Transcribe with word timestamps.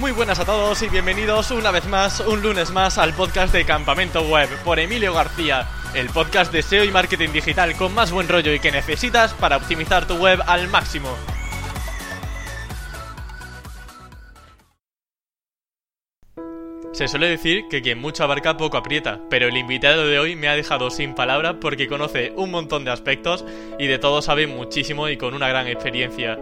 Muy 0.00 0.12
buenas 0.12 0.38
a 0.38 0.46
todos 0.46 0.80
y 0.80 0.88
bienvenidos 0.88 1.50
una 1.50 1.70
vez 1.70 1.86
más, 1.86 2.20
un 2.20 2.40
lunes 2.40 2.70
más, 2.70 2.96
al 2.96 3.12
podcast 3.12 3.52
de 3.52 3.66
Campamento 3.66 4.22
Web 4.22 4.48
por 4.64 4.78
Emilio 4.78 5.12
García, 5.12 5.68
el 5.92 6.08
podcast 6.08 6.50
de 6.50 6.62
SEO 6.62 6.84
y 6.84 6.90
marketing 6.90 7.28
digital 7.32 7.76
con 7.76 7.92
más 7.92 8.10
buen 8.10 8.26
rollo 8.26 8.54
y 8.54 8.60
que 8.60 8.72
necesitas 8.72 9.34
para 9.34 9.58
optimizar 9.58 10.06
tu 10.06 10.14
web 10.14 10.40
al 10.46 10.68
máximo. 10.68 11.10
Se 16.94 17.06
suele 17.06 17.28
decir 17.28 17.64
que 17.68 17.82
quien 17.82 18.00
mucho 18.00 18.24
abarca 18.24 18.56
poco 18.56 18.78
aprieta, 18.78 19.20
pero 19.28 19.48
el 19.48 19.56
invitado 19.58 20.06
de 20.06 20.18
hoy 20.18 20.34
me 20.34 20.48
ha 20.48 20.56
dejado 20.56 20.88
sin 20.88 21.14
palabras 21.14 21.56
porque 21.60 21.88
conoce 21.88 22.32
un 22.36 22.50
montón 22.50 22.86
de 22.86 22.90
aspectos 22.90 23.44
y 23.78 23.86
de 23.86 23.98
todo 23.98 24.22
sabe 24.22 24.46
muchísimo 24.46 25.10
y 25.10 25.18
con 25.18 25.34
una 25.34 25.48
gran 25.48 25.66
experiencia. 25.66 26.38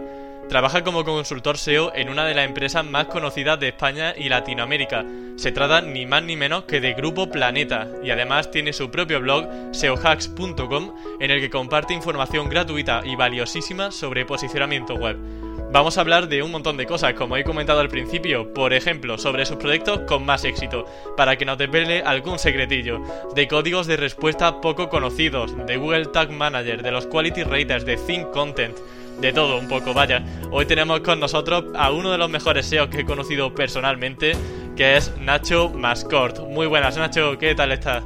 Trabaja 0.49 0.83
como 0.83 1.05
consultor 1.05 1.59
SEO 1.59 1.93
en 1.93 2.09
una 2.09 2.25
de 2.25 2.33
las 2.33 2.47
empresas 2.47 2.83
más 2.83 3.05
conocidas 3.05 3.59
de 3.59 3.67
España 3.67 4.15
y 4.17 4.29
Latinoamérica. 4.29 5.05
Se 5.35 5.51
trata 5.51 5.81
ni 5.81 6.07
más 6.07 6.23
ni 6.23 6.35
menos 6.35 6.63
que 6.63 6.81
de 6.81 6.95
Grupo 6.95 7.29
Planeta 7.29 7.87
y 8.03 8.09
además 8.09 8.49
tiene 8.49 8.73
su 8.73 8.89
propio 8.89 9.21
blog 9.21 9.47
seohacks.com 9.71 10.95
en 11.19 11.29
el 11.29 11.39
que 11.39 11.51
comparte 11.51 11.93
información 11.93 12.49
gratuita 12.49 13.03
y 13.05 13.15
valiosísima 13.15 13.91
sobre 13.91 14.25
posicionamiento 14.25 14.95
web. 14.95 15.17
Vamos 15.71 15.99
a 15.99 16.01
hablar 16.01 16.27
de 16.27 16.41
un 16.41 16.49
montón 16.49 16.77
de 16.77 16.87
cosas, 16.87 17.13
como 17.13 17.37
he 17.37 17.43
comentado 17.43 17.79
al 17.79 17.89
principio, 17.89 18.51
por 18.51 18.73
ejemplo, 18.73 19.19
sobre 19.19 19.45
sus 19.45 19.57
proyectos 19.57 19.99
con 20.07 20.25
más 20.25 20.45
éxito, 20.45 20.83
para 21.15 21.35
que 21.35 21.45
nos 21.45 21.59
desvele 21.59 22.01
algún 22.01 22.39
secretillo, 22.39 22.99
de 23.35 23.47
códigos 23.47 23.85
de 23.85 23.97
respuesta 23.97 24.61
poco 24.61 24.89
conocidos, 24.89 25.55
de 25.67 25.77
Google 25.77 26.07
Tag 26.07 26.31
Manager, 26.31 26.81
de 26.81 26.89
los 26.89 27.05
Quality 27.05 27.43
Raters, 27.43 27.85
de 27.85 27.97
Think 27.97 28.31
Content, 28.31 28.75
de 29.21 29.33
todo 29.33 29.57
un 29.57 29.67
poco, 29.67 29.93
vaya. 29.93 30.23
Hoy 30.51 30.65
tenemos 30.65 31.01
con 31.01 31.19
nosotros 31.19 31.65
a 31.75 31.91
uno 31.91 32.11
de 32.11 32.17
los 32.17 32.29
mejores 32.29 32.65
SEOs 32.65 32.89
que 32.89 33.01
he 33.01 33.05
conocido 33.05 33.53
personalmente, 33.53 34.33
que 34.75 34.97
es 34.97 35.13
Nacho 35.19 35.69
Mascort. 35.69 36.39
Muy 36.47 36.67
buenas, 36.67 36.97
Nacho, 36.97 37.37
¿qué 37.37 37.53
tal 37.53 37.71
estás? 37.71 38.03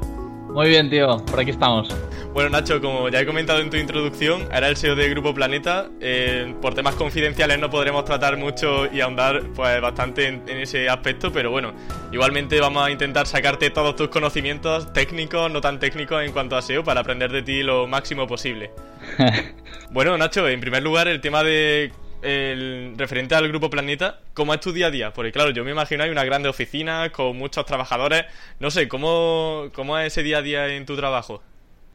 Muy 0.53 0.69
bien, 0.69 0.89
tío, 0.89 1.23
por 1.25 1.39
aquí 1.39 1.52
estamos. 1.52 1.89
Bueno, 2.34 2.50
Nacho, 2.50 2.81
como 2.81 3.09
ya 3.09 3.22
he 3.22 3.25
comentado 3.28 3.59
en 3.59 3.69
tu 3.69 3.78
introducción, 3.78 4.47
era 4.52 4.67
el 4.67 4.75
SEO 4.75 4.95
de 4.95 5.08
Grupo 5.09 5.36
Planeta. 5.36 5.89
Eh, 6.00 6.56
por 6.61 6.73
temas 6.73 6.95
confidenciales 6.95 7.59
no 7.59 7.69
podremos 7.69 8.06
tratar 8.06 8.38
mucho 8.38 8.91
y 8.91 9.02
ahondar 9.02 9.44
pues 9.56 9.80
bastante 9.81 10.28
en, 10.28 10.50
ese 10.50 10.89
aspecto, 10.89 11.31
pero 11.31 11.52
bueno, 11.52 11.73
igualmente 12.11 12.59
vamos 12.59 12.86
a 12.88 12.91
intentar 12.91 13.28
sacarte 13.28 13.69
todos 13.69 13.95
tus 13.95 14.08
conocimientos 14.08 14.91
técnicos, 14.94 15.52
no 15.52 15.61
tan 15.61 15.80
técnicos 15.80 16.23
en 16.23 16.31
cuanto 16.31 16.58
a 16.58 16.64
SEO, 16.64 16.84
para 16.84 17.02
aprender 17.02 17.31
de 17.31 17.44
ti 17.44 17.61
lo 17.61 17.86
máximo 17.86 18.25
posible. 18.25 18.72
bueno, 19.92 20.18
Nacho, 20.18 20.48
en 20.48 20.59
primer 20.59 20.84
lugar, 20.84 21.08
el 21.08 21.22
tema 21.22 21.44
de 21.44 21.92
el 22.23 22.94
referente 22.98 23.36
al 23.36 23.48
Grupo 23.50 23.70
Planeta, 23.70 24.20
¿cómo 24.34 24.54
es 24.54 24.62
tu 24.62 24.72
día 24.72 24.88
a 24.88 24.92
día? 24.92 25.14
Porque 25.14 25.32
claro, 25.32 25.52
yo 25.52 25.64
me 25.66 25.72
imagino 25.72 26.04
hay 26.04 26.09
una 26.09 26.23
grande 26.23 26.48
oficina 26.48 27.12
con 27.12 27.38
muchos 27.38 27.66
trabajadores. 27.66 28.24
No 28.59 28.72
sé, 28.72 28.88
¿cómo, 28.88 29.66
cómo 29.74 30.00
es 30.00 30.14
ese 30.14 30.24
día 30.24 30.38
a 30.38 30.42
día 30.42 30.68
en 30.70 30.86
tu 30.86 30.96
trabajo? 30.96 31.42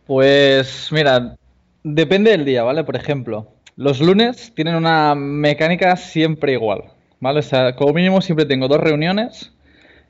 Pues 0.06 0.91
mira, 0.92 1.36
depende 1.83 2.31
del 2.31 2.45
día, 2.45 2.62
¿vale? 2.62 2.84
Por 2.84 2.97
ejemplo, 2.97 3.48
los 3.77 4.01
lunes 4.01 4.53
tienen 4.55 4.75
una 4.75 5.14
mecánica 5.14 5.97
siempre 5.97 6.53
igual, 6.53 6.84
¿vale? 7.20 7.41
O 7.41 7.42
sea, 7.42 7.75
como 7.75 7.95
mínimo 7.95 8.20
siempre 8.20 8.45
tengo 8.45 8.69
dos 8.69 8.81
reuniones 8.81 9.53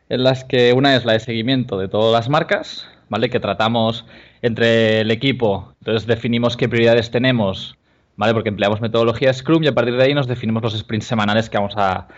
en 0.08 0.24
las 0.24 0.44
que 0.44 0.72
una 0.72 0.96
es 0.96 1.04
la 1.04 1.12
de 1.12 1.20
seguimiento 1.20 1.78
de 1.78 1.88
todas 1.88 2.12
las 2.12 2.28
marcas, 2.28 2.88
¿vale? 3.08 3.30
Que 3.30 3.40
tratamos 3.40 4.04
entre 4.42 5.00
el 5.00 5.10
equipo, 5.10 5.74
entonces 5.80 6.06
definimos 6.06 6.56
qué 6.56 6.68
prioridades 6.68 7.10
tenemos, 7.10 7.76
¿vale? 8.16 8.34
Porque 8.34 8.48
empleamos 8.48 8.80
metodología 8.80 9.32
Scrum 9.32 9.64
y 9.64 9.68
a 9.68 9.74
partir 9.74 9.96
de 9.96 10.04
ahí 10.04 10.14
nos 10.14 10.26
definimos 10.26 10.62
los 10.62 10.76
sprints 10.78 11.06
semanales 11.06 11.48
que 11.48 11.58
vamos 11.58 11.74
a, 11.76 12.08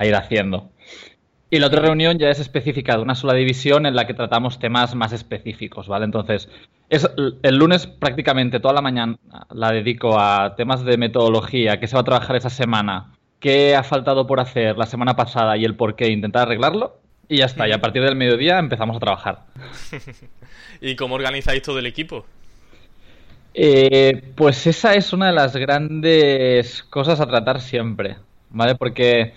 ir 0.00 0.14
haciendo. 0.14 0.70
Y 1.50 1.58
la 1.58 1.66
otra 1.66 1.82
reunión 1.82 2.18
ya 2.18 2.30
es 2.30 2.38
específica 2.38 2.96
de 2.96 3.02
una 3.02 3.14
sola 3.14 3.34
división 3.34 3.84
en 3.84 3.94
la 3.94 4.06
que 4.06 4.14
tratamos 4.14 4.58
temas 4.58 4.94
más 4.94 5.12
específicos, 5.12 5.88
¿vale? 5.88 6.04
Entonces, 6.04 6.48
es, 6.88 7.10
el 7.42 7.56
lunes 7.56 7.86
prácticamente 7.86 8.60
toda 8.60 8.72
la 8.74 8.82
mañana 8.82 9.18
la 9.50 9.72
dedico 9.72 10.18
a 10.18 10.54
temas 10.56 10.84
de 10.84 10.96
metodología, 10.96 11.78
qué 11.80 11.86
se 11.86 11.96
va 11.96 12.02
a 12.02 12.04
trabajar 12.04 12.36
esa 12.36 12.50
semana, 12.50 13.12
qué 13.40 13.74
ha 13.74 13.82
faltado 13.82 14.26
por 14.26 14.38
hacer 14.38 14.78
la 14.78 14.86
semana 14.86 15.16
pasada 15.16 15.56
y 15.56 15.64
el 15.64 15.74
por 15.74 15.96
qué, 15.96 16.08
intentar 16.08 16.42
arreglarlo. 16.42 16.99
Y 17.30 17.36
ya 17.36 17.44
está, 17.44 17.68
y 17.68 17.72
a 17.72 17.80
partir 17.80 18.02
del 18.02 18.16
mediodía 18.16 18.58
empezamos 18.58 18.96
a 18.96 18.98
trabajar. 18.98 19.44
¿Y 20.80 20.96
cómo 20.96 21.14
organizáis 21.14 21.62
todo 21.62 21.78
el 21.78 21.86
equipo? 21.86 22.26
Eh, 23.54 24.32
pues 24.34 24.66
esa 24.66 24.96
es 24.96 25.12
una 25.12 25.28
de 25.28 25.34
las 25.34 25.54
grandes 25.54 26.82
cosas 26.82 27.20
a 27.20 27.28
tratar 27.28 27.60
siempre, 27.60 28.16
¿vale? 28.50 28.74
Porque 28.74 29.32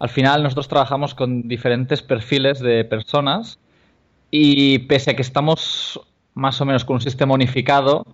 al 0.00 0.08
final 0.08 0.42
nosotros 0.42 0.66
trabajamos 0.66 1.14
con 1.14 1.46
diferentes 1.46 2.02
perfiles 2.02 2.58
de 2.58 2.84
personas 2.84 3.60
y 4.32 4.80
pese 4.80 5.12
a 5.12 5.14
que 5.14 5.22
estamos 5.22 6.00
más 6.34 6.60
o 6.60 6.64
menos 6.64 6.84
con 6.84 6.94
un 6.94 7.00
sistema 7.00 7.34
unificado, 7.34 8.04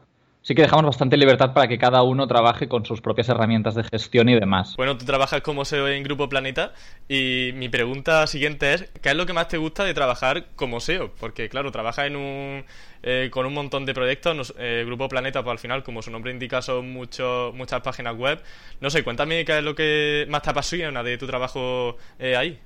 sí 0.42 0.54
que 0.54 0.62
dejamos 0.62 0.84
bastante 0.84 1.16
libertad 1.16 1.52
para 1.54 1.68
que 1.68 1.78
cada 1.78 2.02
uno 2.02 2.26
trabaje 2.26 2.68
con 2.68 2.84
sus 2.84 3.00
propias 3.00 3.28
herramientas 3.28 3.74
de 3.74 3.84
gestión 3.84 4.28
y 4.28 4.34
demás. 4.38 4.74
Bueno, 4.76 4.98
tú 4.98 5.04
trabajas 5.04 5.40
como 5.40 5.64
SEO 5.64 5.88
en 5.88 6.02
Grupo 6.02 6.28
Planeta 6.28 6.72
y 7.08 7.52
mi 7.54 7.68
pregunta 7.68 8.26
siguiente 8.26 8.74
es, 8.74 8.90
¿qué 9.00 9.10
es 9.10 9.16
lo 9.16 9.26
que 9.26 9.32
más 9.32 9.48
te 9.48 9.56
gusta 9.56 9.84
de 9.84 9.94
trabajar 9.94 10.46
como 10.56 10.80
SEO? 10.80 11.12
Porque 11.18 11.48
claro, 11.48 11.72
trabajas 11.72 12.06
en 12.06 12.16
un, 12.16 12.64
eh, 13.02 13.28
con 13.32 13.46
un 13.46 13.54
montón 13.54 13.86
de 13.86 13.94
proyectos, 13.94 14.54
eh, 14.58 14.82
Grupo 14.86 15.08
Planeta, 15.08 15.42
pues 15.42 15.52
al 15.52 15.58
final, 15.58 15.82
como 15.82 16.02
su 16.02 16.10
nombre 16.10 16.32
indica, 16.32 16.62
son 16.62 16.92
muchos 16.92 17.54
muchas 17.54 17.80
páginas 17.80 18.16
web. 18.16 18.40
No 18.80 18.90
sé, 18.90 19.02
cuéntame 19.02 19.44
qué 19.44 19.58
es 19.58 19.64
lo 19.64 19.74
que 19.74 20.26
más 20.28 20.42
te 20.42 20.50
apasiona 20.50 21.02
de 21.02 21.18
tu 21.18 21.26
trabajo 21.26 21.96
eh, 22.18 22.36
ahí. 22.36 22.58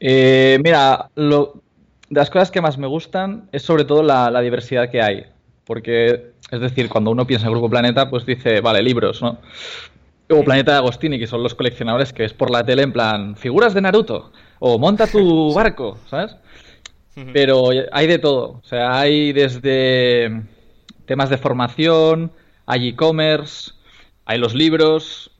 mira, 0.00 1.10
lo, 1.14 1.62
de 2.10 2.20
las 2.20 2.30
cosas 2.30 2.50
que 2.50 2.60
más 2.60 2.78
me 2.78 2.86
gustan 2.86 3.48
es 3.52 3.62
sobre 3.62 3.84
todo 3.84 4.02
la, 4.02 4.40
diversidad 4.40 4.90
que 4.90 5.02
hay. 5.02 5.26
Porque, 5.64 6.32
es 6.50 6.60
decir, 6.60 6.88
cuando 6.88 7.10
uno 7.10 7.26
piensa 7.26 7.46
en 7.46 7.52
Grupo 7.52 7.68
Planeta, 7.68 8.08
pues 8.08 8.24
dice, 8.24 8.60
vale, 8.60 8.82
libros, 8.82 9.22
¿no? 9.22 9.38
O 10.30 10.44
Planeta 10.44 10.72
de 10.72 10.78
Agostini, 10.78 11.18
que 11.18 11.26
son 11.26 11.42
los 11.42 11.54
coleccionadores 11.54 12.12
que 12.12 12.22
ves 12.22 12.34
por 12.34 12.50
la 12.50 12.64
tele 12.64 12.82
en 12.82 12.92
plan, 12.92 13.36
figuras 13.36 13.74
de 13.74 13.80
Naruto, 13.80 14.32
o 14.58 14.78
monta 14.78 15.06
tu 15.06 15.52
barco, 15.54 15.98
¿sabes? 16.08 16.36
Pero 17.32 17.70
hay 17.90 18.06
de 18.06 18.18
todo. 18.18 18.60
O 18.62 18.64
sea, 18.64 19.00
hay 19.00 19.32
desde 19.32 20.42
temas 21.04 21.30
de 21.30 21.38
formación, 21.38 22.30
hay 22.64 22.88
e-commerce, 22.88 23.72
hay 24.24 24.38
los 24.38 24.54
libros, 24.54 25.32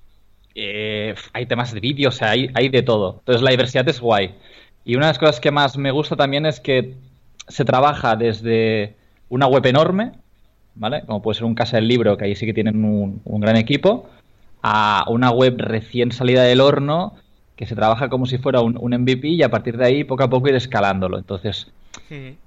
eh, 0.56 1.14
hay 1.32 1.46
temas 1.46 1.72
de 1.72 1.78
vídeo, 1.78 2.08
o 2.08 2.12
sea, 2.12 2.30
hay, 2.30 2.50
hay 2.54 2.68
de 2.68 2.82
todo. 2.82 3.16
Entonces 3.20 3.42
la 3.42 3.50
diversidad 3.50 3.88
es 3.88 4.00
guay. 4.00 4.34
Y 4.84 4.96
una 4.96 5.06
de 5.06 5.10
las 5.10 5.18
cosas 5.18 5.38
que 5.38 5.52
más 5.52 5.76
me 5.76 5.92
gusta 5.92 6.16
también 6.16 6.46
es 6.46 6.58
que 6.58 6.96
se 7.46 7.64
trabaja 7.64 8.16
desde 8.16 8.96
una 9.28 9.46
web 9.46 9.64
enorme, 9.66 10.12
¿vale? 10.78 11.02
Como 11.06 11.20
puede 11.20 11.36
ser 11.36 11.44
un 11.44 11.54
Casa 11.54 11.76
del 11.76 11.88
Libro, 11.88 12.16
que 12.16 12.24
ahí 12.24 12.34
sí 12.34 12.46
que 12.46 12.54
tienen 12.54 12.84
un, 12.84 13.40
gran 13.40 13.56
equipo, 13.56 14.08
a 14.62 15.04
una 15.08 15.30
web 15.30 15.56
recién 15.58 16.12
salida 16.12 16.42
del 16.42 16.60
horno, 16.60 17.14
que 17.56 17.66
se 17.66 17.74
trabaja 17.74 18.08
como 18.08 18.26
si 18.26 18.38
fuera 18.38 18.60
un, 18.60 18.74
MVP 18.74 19.28
y 19.28 19.42
a 19.42 19.50
partir 19.50 19.76
de 19.76 19.84
ahí 19.84 20.04
poco 20.04 20.22
a 20.22 20.30
poco 20.30 20.48
ir 20.48 20.54
escalándolo. 20.54 21.18
Entonces, 21.18 21.68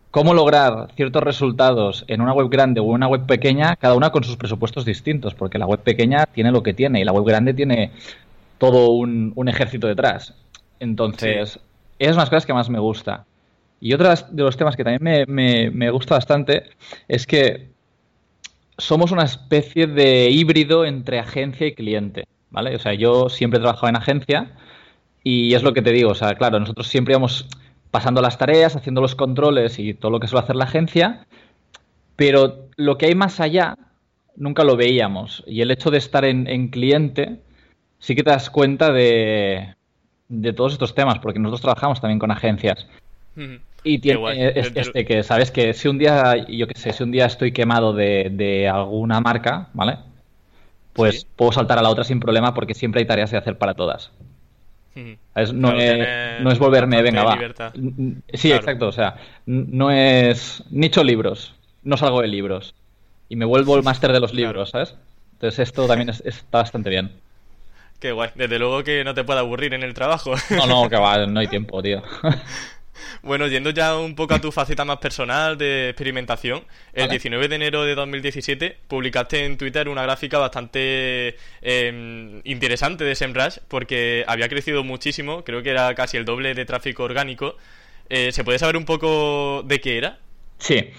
¿cómo 0.10 0.34
lograr 0.34 0.88
ciertos 0.96 1.22
resultados 1.24 2.06
en 2.08 2.22
una 2.22 2.34
web 2.34 2.50
grande 2.50 2.80
o 2.80 2.86
una 2.86 3.08
web 3.08 3.26
pequeña, 3.26 3.76
cada 3.76 3.96
una 3.96 4.12
con 4.12 4.24
sus 4.24 4.38
presupuestos 4.38 4.86
distintos? 4.86 5.36
Porque 5.36 5.58
la 5.58 5.66
web 5.66 5.82
pequeña 5.82 6.26
tiene 6.26 6.52
lo 6.52 6.64
que 6.64 6.74
tiene 6.74 7.02
y 7.02 7.04
la 7.04 7.12
web 7.12 7.26
grande 7.26 7.54
tiene 7.54 7.92
todo 8.58 8.92
un, 8.92 9.48
ejército 9.50 9.88
detrás. 9.88 10.34
Entonces, 10.80 11.60
esas 12.00 12.16
son 12.16 12.22
las 12.22 12.30
cosas 12.30 12.46
que 12.46 12.54
más 12.54 12.70
me 12.70 12.80
gusta. 12.80 13.26
Y 13.82 13.94
otro 13.94 14.08
de 14.08 14.44
los 14.44 14.56
temas 14.56 14.76
que 14.76 14.84
también 14.84 15.26
me, 15.28 15.90
gusta 15.90 16.14
bastante 16.14 16.66
es 17.08 17.26
que 17.26 17.72
somos 18.82 19.12
una 19.12 19.24
especie 19.24 19.86
de 19.86 20.32
híbrido 20.32 20.86
entre 20.86 21.20
agencia 21.20 21.68
y 21.68 21.76
cliente, 21.76 22.26
¿vale? 22.50 22.76
O 22.76 22.80
sea, 22.80 22.94
yo 22.96 23.30
siempre 23.30 23.60
he 23.60 23.62
trabajado 23.62 23.90
en 23.90 23.96
agencia 23.96 24.54
y 25.24 25.54
es 25.54 25.62
lo 25.62 25.74
que 25.74 25.84
te 25.84 25.92
digo, 25.92 26.10
o 26.10 26.16
sea, 26.16 26.34
claro, 26.34 26.60
nosotros 26.60 26.88
siempre 26.88 27.14
íbamos 27.14 27.48
pasando 27.92 28.22
las 28.22 28.40
tareas, 28.40 28.76
haciendo 28.76 29.00
los 29.00 29.14
controles 29.14 29.78
y 29.78 29.94
todo 29.94 30.12
lo 30.12 30.20
que 30.20 30.28
suele 30.28 30.44
hacer 30.44 30.56
la 30.56 30.64
agencia, 30.64 31.28
pero 32.16 32.70
lo 32.76 32.98
que 32.98 33.06
hay 33.06 33.16
más 33.16 33.40
allá 33.40 33.78
nunca 34.36 34.64
lo 34.64 34.76
veíamos. 34.76 35.44
Y 35.46 35.62
el 35.62 35.70
hecho 35.70 35.92
de 35.92 36.00
estar 36.00 36.26
en, 36.26 36.48
en 36.48 36.70
cliente 36.70 37.40
sí 38.00 38.16
que 38.16 38.24
te 38.24 38.32
das 38.32 38.50
cuenta 38.50 38.92
de 38.92 39.76
todos 40.56 40.74
estos 40.74 40.96
temas, 40.96 41.20
porque 41.20 41.38
nosotros 41.38 41.62
trabajamos 41.62 42.02
también 42.02 42.18
con 42.18 42.32
agencias. 42.32 42.88
Y 43.84 44.00
tiene 44.00 44.54
este, 44.56 45.06
que 45.06 45.24
sabes 45.24 45.52
que 45.52 45.74
si 45.74 45.88
un 45.88 45.98
día, 45.98 46.46
yo 46.48 46.68
qué 46.68 46.80
sé, 46.80 46.94
si 46.94 47.04
un 47.04 47.12
día 47.12 47.26
estoy 47.26 47.52
quemado 47.52 47.94
de, 47.94 48.70
alguna 48.72 49.20
marca, 49.22 49.70
¿vale? 49.74 49.98
Pues 50.94 51.26
puedo 51.36 51.52
saltar 51.52 51.80
a 51.80 51.82
la 51.82 51.90
otra 51.90 52.04
sin 52.04 52.20
problema 52.20 52.54
porque 52.54 52.74
siempre 52.74 53.02
hay 53.02 53.08
tareas 53.08 53.32
de 53.32 53.38
hacer 53.38 53.58
para 53.58 53.74
todas. 53.74 54.12
no, 55.54 55.72
es, 55.80 56.60
volverme, 56.60 57.02
venga, 57.02 57.24
va. 57.24 57.40
Sí, 58.34 58.52
exacto, 58.52 58.88
o 58.88 58.92
sea, 58.92 59.16
no 59.46 59.90
es 59.92 60.64
nicho 60.70 61.04
libros, 61.04 61.56
no 61.84 61.98
salgo 61.98 62.22
de 62.22 62.28
libros. 62.28 62.76
Y 63.30 63.38
me 63.38 63.46
vuelvo 63.46 63.78
el 63.78 63.84
máster 63.84 64.12
de 64.12 64.20
los 64.20 64.34
libros, 64.36 64.72
¿sabes? 64.72 64.96
Entonces 65.34 65.70
esto 65.70 65.88
también 65.88 66.10
está 66.10 66.60
bastante 66.60 66.90
bien. 66.90 67.12
Qué 68.02 68.12
guay. 68.12 68.32
Desde 68.36 68.60
luego 68.60 68.84
que 68.84 69.04
no 69.04 69.14
te 69.14 69.24
puede 69.24 69.40
aburrir 69.40 69.74
en 69.74 69.84
el 69.84 69.94
trabajo. 69.94 70.34
No, 70.50 70.66
no, 70.66 70.90
que 70.90 70.98
va, 70.98 71.26
no 71.26 71.40
hay 71.40 71.48
tiempo, 71.56 71.82
tío. 71.82 72.02
Bueno, 73.24 73.48
yendo 73.48 73.70
ya 73.70 73.98
un 73.98 74.16
poco 74.16 74.34
a 74.34 74.42
tu 74.42 74.52
faceta 74.52 74.86
más 74.86 74.98
personal 74.98 75.58
de 75.58 75.90
experimentación, 75.90 76.64
el 76.94 77.10
19 77.10 77.48
de 77.48 77.56
enero 77.56 77.84
de 77.84 77.96
2017 77.96 78.78
publicaste 78.88 79.46
en 79.46 79.58
Twitter 79.58 79.90
una 79.90 80.04
gráfica 80.04 80.38
bastante 80.38 81.36
em, 81.62 82.42
interesante 82.44 83.04
de 83.04 83.16
SEMrush 83.16 83.60
porque 83.68 84.24
había 84.28 84.50
crecido 84.50 84.84
muchísimo, 84.84 85.44
creo 85.44 85.64
que 85.64 85.70
era 85.70 85.94
casi 85.96 86.18
el 86.18 86.26
doble 86.26 86.54
de 86.54 86.66
tráfico 86.66 87.04
orgánico. 87.04 87.56
Eh, 88.10 88.32
¿Se 88.32 88.44
puede 88.44 88.60
saber 88.60 88.76
un 88.76 88.86
poco 88.86 89.64
de 89.64 89.80
qué 89.80 89.98
era? 89.98 90.20
Sí, 90.58 90.90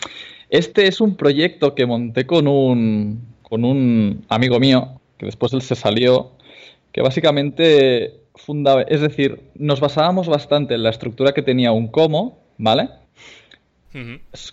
este 0.48 0.86
es 0.86 1.00
un 1.00 1.16
proyecto 1.16 1.74
que 1.74 1.86
monté 1.86 2.26
con 2.26 2.48
un, 2.48 3.34
con 3.42 3.64
un 3.64 4.24
amigo 4.28 4.58
mío, 4.58 5.00
que 5.18 5.26
después 5.26 5.52
él 5.52 5.62
se 5.62 5.74
salió, 5.74 6.32
que 6.90 7.02
básicamente 7.02 8.21
fundaba, 8.34 8.82
es 8.82 9.00
decir, 9.00 9.40
nos 9.54 9.80
basábamos 9.80 10.28
bastante 10.28 10.74
en 10.74 10.82
la 10.82 10.90
estructura 10.90 11.32
que 11.32 11.42
tenía 11.42 11.72
un 11.72 11.88
como, 11.88 12.38
¿vale? 12.58 12.88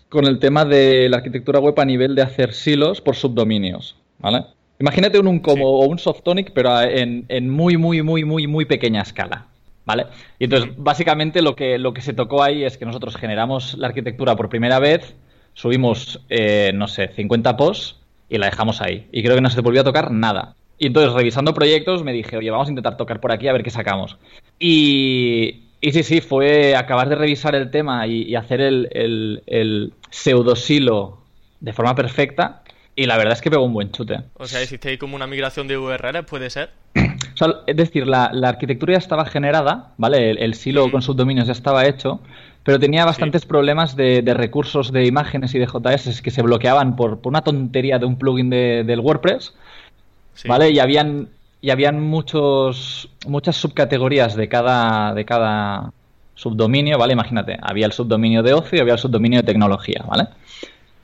Con 0.10 0.26
el 0.26 0.40
tema 0.40 0.66
de 0.66 1.08
la 1.10 1.18
arquitectura 1.18 1.60
web 1.60 1.80
a 1.80 1.86
nivel 1.86 2.16
de 2.16 2.22
hacer 2.22 2.54
silos 2.54 3.00
por 3.02 3.16
subdominios, 3.16 3.96
¿vale? 4.20 4.46
Imagínate 4.80 5.20
un, 5.20 5.28
un 5.28 5.40
como 5.40 5.66
o 5.66 5.86
un 5.88 6.00
softonic, 6.00 6.52
pero 6.54 6.81
en, 6.81 7.26
en, 7.28 7.50
muy, 7.50 7.78
muy, 7.78 8.02
muy, 8.02 8.24
muy, 8.24 8.48
muy 8.48 8.66
pequeña 8.66 9.02
escala, 9.02 9.48
¿vale? 9.86 10.06
Y 10.40 10.46
entonces, 10.46 10.72
básicamente 10.78 11.42
lo 11.42 11.56
que, 11.56 11.78
lo 11.78 11.94
que 11.94 12.02
se 12.02 12.14
tocó 12.14 12.44
ahí 12.44 12.64
es 12.64 12.78
que 12.78 12.86
nosotros 12.86 13.16
generamos 13.16 13.78
la 13.78 13.88
arquitectura 13.88 14.36
por 14.36 14.50
primera 14.50 14.80
vez, 14.80 15.16
subimos, 15.54 16.22
eh, 16.30 16.72
no 16.74 16.88
sé, 16.88 17.10
50 17.10 17.58
posts 17.58 17.98
y 18.30 18.38
la 18.38 18.48
dejamos 18.48 18.82
ahí. 18.82 19.08
Y 19.12 19.24
creo 19.24 19.36
que 19.36 19.42
no 19.42 19.50
se 19.50 19.62
volvió 19.62 19.82
a 19.82 19.86
tocar 19.86 20.12
nada. 20.12 20.56
Y 20.80 20.88
entonces, 20.88 21.14
revisando 21.14 21.54
proyectos, 21.54 22.04
me 22.04 22.14
dije, 22.14 22.38
oye, 22.38 22.50
vamos 22.50 22.70
a 22.70 22.72
intentar 22.72 22.96
tocar 22.96 23.20
por 23.20 23.34
aquí 23.34 23.50
a 23.50 23.54
ver 23.54 23.64
qué 23.64 23.70
sacamos. 23.70 24.18
Y, 24.58 25.64
y 25.81 25.92
sí, 25.92 26.04
sí, 26.04 26.22
fue 26.22 26.74
acabar 26.76 27.10
de 27.10 27.16
revisar 27.16 27.54
el 27.54 27.70
tema 27.70 28.08
y, 28.08 28.34
hacer 28.36 28.62
el, 28.62 28.88
el, 28.92 29.44
el 29.46 29.94
pseudosilo 30.10 31.18
de 31.60 31.74
forma 31.74 31.96
perfecta. 31.96 32.64
Y 32.96 33.06
la 33.06 33.18
verdad 33.18 33.34
es 33.34 33.42
que 33.42 33.52
pegó 33.52 33.64
un 33.64 33.74
buen 33.74 33.92
chute. 33.92 34.20
O 34.36 34.48
sea, 34.48 34.64
hiciste 34.64 34.90
ahí 34.90 34.98
como 34.98 35.18
una 35.18 35.28
migración 35.28 35.68
de 35.68 35.78
URLs, 35.78 36.26
¿puede 36.26 36.50
ser? 36.50 36.72
O 37.34 37.38
sea, 37.40 37.56
es 37.68 37.78
decir, 37.78 38.06
la, 38.06 38.32
la, 38.34 38.50
arquitectura 38.50 38.92
ya 38.94 38.98
estaba 38.98 39.24
generada, 39.24 39.94
¿vale? 39.98 40.32
El, 40.32 40.54
silo 40.56 40.92
con 40.92 41.02
subdominios 41.02 41.48
ya 41.48 41.54
estaba 41.54 41.86
hecho, 41.86 42.20
pero 42.66 42.80
tenía 42.80 43.06
bastantes 43.06 43.46
problemas 43.46 43.96
de, 43.96 44.22
de, 44.22 44.34
recursos 44.34 44.92
de 44.92 45.06
imágenes 45.06 45.56
y 45.56 45.60
de 45.60 45.66
JS 45.66 46.22
que 46.22 46.32
se 46.32 46.42
bloqueaban 46.42 46.98
por, 46.98 47.22
por 47.22 47.32
una 47.32 47.42
tontería 47.42 47.98
de 47.98 48.06
un 48.06 48.18
plugin 48.18 48.50
de, 48.50 48.84
del 48.84 49.00
WordPress 49.00 49.54
¿Vale? 50.45 50.71
Y 50.71 50.80
habían, 50.80 51.30
y 51.62 51.69
habían 51.69 52.01
muchos, 52.01 53.09
muchas 53.27 53.56
subcategorías 53.57 54.36
de 54.36 54.47
cada, 54.47 55.13
de 55.13 55.25
cada 55.25 55.91
subdominio, 56.36 56.97
¿vale? 56.97 57.13
Imagínate, 57.13 57.57
había 57.62 57.86
el 57.86 57.91
subdominio 57.91 58.41
de 58.41 58.53
ocio 58.53 58.77
y 58.77 58.81
había 58.81 58.94
el 58.94 59.00
subdominio 59.00 59.41
de 59.41 59.45
tecnología, 59.45 60.03
¿vale? 60.07 60.27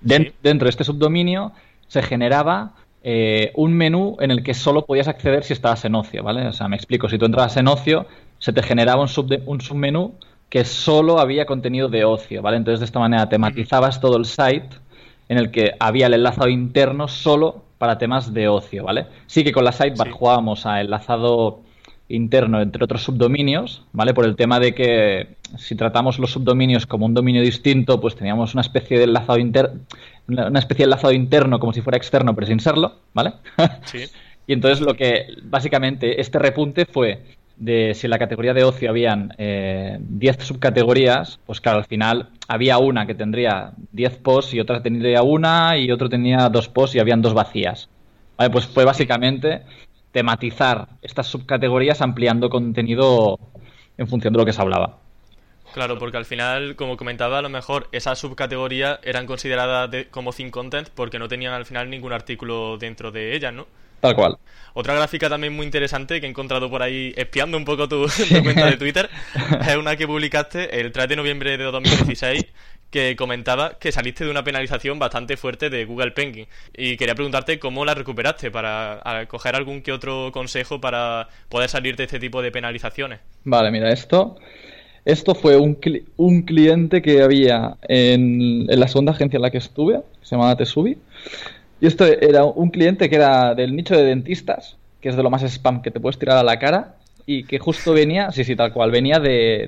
Dentro 0.01 0.65
de 0.65 0.69
este 0.69 0.83
subdominio 0.83 1.51
se 1.87 2.01
generaba 2.01 2.71
eh, 3.03 3.51
un 3.55 3.73
menú 3.73 4.15
en 4.19 4.31
el 4.31 4.43
que 4.43 4.53
solo 4.53 4.85
podías 4.85 5.07
acceder 5.07 5.43
si 5.43 5.53
estabas 5.53 5.83
en 5.83 5.95
ocio, 5.95 6.23
¿vale? 6.23 6.47
O 6.47 6.53
sea, 6.53 6.67
me 6.67 6.77
explico, 6.77 7.09
si 7.09 7.17
tú 7.17 7.25
entrabas 7.25 7.57
en 7.57 7.67
ocio, 7.67 8.05
se 8.39 8.53
te 8.53 8.63
generaba 8.63 9.01
un, 9.03 9.09
un 9.45 9.61
submenú 9.61 10.13
que 10.49 10.63
solo 10.63 11.19
había 11.19 11.45
contenido 11.45 11.89
de 11.89 12.05
ocio, 12.05 12.41
¿vale? 12.41 12.57
Entonces, 12.57 12.79
de 12.79 12.85
esta 12.85 12.99
manera 12.99 13.27
tematizabas 13.27 13.99
todo 13.99 14.15
el 14.17 14.25
site 14.25 14.69
en 15.27 15.37
el 15.37 15.51
que 15.51 15.73
había 15.79 16.07
el 16.07 16.13
enlazado 16.13 16.47
interno 16.47 17.07
solo 17.07 17.64
para 17.77 17.97
temas 17.97 18.33
de 18.33 18.47
ocio, 18.47 18.83
¿vale? 18.83 19.07
Sí 19.27 19.43
que 19.43 19.51
con 19.51 19.65
la 19.65 19.71
sidebar 19.71 20.09
jugábamos 20.09 20.65
a 20.65 20.81
enlazado 20.81 21.61
interno 22.07 22.61
entre 22.61 22.83
otros 22.83 23.03
subdominios, 23.03 23.83
¿vale? 23.91 24.13
Por 24.13 24.25
el 24.25 24.35
tema 24.35 24.59
de 24.59 24.73
que 24.75 25.35
si 25.57 25.75
tratamos 25.75 26.19
los 26.19 26.31
subdominios 26.31 26.85
como 26.85 27.05
un 27.05 27.13
dominio 27.13 27.41
distinto, 27.41 27.99
pues 27.99 28.15
teníamos 28.15 28.53
una 28.53 28.61
especie 28.61 28.97
de 28.97 29.05
enlazado 29.05 29.39
interno, 29.39 29.79
una 30.27 30.59
especie 30.59 30.83
de 30.83 30.87
enlazado 30.91 31.13
interno 31.13 31.59
como 31.59 31.73
si 31.73 31.81
fuera 31.81 31.97
externo, 31.97 32.35
pero 32.35 32.47
sin 32.47 32.59
serlo, 32.59 32.99
¿vale? 33.13 33.33
Sí. 33.85 34.05
y 34.47 34.53
entonces 34.53 34.81
lo 34.81 34.93
que 34.93 35.27
básicamente 35.43 36.21
este 36.21 36.37
repunte 36.37 36.85
fue 36.85 37.23
de 37.57 37.93
si 37.93 38.07
en 38.07 38.11
la 38.11 38.19
categoría 38.19 38.53
de 38.53 38.63
ocio 38.63 38.89
habían 38.89 39.29
10 39.29 39.37
eh, 39.37 39.99
subcategorías, 40.39 41.39
pues 41.45 41.61
claro, 41.61 41.79
al 41.79 41.85
final 41.85 42.29
había 42.47 42.77
una 42.77 43.05
que 43.05 43.15
tendría 43.15 43.71
10 43.91 44.17
posts 44.17 44.53
y 44.53 44.59
otra 44.59 44.81
tendría 44.81 45.23
una 45.23 45.77
y 45.77 45.91
otro 45.91 46.09
tenía 46.09 46.49
dos 46.49 46.67
posts 46.67 46.95
y 46.95 46.99
habían 46.99 47.21
dos 47.21 47.33
vacías. 47.33 47.89
Vale, 48.37 48.49
pues 48.49 48.65
fue 48.65 48.83
básicamente 48.83 49.63
tematizar 50.11 50.87
estas 51.01 51.27
subcategorías 51.27 52.01
ampliando 52.01 52.49
contenido 52.49 53.39
en 53.97 54.07
función 54.07 54.33
de 54.33 54.39
lo 54.39 54.45
que 54.45 54.53
se 54.53 54.61
hablaba. 54.61 54.99
Claro, 55.73 55.99
porque 55.99 56.15
al 56.15 56.25
final, 56.25 56.77
como 56.77 56.95
comentaba, 56.95 57.39
a 57.39 57.41
lo 57.41 57.49
mejor 57.49 57.89
esas 57.91 58.17
subcategorías 58.17 58.99
eran 59.03 59.25
consideradas 59.25 59.89
como 60.09 60.31
thin 60.31 60.49
content 60.49 60.87
porque 60.95 61.19
no 61.19 61.27
tenían 61.27 61.53
al 61.53 61.65
final 61.65 61.89
ningún 61.89 62.13
artículo 62.13 62.77
dentro 62.77 63.11
de 63.11 63.35
ellas, 63.35 63.53
¿no? 63.53 63.67
Tal 63.99 64.15
cual. 64.15 64.37
Otra 64.73 64.93
gráfica 64.93 65.29
también 65.29 65.55
muy 65.55 65.65
interesante 65.65 66.19
que 66.19 66.27
he 66.27 66.29
encontrado 66.29 66.69
por 66.69 66.83
ahí 66.83 67.13
espiando 67.15 67.57
un 67.57 67.63
poco 67.63 67.87
tu, 67.87 68.07
cuenta 68.43 68.69
de 68.69 68.77
Twitter 68.77 69.09
es 69.67 69.77
una 69.77 69.95
que 69.95 70.05
publicaste 70.05 70.81
el 70.81 70.91
3 70.91 71.07
de 71.07 71.15
noviembre 71.15 71.57
de 71.57 71.63
2016 71.63 72.45
que 72.89 73.15
comentaba 73.15 73.77
que 73.79 73.93
saliste 73.93 74.25
de 74.25 74.31
una 74.31 74.43
penalización 74.43 74.99
bastante 74.99 75.37
fuerte 75.37 75.69
de 75.69 75.85
Google 75.85 76.11
Penguin 76.11 76.47
y 76.75 76.97
quería 76.97 77.15
preguntarte 77.15 77.57
cómo 77.57 77.85
la 77.85 77.93
recuperaste 77.93 78.51
para 78.51 79.25
coger 79.27 79.55
algún 79.55 79.81
que 79.81 79.93
otro 79.93 80.31
consejo 80.33 80.81
para 80.81 81.29
poder 81.47 81.69
salir 81.69 81.95
de 81.95 82.03
este 82.03 82.19
tipo 82.19 82.41
de 82.41 82.51
penalizaciones. 82.51 83.21
Vale, 83.45 83.71
mira, 83.71 83.91
esto 83.91 84.37
esto 85.05 85.35
fue 85.35 85.55
un, 85.55 85.77
un 86.17 86.41
cliente 86.41 87.01
que 87.01 87.21
había 87.21 87.77
en, 87.87 88.65
en, 88.69 88.79
la 88.79 88.87
segunda 88.87 89.11
agencia 89.11 89.37
en 89.37 89.43
la 89.43 89.51
que 89.51 89.59
estuve, 89.59 90.01
que 90.19 90.25
se 90.25 90.35
llamaba 90.35 90.57
Tesubi, 90.57 90.97
y 91.85 91.87
esto 91.87 92.03
era 92.03 92.45
un 92.45 92.71
cliente 92.71 93.11
que 93.11 93.15
era 93.15 93.53
del 93.53 93.75
nicho 93.75 93.95
de 93.95 94.05
dentistas, 94.05 94.75
que 94.99 95.09
es 95.09 95.15
de 95.15 95.21
lo 95.21 95.29
más 95.29 95.43
spam 95.43 95.83
que 95.83 95.91
te 95.91 95.99
puedes 95.99 96.17
tirar 96.17 96.35
a 96.35 96.43
la 96.43 96.57
cara, 96.57 96.95
y 97.27 97.43
que 97.43 97.59
justo 97.59 97.93
venía, 97.93 98.31
sí, 98.31 98.43
sí, 98.43 98.55
tal 98.55 98.73
cual, 98.73 98.89
venía 98.89 99.19
de, 99.19 99.67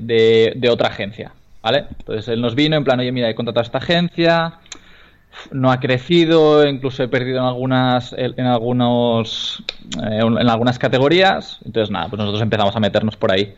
de, 0.56 0.70
otra 0.72 0.88
agencia, 0.88 1.34
¿vale? 1.62 1.86
Entonces 2.00 2.28
él 2.30 2.42
nos 2.42 2.56
vino 2.56 2.76
en 2.76 2.84
plan, 2.84 3.00
oye, 3.00 3.12
mira, 3.12 3.30
he 3.30 3.36
contratado 3.36 3.62
a 3.62 3.68
esta 3.68 3.78
agencia, 3.78 4.54
no 5.52 5.72
ha 5.72 5.80
crecido, 5.80 6.68
incluso 6.68 7.04
he 7.04 7.08
perdido 7.08 7.38
en 7.38 7.46
algunas, 7.46 8.16
en 8.18 8.48
algunos, 8.48 9.64
eh, 10.02 10.18
en 10.18 10.50
algunas 10.50 10.80
categorías, 10.80 11.60
entonces 11.66 11.92
nada, 11.92 12.08
pues 12.08 12.18
nosotros 12.18 12.42
empezamos 12.42 12.76
a 12.76 12.80
meternos 12.80 13.16
por 13.16 13.32
ahí. 13.32 13.54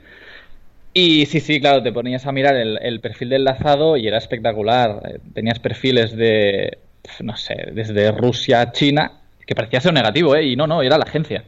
Y 0.94 1.28
sí, 1.28 1.40
sí, 1.40 1.62
claro, 1.62 1.82
te 1.82 1.94
ponías 1.94 2.26
a 2.26 2.34
mirar 2.34 2.58
el, 2.58 2.78
el 2.82 3.00
perfil 3.00 3.30
del 3.30 3.44
enlazado 3.44 3.96
y 3.96 4.06
era 4.06 4.18
espectacular. 4.18 5.02
Eh, 5.06 5.20
tenías 5.34 5.60
perfiles 5.60 6.14
de 6.14 6.78
no 7.22 7.36
sé, 7.38 7.72
desde 7.74 8.12
Rusia 8.12 8.62
a 8.62 8.72
China, 8.72 9.12
que 9.46 9.56
parecía 9.56 9.82
ser 9.82 9.94
negativo, 9.94 10.36
¿eh? 10.36 10.46
Y 10.46 10.56
no, 10.56 10.68
no, 10.68 10.82
era 10.82 10.98
la 10.98 11.06
agencia. 11.06 11.44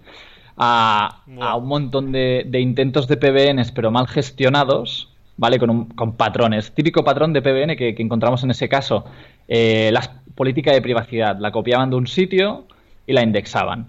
A, 0.58 1.22
un 1.28 1.68
montón 1.68 2.12
de, 2.12 2.48
intentos 2.54 3.08
de 3.08 3.18
PBNs, 3.18 3.72
pero 3.72 3.92
mal 3.92 4.08
gestionados, 4.08 5.10
¿vale? 5.38 5.60
Con, 5.60 5.70
un, 5.70 5.86
con 5.86 6.16
patrones. 6.16 6.72
Típico 6.74 7.04
patrón 7.04 7.34
de 7.34 7.42
PBN 7.42 7.76
que, 7.76 7.96
encontramos 7.98 8.44
en 8.44 8.52
ese 8.52 8.68
caso. 8.68 9.06
Eh, 9.48 9.92
la 9.94 10.22
política 10.36 10.72
de 10.72 10.82
privacidad. 10.82 11.38
La 11.40 11.52
copiaban 11.52 11.90
de 11.90 11.96
un 11.96 12.08
sitio 12.08 12.66
y 13.06 13.14
la 13.14 13.22
indexaban. 13.22 13.88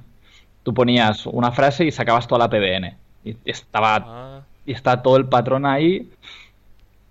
Tú 0.63 0.75
ponías 0.75 1.27
una 1.27 1.51
frase 1.53 1.85
y 1.85 1.91
sacabas 1.91 2.29
toda 2.29 2.39
la 2.39 2.51
PBN. 2.51 2.97
Y 3.25 3.37
estaba, 3.45 3.97
ah. 3.97 4.43
y 4.67 4.73
está 4.73 5.03
todo 5.03 5.17
el 5.17 5.27
patrón 5.27 5.65
ahí 5.67 6.11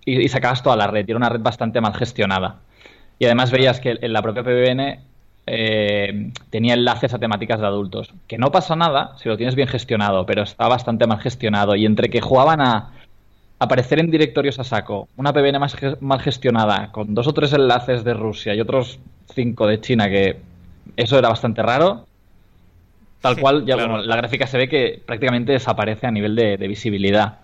y, 0.04 0.22
y 0.22 0.28
sacabas 0.28 0.62
toda 0.62 0.76
la 0.76 0.86
red. 0.86 1.06
Y 1.06 1.10
era 1.10 1.18
una 1.18 1.28
red 1.28 1.40
bastante 1.40 1.80
mal 1.80 1.94
gestionada. 1.94 2.60
Y 3.18 3.26
además 3.26 3.50
veías 3.50 3.80
que 3.80 3.98
en 4.00 4.12
la 4.12 4.22
propia 4.22 4.42
PBN 4.42 5.00
eh, 5.46 6.30
tenía 6.50 6.74
enlaces 6.74 7.14
a 7.14 7.18
temáticas 7.18 7.60
de 7.60 7.66
adultos. 7.66 8.12
Que 8.26 8.38
no 8.38 8.50
pasa 8.50 8.76
nada 8.76 9.16
si 9.18 9.28
lo 9.28 9.36
tienes 9.36 9.54
bien 9.54 9.68
gestionado, 9.68 10.26
pero 10.26 10.42
está 10.42 10.68
bastante 10.68 11.06
mal 11.06 11.20
gestionado. 11.20 11.74
Y 11.74 11.86
entre 11.86 12.10
que 12.10 12.20
jugaban 12.20 12.60
a 12.60 12.92
aparecer 13.58 14.00
en 14.00 14.10
directorios 14.10 14.58
a 14.58 14.64
saco, 14.64 15.08
una 15.16 15.32
PBN 15.32 15.58
más 15.58 15.76
mal 16.00 16.20
gestionada, 16.20 16.90
con 16.90 17.14
dos 17.14 17.28
o 17.28 17.32
tres 17.32 17.52
enlaces 17.52 18.02
de 18.02 18.14
Rusia 18.14 18.54
y 18.54 18.60
otros 18.60 18.98
cinco 19.34 19.66
de 19.66 19.80
China, 19.80 20.08
que 20.08 20.36
eso 20.96 21.18
era 21.18 21.28
bastante 21.28 21.62
raro. 21.62 22.06
Tal 23.20 23.38
cual, 23.38 23.64
ya 23.64 23.76
la 23.76 24.16
gráfica 24.16 24.48
se 24.48 24.58
ve 24.58 24.68
que 24.68 25.00
prácticamente 25.06 25.52
desaparece 25.52 26.08
a 26.08 26.10
nivel 26.10 26.34
de, 26.34 26.56
visibilidad. 26.56 27.38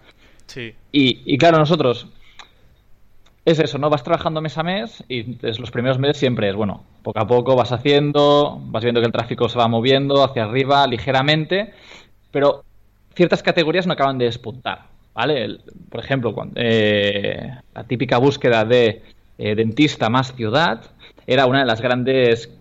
Sí. 0.46 0.74
Y, 0.90 1.20
y, 1.24 1.38
claro, 1.38 1.58
nosotros 1.58 2.08
es 3.50 3.58
eso, 3.58 3.78
¿no? 3.78 3.88
Vas 3.88 4.02
trabajando 4.02 4.40
mes 4.40 4.58
a 4.58 4.62
mes 4.62 5.04
y 5.08 5.38
los 5.42 5.70
primeros 5.70 5.98
meses 5.98 6.18
siempre 6.18 6.50
es, 6.50 6.54
bueno, 6.54 6.84
poco 7.02 7.20
a 7.20 7.26
poco 7.26 7.56
vas 7.56 7.72
haciendo, 7.72 8.60
vas 8.64 8.82
viendo 8.82 9.00
que 9.00 9.06
el 9.06 9.12
tráfico 9.12 9.48
se 9.48 9.58
va 9.58 9.68
moviendo 9.68 10.22
hacia 10.22 10.44
arriba 10.44 10.86
ligeramente, 10.86 11.72
pero 12.30 12.64
ciertas 13.14 13.42
categorías 13.42 13.86
no 13.86 13.94
acaban 13.94 14.18
de 14.18 14.26
despuntar, 14.26 14.82
¿vale? 15.14 15.58
por 15.88 16.00
ejemplo, 16.00 16.34
eh, 16.56 17.50
la 17.74 17.84
típica 17.84 18.18
búsqueda 18.18 18.64
de 18.64 19.02
eh, 19.38 19.54
dentista 19.54 20.10
más 20.10 20.34
ciudad 20.34 20.82
era 21.26 21.46
una 21.46 21.60
de 21.60 21.66
las 21.66 21.80
grandes 21.80 22.54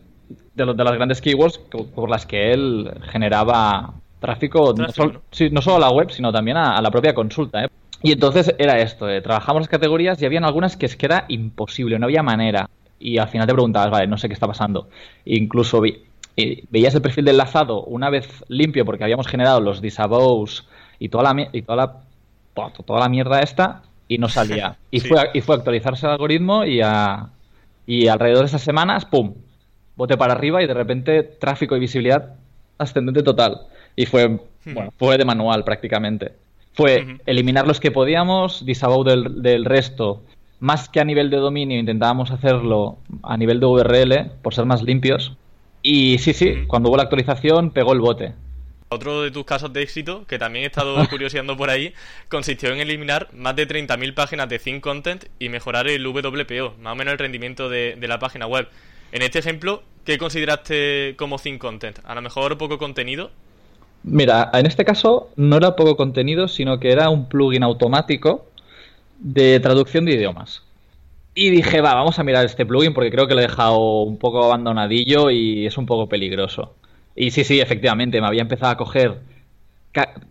de, 0.56 0.65
las 0.65 0.96
grandes 0.96 1.22
keywords 1.22 1.58
por 1.58 2.10
las 2.10 2.25
que 2.25 2.51
él 2.51 2.91
generaba 3.12 3.94
Tráfico, 4.20 4.74
no, 4.75 4.89
solo, 4.89 5.22
no, 5.51 5.62
solo, 5.62 5.75
a 5.77 5.79
la 5.79 5.91
web, 5.91 6.10
sino 6.10 6.32
también 6.32 6.58
a, 6.58 6.82
la 6.82 6.89
propia 6.89 7.13
consulta. 7.13 7.63
¿eh? 7.63 7.70
Y 8.01 8.11
entonces 8.11 8.53
era 8.59 8.79
esto, 8.79 9.09
eh, 9.09 9.21
trabajamos 9.21 9.61
las 9.61 9.69
categorías 9.69 10.21
y 10.21 10.25
habían 10.25 10.45
algunas 10.45 10.77
que 10.77 10.85
es 10.85 10.95
que 10.95 11.07
era 11.07 11.25
imposible, 11.27 11.97
no 11.97 12.05
había 12.05 12.23
manera. 12.23 12.69
Y 12.99 13.17
al 13.17 13.27
final 13.27 13.47
te 13.47 13.53
preguntabas, 13.53 13.91
vale, 13.91 14.07
no 14.07 14.17
sé 14.17 14.27
qué 14.27 14.33
está 14.33 14.47
pasando. 14.47 14.89
incluso 15.25 15.81
vi, 15.81 16.03
veías 16.69 16.93
el 16.93 17.01
perfil 17.01 17.25
de 17.25 17.31
enlazado 17.31 17.83
una 17.83 18.09
vez 18.09 18.43
limpio 18.47 18.85
porque 18.85 19.03
habíamos 19.03 19.27
generado 19.27 19.59
los 19.59 19.81
disavows 19.81 20.67
y 20.99 21.09
toda 21.09 21.33
la, 21.33 21.49
y 21.51 21.61
toda 21.63 21.75
la, 21.75 22.73
toda 22.85 22.99
la 22.99 23.09
mierda 23.09 23.39
esta 23.39 23.83
y 24.07 24.17
no 24.17 24.29
salía. 24.29 24.77
Y, 24.91 24.99
fue, 24.99 25.29
y 25.33 25.41
fue 25.41 25.55
actualizarse 25.55 26.05
el 26.05 26.13
algoritmo 26.13 26.63
y, 26.65 26.81
a, 26.81 27.29
y 27.85 28.07
alrededor 28.07 28.41
de 28.41 28.47
esas 28.47 28.61
semanas, 28.61 29.05
¡pum! 29.05 29.33
Bote 29.95 30.17
para 30.17 30.33
arriba 30.33 30.61
y 30.61 30.67
de 30.67 30.73
repente 30.73 31.23
tráfico 31.23 31.75
y 31.75 31.79
visibilidad 31.79 32.35
ascendente 32.77 33.23
total. 33.23 33.61
Y 33.95 34.05
fue, 34.05 34.39
bueno, 34.65 34.93
fue 34.97 35.17
de 35.17 35.25
manual 35.25 35.63
prácticamente. 35.63 36.33
Fue 36.77 37.17
eliminar 37.25 37.67
los 37.67 37.79
que 37.79 37.91
podíamos, 37.91 38.63
disavow 38.65 39.03
del, 39.03 39.41
del 39.41 39.65
resto. 39.65 40.22
Más 40.60 40.88
que 40.88 41.00
a 41.00 41.03
nivel 41.03 41.29
de 41.29 41.38
dominio, 41.38 41.77
intentábamos 41.79 42.31
hacerlo 42.31 43.00
a 43.24 43.36
nivel 43.36 43.60
de 43.60 43.65
URL, 43.65 44.31
por 44.41 44.53
ser 44.53 44.65
más 44.65 44.84
limpios. 44.84 45.36
Y 45.81 46.19
sí, 46.19 46.34
sí, 46.34 46.65
cuando 46.67 46.89
hubo 46.89 46.98
la 46.98 47.03
actualización 47.03 47.72
pegó 47.72 47.93
el 47.93 48.00
bote. 48.00 48.34
Otro 48.89 49.22
de 49.22 49.31
tus 49.31 49.43
casos 49.43 49.74
de 49.74 49.81
éxito, 49.81 50.25
que 50.27 50.39
también 50.39 50.63
he 50.63 50.67
estado 50.67 50.96
curioseando 51.10 51.57
por 51.57 51.69
ahí, 51.69 51.93
consistió 52.29 52.72
en 52.72 52.79
eliminar 52.79 53.27
más 53.34 53.55
de 53.55 53.67
30.000 53.67 54.13
páginas 54.13 54.48
de 54.48 54.60
Think 54.60 54.81
Content 54.81 55.25
y 55.39 55.50
mejorar 55.50 55.88
el 55.88 56.05
WPO, 56.05 56.75
más 56.79 56.93
o 56.93 56.96
menos 56.96 57.12
el 57.12 57.17
rendimiento 57.17 57.69
de, 57.69 57.98
la 58.00 58.19
página 58.19 58.48
web. 58.48 58.69
En 59.12 59.24
este 59.24 59.39
ejemplo, 59.39 59.84
¿qué 60.05 60.17
consideraste 60.17 61.15
como 61.17 61.38
Think 61.38 61.60
Content? 61.60 62.00
A 62.05 62.15
lo 62.15 62.22
mejor 62.22 62.57
poco 62.57 62.77
contenido. 62.77 63.31
Mira, 64.09 64.49
en 64.53 64.65
este 64.65 64.85
caso 64.85 65.29
no 65.35 65.57
era 65.57 65.75
poco 65.75 65.97
contenido, 65.97 66.47
sino 66.47 66.79
que 66.79 66.91
era 66.91 67.09
un 67.09 67.27
plugin 67.27 67.63
automático 67.63 68.45
de 69.19 69.59
traducción 69.59 70.05
de 70.05 70.13
idiomas. 70.13 70.63
Y 71.35 71.49
dije, 71.49 71.81
va, 71.81 71.93
vamos 71.93 72.17
a 72.17 72.23
mirar 72.23 72.45
este 72.45 72.65
plugin 72.65 72.93
porque 72.93 73.11
creo 73.11 73.27
que 73.27 73.35
lo 73.35 73.41
he 73.41 73.43
dejado 73.43 74.03
un 74.03 74.17
poco 74.17 74.43
abandonadillo 74.45 75.29
y 75.29 75.67
es 75.67 75.77
un 75.77 75.85
poco 75.85 76.07
peligroso. 76.07 76.73
Y 77.15 77.31
sí, 77.31 77.43
sí, 77.43 77.59
efectivamente, 77.59 78.21
me 78.21 78.27
había 78.27 78.41
empezado 78.41 78.71
a 78.71 78.77
coger 78.77 79.19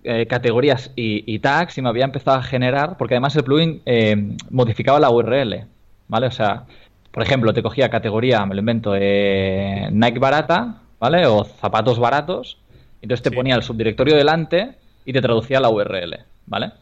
eh, 0.05 0.27
categorías 0.27 0.93
y, 0.97 1.39
tags 1.41 1.77
y 1.77 1.83
me 1.83 1.91
había 1.91 2.05
empezado 2.05 2.39
a 2.39 2.43
generar, 2.43 2.97
porque 2.97 3.15
además 3.15 3.37
el 3.37 3.45
plugin 3.45 3.83
eh, 3.85 4.37
modificaba 4.51 4.99
la 5.01 5.11
URL, 5.11 5.67
¿vale? 6.09 6.27
O 6.29 6.31
sea, 6.31 6.65
por 7.11 7.23
ejemplo, 7.23 7.53
te 7.53 7.63
cogía 7.63 7.91
categoría, 7.91 8.47
me 8.47 8.55
lo 8.55 8.61
invento, 8.61 8.95
eh, 8.97 9.89
Nike 9.93 10.19
barata, 10.19 10.81
¿vale? 10.99 11.27
O 11.27 11.45
zapatos 11.45 11.99
baratos, 11.99 12.59
entonces 13.07 13.23
te 13.23 13.31
ponía 13.31 13.55
el 13.55 13.63
subdirectorio 13.63 14.17
delante 14.17 14.75
y 15.05 15.13
te 15.13 15.21
traducía 15.21 15.61
la 15.61 15.71
URL, 15.71 16.19
¿vale? 16.47 16.73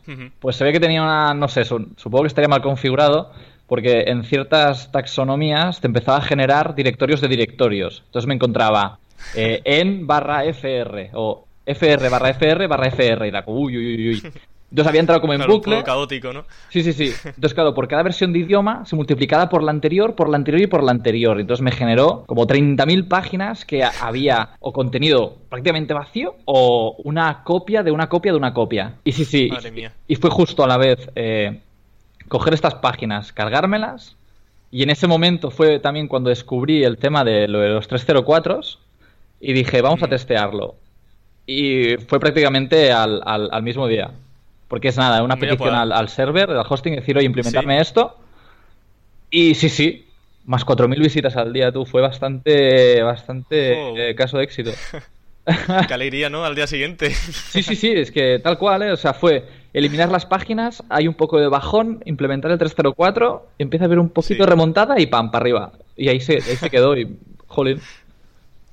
Pues 0.41 0.57
se 0.57 0.65
ve 0.65 0.73
que 0.73 0.81
tenía 0.81 1.03
una, 1.03 1.35
no 1.35 1.49
sé, 1.49 1.65
supongo 1.65 2.23
que 2.23 2.29
estaría 2.29 2.49
mal 2.49 2.63
configurado, 2.63 3.31
porque 3.67 4.05
en 4.07 4.25
ciertas 4.25 4.91
taxonomías 4.91 5.81
te 5.81 5.87
empezaba 5.87 6.19
a 6.19 6.23
generar 6.23 6.75
directorios 6.75 7.21
de 7.21 7.29
directorios. 7.29 8.03
Entonces 8.07 8.27
me 8.27 8.35
encontraba 8.35 8.99
eh, 9.35 9.61
en 9.65 10.07
barra 10.07 10.45
FR 10.45 11.11
o 11.13 11.47
FR 11.67 12.09
barra 12.09 12.31
FR 12.31 12.67
barra 12.67 12.89
FR 12.89 13.27
y 13.27 13.31
la 13.31 13.45
uy, 13.47 13.77
uy, 13.77 14.09
uy, 14.11 14.23
Entonces 14.75 14.89
había 14.89 15.03
entrado 15.03 15.21
como 15.21 15.35
en 15.35 15.47
bucle. 15.47 15.77
Un 15.77 15.83
caótico, 15.85 16.33
¿no? 16.33 16.47
Sí, 16.69 16.83
sí, 16.83 16.93
sí. 16.93 17.13
Entonces, 17.25 17.55
claro, 17.55 17.75
por 17.75 17.87
cada 17.87 18.03
versión 18.03 18.33
de 18.33 18.41
idioma 18.41 18.85
se 18.85 18.97
multiplicaba 18.97 19.49
por 19.49 19.63
la 19.63 19.71
anterior, 19.71 20.17
por 20.17 20.29
la 20.29 20.37
anterior 20.37 20.63
y 20.63 20.67
por 20.67 20.83
la 20.83 20.91
anterior. 20.91 21.39
Entonces 21.39 21.63
me 21.63 21.71
generó 21.71 22.25
como 22.27 22.45
30.000 22.45 23.07
páginas 23.07 23.65
que 23.65 23.85
había 23.85 24.57
o 24.59 24.73
contenido 24.73 25.37
prácticamente 25.49 25.95
vacío 25.95 26.35
o 26.45 26.97
una 27.05 27.45
copia 27.45 27.85
de 27.85 27.93
una 27.93 28.09
copia 28.09 28.33
de 28.33 28.39
una 28.39 28.53
copia. 28.53 28.97
Y 29.05 29.13
sí, 29.13 29.25
sí. 29.25 29.49
Madre 29.49 29.71
mía. 29.71 29.93
Y 30.09 30.17
fue 30.17 30.31
justo 30.31 30.65
a 30.65 30.67
la 30.67 30.77
vez 30.77 31.09
eh, 31.15 31.61
coger 32.27 32.53
estas 32.53 32.75
páginas, 32.75 33.33
cargármelas. 33.33 34.17
Y 34.73 34.83
en 34.83 34.91
ese 34.91 35.07
momento 35.07 35.53
fue 35.53 35.79
también 35.79 36.09
cuando 36.09 36.31
descubrí 36.31 36.83
el 36.83 36.99
tema 36.99 37.23
de, 37.23 37.47
lo 37.47 37.61
de 37.61 37.69
los 37.69 37.87
304 37.87 38.61
y 39.39 39.53
dije, 39.53 39.83
vamos 39.83 40.03
a 40.03 40.09
testearlo. 40.09 40.75
Y 41.47 41.97
fue 42.09 42.19
prácticamente 42.19 42.91
al, 42.91 43.23
al, 43.25 43.63
mismo 43.63 43.87
día. 43.87 44.11
Porque 44.69 44.89
es 44.89 44.97
nada, 44.97 45.23
una 45.23 45.37
petición 45.37 45.71
pues, 45.71 45.73
al, 45.73 46.09
server, 46.09 46.51
al 46.51 46.67
hosting, 46.69 46.97
decir, 46.97 47.17
oye, 47.17 47.27
implementarme 47.27 47.81
esto. 47.81 48.17
Y 49.31 49.55
sí, 49.55 49.69
sí, 49.69 50.07
más 50.45 50.65
4.000 50.67 50.99
visitas 50.99 51.37
al 51.37 51.53
día, 51.53 51.73
tú, 51.73 51.85
fue 51.85 52.01
bastante, 52.03 53.03
bastante 53.03 54.11
eh, 54.11 54.15
caso 54.15 54.39
de 54.39 54.45
éxito. 54.45 54.71
Qué 55.89 55.95
alegría, 55.95 56.31
¿no? 56.31 56.45
Al 56.45 56.55
día 56.55 56.67
siguiente. 56.67 57.11
Sí, 57.11 57.63
sí, 57.63 57.77
sí, 57.77 57.93
es 57.93 58.11
que 58.11 58.39
tal 58.39 58.59
cual, 58.59 58.83
¿eh? 58.83 58.93
O 58.93 58.97
sea, 58.97 59.13
fue 59.13 59.45
eliminar 59.75 60.11
las 60.11 60.25
páginas, 60.25 60.83
hay 60.89 61.07
un 61.07 61.15
poco 61.15 61.39
de 61.39 61.49
bajón, 61.49 62.03
implementar 62.07 62.51
el 62.51 62.59
304, 62.59 63.49
empieza 63.59 63.85
a 63.85 63.87
haber 63.87 63.99
un 63.99 64.09
poquito 64.09 64.45
de 64.45 64.49
remontada 64.49 64.99
y 64.99 65.07
pam, 65.07 65.31
para 65.31 65.43
arriba. 65.43 65.73
Y 65.97 66.09
ahí 66.09 66.21
se, 66.21 66.35
ahí 66.35 66.57
se 66.57 66.71
quedó 66.71 66.97
y, 66.97 67.19
jolín. 67.47 67.81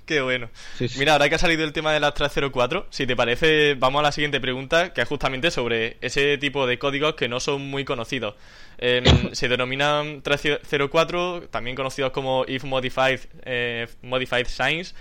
Qué 0.06 0.22
bueno. 0.22 0.50
Mira, 0.98 1.14
ahora 1.14 1.30
que 1.30 1.36
ha 1.36 1.38
salido 1.38 1.64
el 1.64 1.74
tema 1.74 1.94
de 1.94 2.00
las 2.00 2.14
304, 2.14 2.88
si 2.90 3.06
te 3.06 3.16
parece, 3.16 3.76
vamos 3.76 4.00
a 4.00 4.04
la 4.04 4.12
siguiente 4.12 4.42
pregunta, 4.42 4.94
que 4.94 5.02
es 5.02 5.08
justamente 5.08 5.52
sobre 5.52 5.98
ese 6.02 6.38
tipo 6.38 6.68
de 6.68 6.80
códigos 6.80 7.16
que 7.16 7.30
no 7.30 7.40
son 7.40 7.62
muy 7.70 7.86
conocidos. 7.86 8.36
se 9.34 9.48
denominan 9.48 10.22
304, 10.22 11.50
también 11.50 11.76
conocidos 11.76 12.12
como 12.12 12.46
if 12.48 12.64
modified, 12.64 13.20
eh, 13.46 13.88
modified 14.02 14.48
signs. 14.48 14.96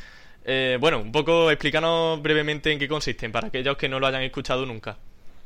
Eh, 0.44 0.78
bueno, 0.80 1.00
un 1.00 1.12
poco 1.12 1.50
explícanos 1.50 2.20
brevemente 2.22 2.72
en 2.72 2.78
qué 2.78 2.88
consisten, 2.88 3.32
para 3.32 3.48
aquellos 3.48 3.76
que 3.76 3.88
no 3.88 4.00
lo 4.00 4.06
hayan 4.06 4.22
escuchado 4.22 4.66
nunca. 4.66 4.98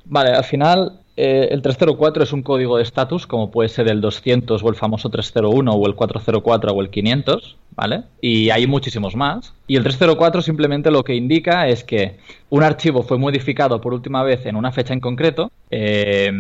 Vale, 0.05 0.31
al 0.31 0.45
final 0.45 1.01
eh, 1.17 1.49
el 1.51 1.63
304 1.63 2.25
es 2.25 2.33
un 2.33 2.43
código 2.43 2.77
de 2.77 2.83
estatus, 2.83 3.27
como 3.27 3.51
puede 3.51 3.69
ser 3.69 3.89
el 3.89 4.01
200 4.01 4.63
o 4.63 4.69
el 4.69 4.75
famoso 4.75 5.09
301 5.11 5.73
o 5.73 5.87
el 5.87 5.95
404 5.95 6.73
o 6.73 6.83
el 6.83 6.91
500, 6.91 7.57
¿vale? 7.77 8.03
Y 8.21 8.51
hay 8.51 8.67
muchísimos 8.67 9.15
más. 9.15 9.55
Y 9.67 9.77
el 9.77 9.85
304 9.85 10.43
simplemente 10.43 10.91
lo 10.91 11.05
que 11.05 11.15
indica 11.15 11.69
es 11.69 11.85
que 11.85 12.17
un 12.51 12.63
archivo 12.63 13.03
fue 13.03 13.19
modificado 13.19 13.81
por 13.81 13.95
última 13.95 14.23
vez 14.23 14.45
en 14.47 14.57
una 14.57 14.73
fecha 14.73 14.93
en 14.93 15.01
concreto. 15.01 15.51
Eh, 15.71 16.31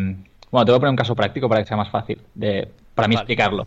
bueno, 0.50 0.64
te 0.64 0.72
voy 0.72 0.76
a 0.76 0.80
poner 0.80 0.90
un 0.90 0.96
caso 0.96 1.14
práctico 1.14 1.48
para 1.48 1.62
que 1.62 1.68
sea 1.68 1.76
más 1.76 1.90
fácil 1.90 2.18
de, 2.34 2.68
para 2.94 3.08
mí 3.08 3.14
explicarlo. 3.14 3.66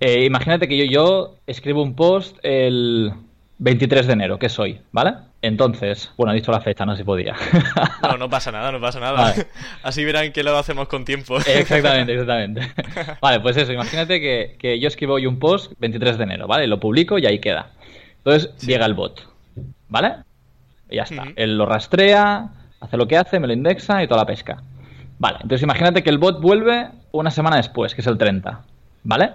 Eh, 0.00 0.24
imagínate 0.24 0.66
que 0.66 0.76
yo, 0.76 0.84
yo 0.84 1.34
escribo 1.46 1.82
un 1.82 1.94
post 1.94 2.36
el 2.42 3.12
23 3.58 4.06
de 4.06 4.12
enero, 4.12 4.38
que 4.38 4.48
soy, 4.48 4.80
¿vale? 4.92 5.14
Entonces, 5.46 6.10
bueno, 6.16 6.32
he 6.32 6.34
dicho 6.34 6.50
la 6.50 6.60
fecha, 6.60 6.84
no 6.84 6.92
sé 6.92 6.98
si 6.98 7.04
podía. 7.04 7.36
No, 8.02 8.16
no 8.18 8.28
pasa 8.28 8.50
nada, 8.50 8.72
no 8.72 8.80
pasa 8.80 8.98
nada. 8.98 9.32
Así 9.84 10.04
verán 10.04 10.32
que 10.32 10.42
lo 10.42 10.56
hacemos 10.58 10.88
con 10.88 11.04
tiempo. 11.04 11.38
Exactamente, 11.46 12.12
exactamente. 12.12 12.72
Vale, 13.20 13.40
pues 13.40 13.56
eso, 13.56 13.72
imagínate 13.72 14.20
que, 14.20 14.80
yo 14.80 14.88
escribo 14.88 15.14
hoy 15.14 15.26
un 15.26 15.38
post 15.38 15.72
23 15.78 16.18
de 16.18 16.24
enero, 16.24 16.48
¿vale? 16.48 16.66
Lo 16.66 16.80
publico 16.80 17.18
y 17.18 17.26
ahí 17.26 17.38
queda. 17.38 17.70
Entonces 18.18 18.56
llega 18.66 18.86
el 18.86 18.94
bot, 18.94 19.28
¿vale? 19.88 20.16
Y 20.90 20.96
ya 20.96 21.02
está. 21.04 21.24
Él 21.36 21.56
lo 21.56 21.66
rastrea, 21.66 22.48
hace 22.80 22.96
lo 22.96 23.06
que 23.06 23.16
hace, 23.16 23.38
me 23.38 23.46
lo 23.46 23.52
indexa 23.52 24.02
y 24.02 24.08
toda 24.08 24.22
la 24.22 24.26
pesca. 24.26 24.62
Vale, 25.18 25.38
entonces 25.42 25.62
imagínate 25.62 26.02
que 26.02 26.10
el 26.10 26.18
bot 26.18 26.40
vuelve 26.40 26.88
una 27.12 27.30
semana 27.30 27.56
después, 27.56 27.94
que 27.94 28.00
es 28.00 28.06
el 28.06 28.18
30, 28.18 28.62
¿vale? 29.04 29.30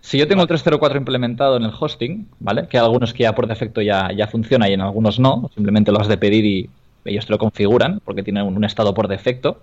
Si 0.00 0.18
yo 0.18 0.26
tengo 0.26 0.42
el 0.42 0.48
304 0.48 0.98
implementado 0.98 1.56
en 1.56 1.64
el 1.64 1.72
hosting, 1.78 2.28
¿vale? 2.38 2.66
Que 2.68 2.78
hay 2.78 2.84
algunos 2.84 3.12
que 3.12 3.24
ya 3.24 3.34
por 3.34 3.46
defecto 3.46 3.82
ya, 3.82 4.10
ya 4.12 4.26
funciona 4.26 4.68
y 4.68 4.72
en 4.72 4.80
algunos 4.80 5.18
no, 5.18 5.50
simplemente 5.54 5.92
lo 5.92 6.00
has 6.00 6.08
de 6.08 6.16
pedir 6.16 6.44
y 6.44 6.70
ellos 7.04 7.26
te 7.26 7.32
lo 7.32 7.38
configuran 7.38 8.00
porque 8.04 8.22
tiene 8.22 8.42
un, 8.42 8.64
estado 8.64 8.94
por 8.94 9.08
defecto, 9.08 9.62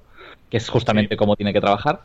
que 0.49 0.57
es 0.57 0.69
justamente 0.69 1.17
cómo 1.17 1.35
tiene 1.35 1.53
que 1.53 1.61
trabajar, 1.61 2.01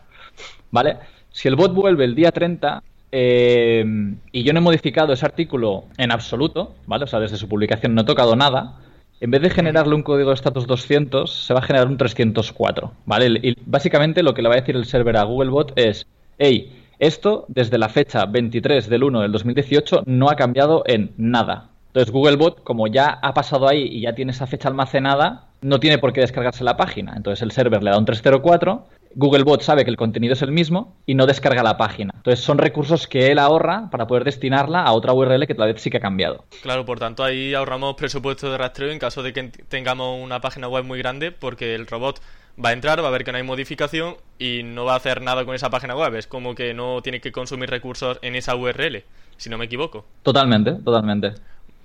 ¿vale? 0.71 0.97
Si 1.31 1.49
el 1.49 1.57
bot 1.57 1.75
vuelve 1.75 2.05
el 2.05 2.15
día 2.15 2.33
30 2.33 2.83
eh, 3.12 3.85
y 4.33 4.43
yo 4.43 4.53
no 4.53 4.61
he 4.61 4.62
modificado 4.62 5.12
ese 5.12 5.27
artículo 5.27 5.85
en 5.99 6.11
absoluto, 6.11 6.75
¿vale? 6.87 7.05
O 7.05 7.07
sea, 7.07 7.21
desde 7.21 7.37
su 7.37 7.49
publicación 7.49 7.95
no 7.95 8.03
he 8.03 8.05
tocado 8.05 8.35
nada, 8.35 8.79
en 9.21 9.31
vez 9.31 9.43
de 9.43 9.51
generarle 9.51 9.95
un 9.95 10.03
código 10.03 10.31
de 10.31 10.35
status 10.35 10.67
200, 10.67 11.33
se 11.33 11.55
va 11.55 11.61
a 11.61 11.62
generar 11.62 11.87
un 11.87 11.97
304, 11.97 12.93
¿vale? 13.07 13.39
Y 13.43 13.55
básicamente 13.67 14.23
lo 14.23 14.35
que 14.35 14.43
le 14.43 14.49
va 14.49 14.57
a 14.57 14.61
decir 14.61 14.75
el 14.75 14.85
server 14.85 15.17
a 15.17 15.23
Googlebot 15.23 15.73
es, 15.77 16.07
hey, 16.39 16.82
esto, 17.03 17.47
desde 17.49 17.79
la 17.79 17.89
fecha 17.89 18.27
23 18.27 18.89
del 18.89 19.03
1 19.03 19.23
del 19.23 19.33
2018, 19.33 20.05
no 20.07 20.31
ha 20.31 20.37
cambiado 20.37 20.85
en 20.87 21.13
nada. 21.17 21.69
Entonces 21.89 22.13
Googlebot, 22.13 22.63
como 22.63 22.87
ya 22.87 23.19
ha 23.21 23.35
pasado 23.35 23.69
ahí 23.69 23.83
y 23.83 24.03
ya 24.03 24.15
tiene 24.15 24.31
esa 24.31 24.47
fecha 24.47 24.69
almacenada, 24.69 25.49
no 25.63 25.81
tiene 25.81 25.99
por 25.99 26.13
qué 26.13 26.21
descargarse 26.21 26.63
la 26.63 26.77
página. 26.77 27.15
Entonces 27.17 27.43
el 27.43 27.51
server 27.51 27.83
le 27.83 27.91
da 27.91 27.99
un 27.99 28.05
304, 28.05 28.87
Googlebot 29.17 29.63
sabe 29.63 29.85
que 29.85 29.91
el 29.91 29.97
contenido 29.97 30.35
es 30.35 30.43
el 30.43 30.53
mismo 30.53 30.97
y 31.05 31.17
no 31.17 31.27
descarga 31.27 31.65
la 31.65 31.77
página. 31.77 32.13
Entonces 32.15 32.45
son 32.45 32.59
recursos 32.59 33.09
que 33.09 33.33
él 33.33 33.41
ahorra 33.41 33.91
para 33.91 34.07
poder 34.07 34.23
destinarla 34.23 34.83
a 34.83 34.93
otra 34.93 35.13
URL 35.13 35.47
que 35.47 35.55
tal 35.55 35.73
vez 35.73 35.83
sí 35.83 35.91
que 35.91 35.97
ha 35.97 36.01
cambiado. 36.01 36.45
Claro, 36.63 36.85
por 36.85 37.01
tanto 37.01 37.25
ahí 37.25 37.53
ahorramos 37.53 37.97
presupuesto 37.97 38.51
de 38.51 38.59
rastreo 38.59 38.91
en 38.93 39.01
caso 39.01 39.25
de 39.25 39.33
que 39.33 39.43
tengamos 39.69 40.23
una 40.23 40.41
página 40.41 40.69
web 40.69 40.85
muy 40.85 41.01
grande 41.01 41.33
porque 41.33 41.75
el 41.75 41.89
robot 41.89 42.21
va 42.63 42.71
a 42.71 42.73
entrar, 42.73 43.03
va 43.03 43.09
a 43.09 43.11
ver 43.11 43.25
que 43.25 43.33
no 43.33 43.39
hay 43.39 43.45
modificación 43.45 44.17
y 44.39 44.63
no 44.63 44.85
va 44.85 44.95
a 44.95 44.97
hacer 44.97 45.23
nada 45.23 45.45
con 45.45 45.55
esa 45.55 45.71
página 45.71 45.97
web. 45.97 46.15
Es 46.17 46.27
como 46.27 46.55
que 46.55 46.75
no 46.75 47.03
tiene 47.03 47.21
que 47.21 47.33
consumir 47.33 47.71
recursos 47.71 48.19
en 48.23 48.35
esa 48.35 48.57
URL, 48.57 49.05
si 49.37 49.51
no 49.51 49.59
me 49.59 49.67
equivoco. 49.67 50.05
Totalmente, 50.23 50.73
totalmente. 50.85 51.35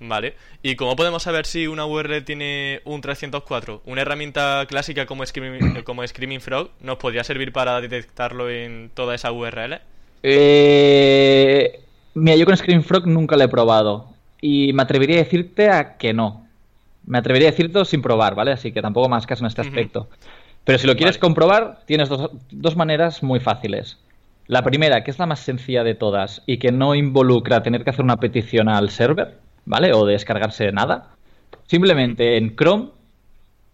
Vale. 0.00 0.34
¿Y 0.62 0.76
cómo 0.76 0.94
podemos 0.94 1.22
saber 1.22 1.46
si 1.46 1.66
una 1.66 1.84
URL 1.84 2.24
tiene 2.24 2.80
un 2.84 3.00
304? 3.00 3.82
¿Una 3.84 4.02
herramienta 4.02 4.64
clásica 4.68 5.06
como 5.06 5.26
Screaming, 5.26 5.82
como 5.84 6.06
Screaming 6.06 6.40
Frog 6.40 6.70
nos 6.80 6.98
podría 6.98 7.24
servir 7.24 7.52
para 7.52 7.80
detectarlo 7.80 8.48
en 8.48 8.90
toda 8.94 9.14
esa 9.14 9.32
URL? 9.32 9.80
Eh... 10.22 11.80
Mira, 12.14 12.36
yo 12.36 12.46
con 12.46 12.56
Screaming 12.56 12.84
Frog 12.84 13.06
nunca 13.06 13.36
lo 13.36 13.44
he 13.44 13.48
probado. 13.48 14.08
Y 14.40 14.72
me 14.72 14.82
atrevería 14.82 15.16
a 15.16 15.24
decirte 15.24 15.68
a 15.68 15.96
que 15.96 16.12
no. 16.12 16.46
Me 17.04 17.18
atrevería 17.18 17.48
a 17.48 17.50
decirte 17.52 17.84
sin 17.84 18.02
probar, 18.02 18.34
¿vale? 18.34 18.52
Así 18.52 18.72
que 18.72 18.82
tampoco 18.82 19.08
más 19.08 19.26
caso 19.26 19.44
en 19.44 19.48
este 19.48 19.62
aspecto. 19.62 20.08
Pero 20.68 20.78
si 20.78 20.86
lo 20.86 20.96
quieres 20.96 21.16
comprobar, 21.16 21.78
tienes 21.86 22.10
dos, 22.10 22.30
dos 22.50 22.76
maneras 22.76 23.22
muy 23.22 23.40
fáciles. 23.40 23.96
La 24.48 24.60
primera, 24.60 25.02
que 25.02 25.10
es 25.10 25.18
la 25.18 25.24
más 25.24 25.40
sencilla 25.40 25.82
de 25.82 25.94
todas 25.94 26.42
y 26.44 26.58
que 26.58 26.72
no 26.72 26.94
involucra 26.94 27.62
tener 27.62 27.84
que 27.84 27.88
hacer 27.88 28.04
una 28.04 28.18
petición 28.18 28.68
al 28.68 28.90
server, 28.90 29.38
¿vale? 29.64 29.94
O 29.94 30.04
descargarse 30.04 30.70
nada. 30.70 31.06
Simplemente 31.68 32.36
en 32.36 32.54
Chrome 32.54 32.90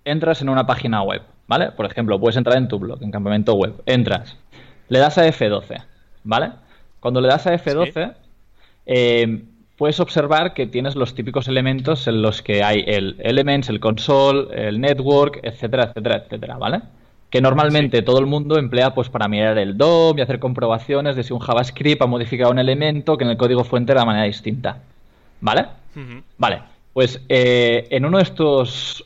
entras 0.04 0.40
en 0.40 0.48
una 0.48 0.68
página 0.68 1.02
web, 1.02 1.22
¿vale? 1.48 1.72
Por 1.72 1.86
ejemplo, 1.86 2.20
puedes 2.20 2.36
entrar 2.36 2.56
en 2.58 2.68
tu 2.68 2.78
blog, 2.78 3.02
en 3.02 3.10
campamento 3.10 3.54
web. 3.54 3.74
Entras, 3.86 4.36
le 4.88 5.00
das 5.00 5.18
a 5.18 5.26
F12, 5.26 5.82
¿vale? 6.22 6.52
Cuando 7.00 7.20
le 7.20 7.26
das 7.26 7.44
a 7.48 7.54
F12, 7.54 8.14
eh, 8.86 9.42
puedes 9.76 10.00
observar 10.00 10.54
que 10.54 10.66
tienes 10.66 10.94
los 10.94 11.14
típicos 11.14 11.48
elementos 11.48 12.06
en 12.06 12.22
los 12.22 12.42
que 12.42 12.62
hay 12.62 12.84
el 12.86 13.16
Elements, 13.18 13.68
el 13.68 13.80
console, 13.80 14.46
el 14.68 14.80
network, 14.80 15.40
etcétera, 15.42 15.84
etcétera, 15.84 16.16
etcétera, 16.24 16.56
¿vale? 16.58 16.80
Que 17.30 17.40
normalmente 17.40 18.02
todo 18.02 18.20
el 18.20 18.26
mundo 18.26 18.58
emplea 18.58 18.94
pues 18.94 19.08
para 19.08 19.26
mirar 19.26 19.58
el 19.58 19.76
DOM 19.76 20.18
y 20.18 20.22
hacer 20.22 20.38
comprobaciones 20.38 21.16
de 21.16 21.24
si 21.24 21.32
un 21.32 21.40
JavaScript 21.40 22.02
ha 22.02 22.06
modificado 22.06 22.52
un 22.52 22.60
elemento 22.60 23.16
que 23.16 23.24
en 23.24 23.30
el 23.30 23.36
código 23.36 23.64
fuente 23.64 23.92
era 23.92 24.02
de 24.02 24.06
manera 24.06 24.26
distinta. 24.26 24.78
¿Vale? 25.40 25.66
Vale. 26.38 26.62
Pues 26.92 27.20
eh, 27.28 27.88
en 27.90 28.04
uno 28.04 28.18
de 28.18 28.22
estos 28.22 29.04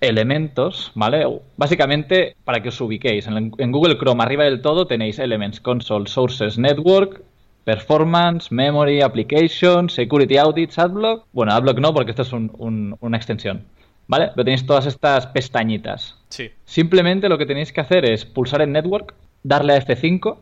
elementos, 0.00 0.92
¿vale? 0.94 1.26
Básicamente, 1.56 2.36
para 2.44 2.62
que 2.62 2.68
os 2.68 2.80
ubiquéis, 2.80 3.26
en, 3.26 3.52
en, 3.58 3.72
Google 3.72 3.98
Chrome 3.98 4.22
arriba 4.22 4.44
del 4.44 4.62
todo 4.62 4.86
tenéis 4.86 5.18
Elements, 5.18 5.60
Console, 5.60 6.06
Sources, 6.06 6.58
Network, 6.58 7.22
Performance, 7.64 8.52
Memory, 8.52 9.00
Application, 9.00 9.88
Security 9.88 10.36
Audits, 10.36 10.78
Adblock. 10.78 11.26
Bueno, 11.32 11.52
Adblock 11.52 11.78
no, 11.78 11.92
porque 11.94 12.10
esto 12.10 12.22
es 12.22 12.32
un, 12.32 12.50
un, 12.58 12.96
una 13.00 13.16
extensión. 13.16 13.64
¿Vale? 14.06 14.30
Pero 14.34 14.44
tenéis 14.44 14.66
todas 14.66 14.86
estas 14.86 15.26
pestañitas. 15.28 16.18
Sí. 16.28 16.50
Simplemente 16.66 17.28
lo 17.28 17.38
que 17.38 17.46
tenéis 17.46 17.72
que 17.72 17.80
hacer 17.80 18.04
es 18.04 18.26
pulsar 18.26 18.60
en 18.60 18.72
Network, 18.72 19.14
darle 19.42 19.72
a 19.72 19.78
F5 19.80 20.36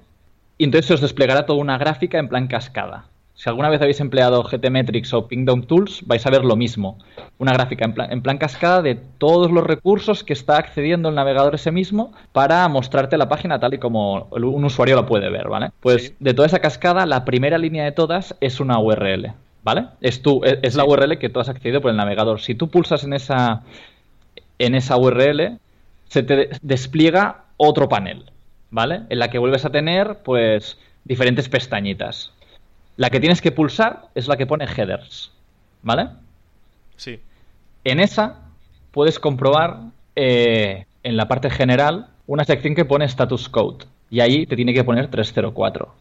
y 0.59 0.65
entonces 0.65 0.91
os 0.91 1.01
desplegará 1.01 1.47
toda 1.47 1.61
una 1.61 1.79
gráfica 1.79 2.19
en 2.19 2.29
plan 2.29 2.49
cascada. 2.49 3.07
Si 3.43 3.49
alguna 3.49 3.71
vez 3.71 3.83
habéis 3.83 3.99
empleado 3.99 4.45
GTmetrix 4.45 5.13
o 5.15 5.27
Pingdom 5.27 5.65
Tools, 5.65 6.07
vais 6.07 6.25
a 6.25 6.31
ver 6.31 6.45
lo 6.45 6.55
mismo. 6.55 6.99
Una 7.39 7.53
gráfica 7.53 7.85
en 7.85 7.93
plan, 7.93 8.13
en 8.13 8.23
plan, 8.23 8.39
cascada 8.39 8.83
de 8.83 8.95
todos 8.95 9.51
los 9.51 9.65
recursos 9.65 10.23
que 10.23 10.33
está 10.33 10.59
accediendo 10.59 11.09
el 11.09 11.17
navegador 11.17 11.57
ese 11.57 11.73
mismo 11.73 12.13
para 12.31 12.69
mostrarte 12.69 13.17
la 13.17 13.29
página 13.29 13.59
tal 13.59 13.75
y 13.75 13.79
como 13.79 14.29
un 14.31 14.65
usuario 14.65 14.95
la 14.95 15.07
puede 15.07 15.29
ver, 15.29 15.49
¿vale? 15.49 15.71
Pues 15.81 16.07
sí. 16.07 16.15
de 16.21 16.35
toda 16.35 16.47
esa 16.47 16.61
cascada, 16.61 17.05
la 17.05 17.25
primera 17.25 17.59
línea 17.59 17.83
de 17.83 17.91
todas 17.91 18.37
es 18.41 18.61
una 18.61 18.79
URL, 18.79 19.33
¿vale? 19.65 19.87
Es, 20.01 20.23
es, 20.45 20.59
es 20.63 20.77
la 20.77 20.85
URL 20.85 21.19
que 21.19 21.29
tú 21.29 21.41
has 21.41 21.49
accedido 21.49 21.81
por 21.81 21.91
el 21.91 21.97
navegador. 21.97 22.41
Si 22.41 22.55
tú 22.55 22.69
pulsas 22.71 23.03
en 23.03 23.13
esa, 23.13 23.65
en 24.61 24.77
esa 24.77 24.97
URL, 24.97 25.59
se 26.07 26.23
te 26.23 26.51
despliega 26.63 27.47
otro 27.57 27.89
panel, 27.89 28.23
¿vale? 28.71 29.01
En 29.09 29.19
la 29.19 29.31
que 29.31 29.39
vuelves 29.39 29.65
a 29.65 29.71
tener, 29.71 30.19
pues, 30.23 30.79
diferentes 31.03 31.49
pestañitas. 31.49 32.32
La 32.97 33.11
que 33.11 33.21
tienes 33.21 33.41
que 33.41 33.53
pulsar 33.53 34.09
es 34.15 34.29
la 34.29 34.37
que 34.37 34.47
pone 34.47 34.67
headers, 34.67 35.33
¿vale? 35.83 36.09
Sí. 36.97 37.21
En 37.85 38.01
esa 38.01 38.41
puedes 38.91 39.19
comprobar 39.19 39.81
eh, 40.15 40.85
en 41.03 41.17
la 41.17 41.27
parte 41.27 41.51
general 41.51 42.09
una 42.27 42.45
sección 42.45 42.75
que 42.75 42.85
pone 42.85 43.05
status 43.07 43.49
code 43.49 43.87
y 44.11 44.21
ahí 44.21 44.47
te 44.47 44.57
tiene 44.57 44.75
que 44.75 44.85
poner 44.85 45.09
304. 45.09 45.95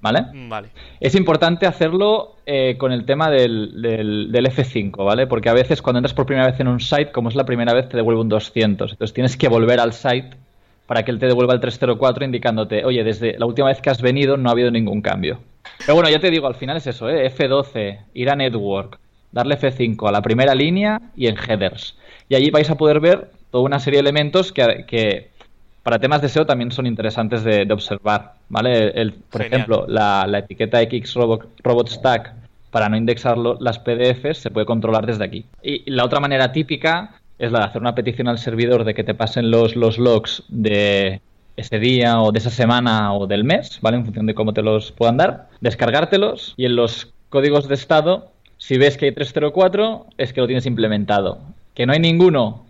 ¿Vale? 0.00 0.26
Vale. 0.48 0.68
Es 1.00 1.14
importante 1.14 1.66
hacerlo 1.66 2.36
eh, 2.44 2.76
con 2.76 2.92
el 2.92 3.06
tema 3.06 3.30
del, 3.30 3.80
del, 3.80 4.30
del, 4.30 4.46
F5, 4.46 5.02
¿vale? 5.02 5.26
Porque 5.26 5.48
a 5.48 5.54
veces 5.54 5.80
cuando 5.80 6.00
entras 6.00 6.12
por 6.12 6.26
primera 6.26 6.50
vez 6.50 6.60
en 6.60 6.68
un 6.68 6.78
site, 6.78 7.10
como 7.10 7.30
es 7.30 7.34
la 7.34 7.46
primera 7.46 7.72
vez, 7.72 7.88
te 7.88 7.96
devuelve 7.96 8.20
un 8.20 8.28
200. 8.28 8.92
Entonces 8.92 9.14
tienes 9.14 9.38
que 9.38 9.48
volver 9.48 9.80
al 9.80 9.94
site 9.94 10.36
para 10.86 11.04
que 11.04 11.10
él 11.10 11.18
te 11.18 11.26
devuelva 11.26 11.54
el 11.54 11.60
304 11.60 12.22
indicándote, 12.22 12.84
oye, 12.84 13.02
desde 13.02 13.38
la 13.38 13.46
última 13.46 13.68
vez 13.68 13.80
que 13.80 13.88
has 13.88 14.02
venido 14.02 14.36
no 14.36 14.50
ha 14.50 14.52
habido 14.52 14.70
ningún 14.70 15.00
cambio. 15.00 15.40
Pero 15.78 15.94
bueno, 15.94 16.08
ya 16.10 16.18
te 16.20 16.30
digo, 16.30 16.46
al 16.46 16.54
final 16.54 16.76
es 16.76 16.86
eso, 16.86 17.08
¿eh? 17.08 17.30
F12, 17.30 17.98
ir 18.14 18.30
a 18.30 18.36
Network, 18.36 18.98
darle 19.32 19.58
F5 19.58 20.08
a 20.08 20.12
la 20.12 20.22
primera 20.22 20.54
línea 20.54 21.00
y 21.16 21.26
en 21.26 21.36
headers. 21.36 21.96
Y 22.28 22.34
allí 22.34 22.50
vais 22.50 22.70
a 22.70 22.76
poder 22.76 23.00
ver 23.00 23.30
toda 23.50 23.64
una 23.64 23.78
serie 23.80 23.98
de 23.98 24.02
elementos 24.08 24.52
que, 24.52 24.84
que 24.86 25.30
para 25.82 25.98
temas 25.98 26.22
de 26.22 26.28
SEO 26.28 26.46
también 26.46 26.72
son 26.72 26.86
interesantes 26.86 27.44
de, 27.44 27.66
de 27.66 27.74
observar, 27.74 28.34
¿vale? 28.48 28.88
El, 29.00 29.12
por 29.12 29.42
Genial. 29.42 29.60
ejemplo, 29.60 29.84
la, 29.88 30.26
la, 30.26 30.38
etiqueta 30.38 30.80
X 30.82 31.14
robot, 31.14 31.46
robot 31.62 31.88
Stack 31.88 32.32
para 32.70 32.88
no 32.88 32.96
indexar 32.96 33.38
lo, 33.38 33.56
las 33.60 33.78
PDFs 33.78 34.38
se 34.38 34.50
puede 34.50 34.66
controlar 34.66 35.06
desde 35.06 35.24
aquí. 35.24 35.44
Y 35.62 35.88
la 35.90 36.04
otra 36.04 36.20
manera 36.20 36.50
típica 36.52 37.20
es 37.38 37.52
la 37.52 37.60
de 37.60 37.64
hacer 37.66 37.80
una 37.80 37.94
petición 37.94 38.28
al 38.28 38.38
servidor 38.38 38.84
de 38.84 38.94
que 38.94 39.04
te 39.04 39.14
pasen 39.14 39.50
los, 39.50 39.76
los 39.76 39.98
logs 39.98 40.42
de 40.48 41.20
ese 41.56 41.78
día 41.78 42.20
o 42.20 42.32
de 42.32 42.38
esa 42.38 42.50
semana 42.50 43.14
o 43.14 43.26
del 43.26 43.44
mes, 43.44 43.78
¿vale? 43.80 43.96
En 43.96 44.04
función 44.04 44.26
de 44.26 44.34
cómo 44.34 44.52
te 44.52 44.62
los 44.62 44.92
puedan 44.92 45.16
dar, 45.16 45.48
descargártelos 45.60 46.54
y 46.56 46.66
en 46.66 46.76
los 46.76 47.12
códigos 47.28 47.68
de 47.68 47.74
estado, 47.74 48.32
si 48.58 48.78
ves 48.78 48.96
que 48.96 49.06
hay 49.06 49.12
304, 49.12 50.06
es 50.18 50.32
que 50.32 50.40
lo 50.40 50.46
tienes 50.46 50.66
implementado. 50.66 51.38
Que 51.74 51.86
no 51.86 51.92
hay 51.92 51.98
ninguno, 51.98 52.63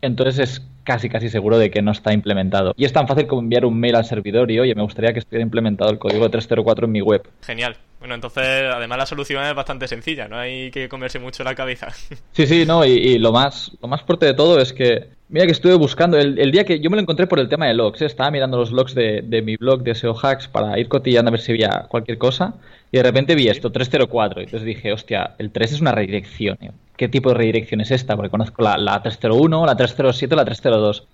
entonces 0.00 0.38
es 0.38 0.62
casi 0.84 1.08
casi 1.08 1.28
seguro 1.28 1.58
de 1.58 1.70
que 1.70 1.82
no 1.82 1.92
está 1.92 2.12
implementado. 2.12 2.74
Y 2.76 2.84
es 2.84 2.92
tan 2.92 3.06
fácil 3.06 3.26
como 3.26 3.42
enviar 3.42 3.64
un 3.64 3.78
mail 3.78 3.96
al 3.96 4.04
servidor 4.04 4.50
y, 4.50 4.58
oye, 4.58 4.74
me 4.74 4.82
gustaría 4.82 5.12
que 5.12 5.20
estuviera 5.20 5.42
implementado 5.42 5.90
el 5.90 5.98
código 5.98 6.24
de 6.24 6.30
304 6.30 6.86
en 6.86 6.92
mi 6.92 7.00
web. 7.00 7.22
Genial. 7.42 7.76
Bueno, 8.00 8.16
entonces, 8.16 8.64
además 8.74 8.98
la 8.98 9.06
solución 9.06 9.44
es 9.44 9.54
bastante 9.54 9.86
sencilla, 9.86 10.26
no 10.26 10.36
hay 10.36 10.72
que 10.72 10.88
comerse 10.88 11.20
mucho 11.20 11.44
la 11.44 11.54
cabeza. 11.54 11.88
Sí, 12.32 12.46
sí, 12.46 12.64
no, 12.66 12.84
y, 12.84 12.90
y 12.90 13.18
lo 13.18 13.30
más 13.30 13.72
lo 13.80 13.88
más 13.88 14.02
fuerte 14.02 14.26
de 14.26 14.34
todo 14.34 14.58
es 14.58 14.72
que, 14.72 15.10
mira 15.28 15.44
que 15.46 15.52
estuve 15.52 15.74
buscando, 15.74 16.18
el, 16.18 16.38
el, 16.38 16.50
día 16.50 16.64
que 16.64 16.80
yo 16.80 16.88
me 16.90 16.96
lo 16.96 17.02
encontré 17.02 17.26
por 17.26 17.38
el 17.38 17.48
tema 17.48 17.66
de 17.66 17.74
logs, 17.74 18.00
¿eh? 18.02 18.06
estaba 18.06 18.30
mirando 18.30 18.56
los 18.56 18.72
logs 18.72 18.94
de, 18.94 19.22
de, 19.22 19.42
mi 19.42 19.56
blog 19.56 19.82
de 19.82 19.94
SEO 19.94 20.16
Hacks 20.18 20.48
para 20.48 20.78
ir 20.78 20.88
cotillando 20.88 21.28
a 21.28 21.32
ver 21.32 21.40
si 21.40 21.52
había 21.52 21.86
cualquier 21.88 22.18
cosa, 22.18 22.54
y 22.90 22.96
de 22.96 23.02
repente 23.02 23.34
vi 23.34 23.48
esto, 23.48 23.70
304, 23.70 24.40
y 24.40 24.44
entonces 24.44 24.66
dije, 24.66 24.92
hostia, 24.92 25.34
el 25.38 25.52
3 25.52 25.72
es 25.72 25.80
una 25.80 25.92
redirección, 25.92 26.58
¿eh? 26.60 26.72
¿Qué 27.02 27.08
tipo 27.08 27.30
de 27.30 27.34
redirección 27.34 27.80
es 27.80 27.90
esta? 27.90 28.14
Porque 28.14 28.30
conozco 28.30 28.62
la, 28.62 28.78
la 28.78 29.02
301, 29.02 29.66
la 29.66 29.74
307, 29.74 30.36
la 30.36 30.44
302, 30.44 31.04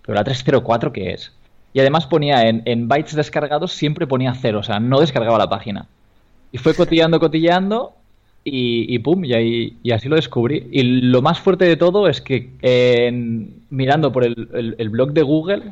pero 0.00 0.14
la 0.14 0.24
304, 0.24 0.90
¿qué 0.90 1.12
es? 1.12 1.32
Y 1.74 1.80
además 1.80 2.06
ponía 2.06 2.48
en, 2.48 2.62
en 2.64 2.88
bytes 2.88 3.14
descargados, 3.14 3.72
siempre 3.72 4.06
ponía 4.06 4.32
cero, 4.40 4.60
o 4.60 4.62
sea, 4.62 4.80
no 4.80 5.00
descargaba 5.00 5.36
la 5.36 5.50
página. 5.50 5.86
Y 6.50 6.56
fue 6.56 6.72
cotilleando, 6.72 7.20
cotilleando 7.20 7.92
y, 8.42 8.86
y 8.88 8.98
pum, 9.00 9.22
y, 9.26 9.34
ahí, 9.34 9.76
y, 9.82 9.90
así 9.90 10.08
lo 10.08 10.16
descubrí. 10.16 10.66
Y 10.72 10.82
lo 10.82 11.20
más 11.20 11.40
fuerte 11.40 11.66
de 11.66 11.76
todo 11.76 12.08
es 12.08 12.22
que 12.22 12.52
eh, 12.62 13.12
mirando 13.68 14.12
por 14.12 14.24
el, 14.24 14.48
el, 14.54 14.76
el, 14.78 14.88
blog 14.88 15.12
de 15.12 15.22
Google, 15.24 15.64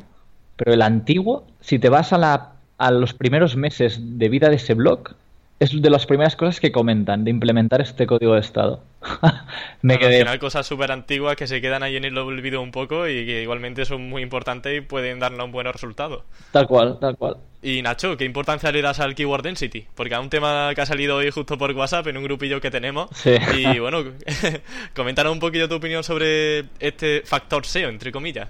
pero 0.55 0.71
el 0.71 0.83
antiguo, 0.83 1.47
si 1.61 1.79
te 1.79 1.89
vas 1.89 2.13
a, 2.13 2.19
la, 2.19 2.51
a 2.77 2.91
los 2.91 3.15
primeros 3.15 3.55
meses 3.55 3.99
de 4.19 4.29
vida 4.29 4.49
de 4.49 4.57
ese 4.57 4.75
blog, 4.75 5.15
es 5.59 5.81
de 5.81 5.89
las 5.89 6.05
primeras 6.05 6.35
cosas 6.35 6.59
que 6.59 6.71
comentan 6.71 7.23
de 7.23 7.31
implementar 7.31 7.81
este 7.81 8.05
código 8.05 8.33
de 8.33 8.41
estado. 8.41 8.83
Me 9.81 9.95
bueno, 9.95 9.99
quedé... 9.99 10.17
Al 10.17 10.23
final 10.23 10.39
cosas 10.39 10.67
súper 10.67 10.91
antiguas 10.91 11.35
que 11.35 11.47
se 11.47 11.61
quedan 11.61 11.83
ahí 11.83 11.95
en 11.95 12.05
el 12.05 12.17
olvido 12.17 12.61
un 12.61 12.71
poco 12.71 13.07
y 13.07 13.25
que 13.25 13.43
igualmente 13.43 13.85
son 13.85 14.09
muy 14.09 14.21
importantes 14.21 14.77
y 14.77 14.81
pueden 14.81 15.19
darnos 15.19 15.45
un 15.45 15.51
buen 15.51 15.67
resultado. 15.71 16.23
Tal 16.51 16.67
cual, 16.67 16.97
tal 16.99 17.15
cual. 17.17 17.37
Y 17.61 17.81
Nacho, 17.81 18.17
¿qué 18.17 18.25
importancia 18.25 18.71
le 18.71 18.81
das 18.81 18.99
al 18.99 19.15
keyword 19.15 19.43
density? 19.43 19.85
Porque 19.95 20.15
a 20.15 20.19
un 20.19 20.29
tema 20.29 20.71
que 20.75 20.81
ha 20.81 20.85
salido 20.85 21.15
hoy 21.15 21.31
justo 21.31 21.57
por 21.57 21.71
WhatsApp 21.71 22.07
en 22.07 22.17
un 22.17 22.23
grupillo 22.23 22.59
que 22.59 22.69
tenemos. 22.69 23.09
Sí. 23.13 23.35
Y 23.55 23.79
bueno, 23.79 24.03
coméntanos 24.93 25.31
un 25.31 25.39
poquillo 25.39 25.69
tu 25.69 25.75
opinión 25.75 26.03
sobre 26.03 26.65
este 26.79 27.21
factor 27.23 27.65
SEO, 27.65 27.89
entre 27.89 28.11
comillas. 28.11 28.49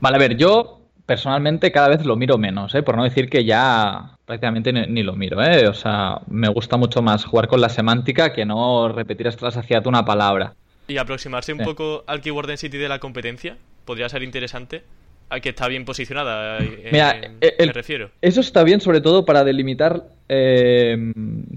Vale, 0.00 0.16
a 0.16 0.18
ver, 0.18 0.36
yo 0.36 0.79
personalmente 1.10 1.72
cada 1.72 1.88
vez 1.88 2.06
lo 2.06 2.14
miro 2.14 2.38
menos, 2.38 2.72
¿eh? 2.72 2.84
por 2.84 2.96
no 2.96 3.02
decir 3.02 3.28
que 3.28 3.44
ya 3.44 4.16
prácticamente 4.26 4.72
ni, 4.72 4.86
ni, 4.86 5.02
lo 5.02 5.16
miro. 5.16 5.42
¿eh? 5.42 5.66
O 5.66 5.74
sea, 5.74 6.20
me 6.28 6.48
gusta 6.48 6.76
mucho 6.76 7.02
más 7.02 7.24
jugar 7.24 7.48
con 7.48 7.60
la 7.60 7.68
semántica 7.68 8.32
que 8.32 8.46
no 8.46 8.88
repetir 8.90 9.26
hasta 9.26 9.50
saciar 9.50 9.88
una 9.88 10.04
palabra. 10.04 10.54
Y 10.86 10.98
aproximarse 10.98 11.52
un 11.52 11.58
poco 11.58 12.04
al 12.06 12.20
keyword 12.20 12.46
density 12.46 12.78
de 12.78 12.88
la 12.88 13.00
competencia 13.00 13.56
podría 13.84 14.08
ser 14.08 14.22
interesante. 14.22 14.84
A 15.30 15.40
que 15.40 15.48
está 15.48 15.66
bien 15.66 15.84
posicionada, 15.84 16.58
eh, 16.58 16.90
Mira, 16.92 17.20
el, 17.40 17.66
me 17.66 17.72
refiero. 17.72 18.10
Eso 18.20 18.40
está 18.40 18.62
bien, 18.62 18.80
sobre 18.80 19.00
todo 19.00 19.24
para 19.24 19.42
delimitar 19.42 20.04
eh, 20.28 21.12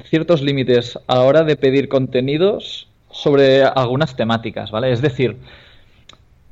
ciertos 0.09 0.41
límites 0.41 0.97
a 1.05 1.15
la 1.15 1.21
hora 1.21 1.43
de 1.43 1.55
pedir 1.57 1.89
contenidos 1.89 2.87
sobre 3.11 3.63
algunas 3.63 4.15
temáticas, 4.15 4.71
¿vale? 4.71 4.91
Es 4.91 5.01
decir, 5.01 5.37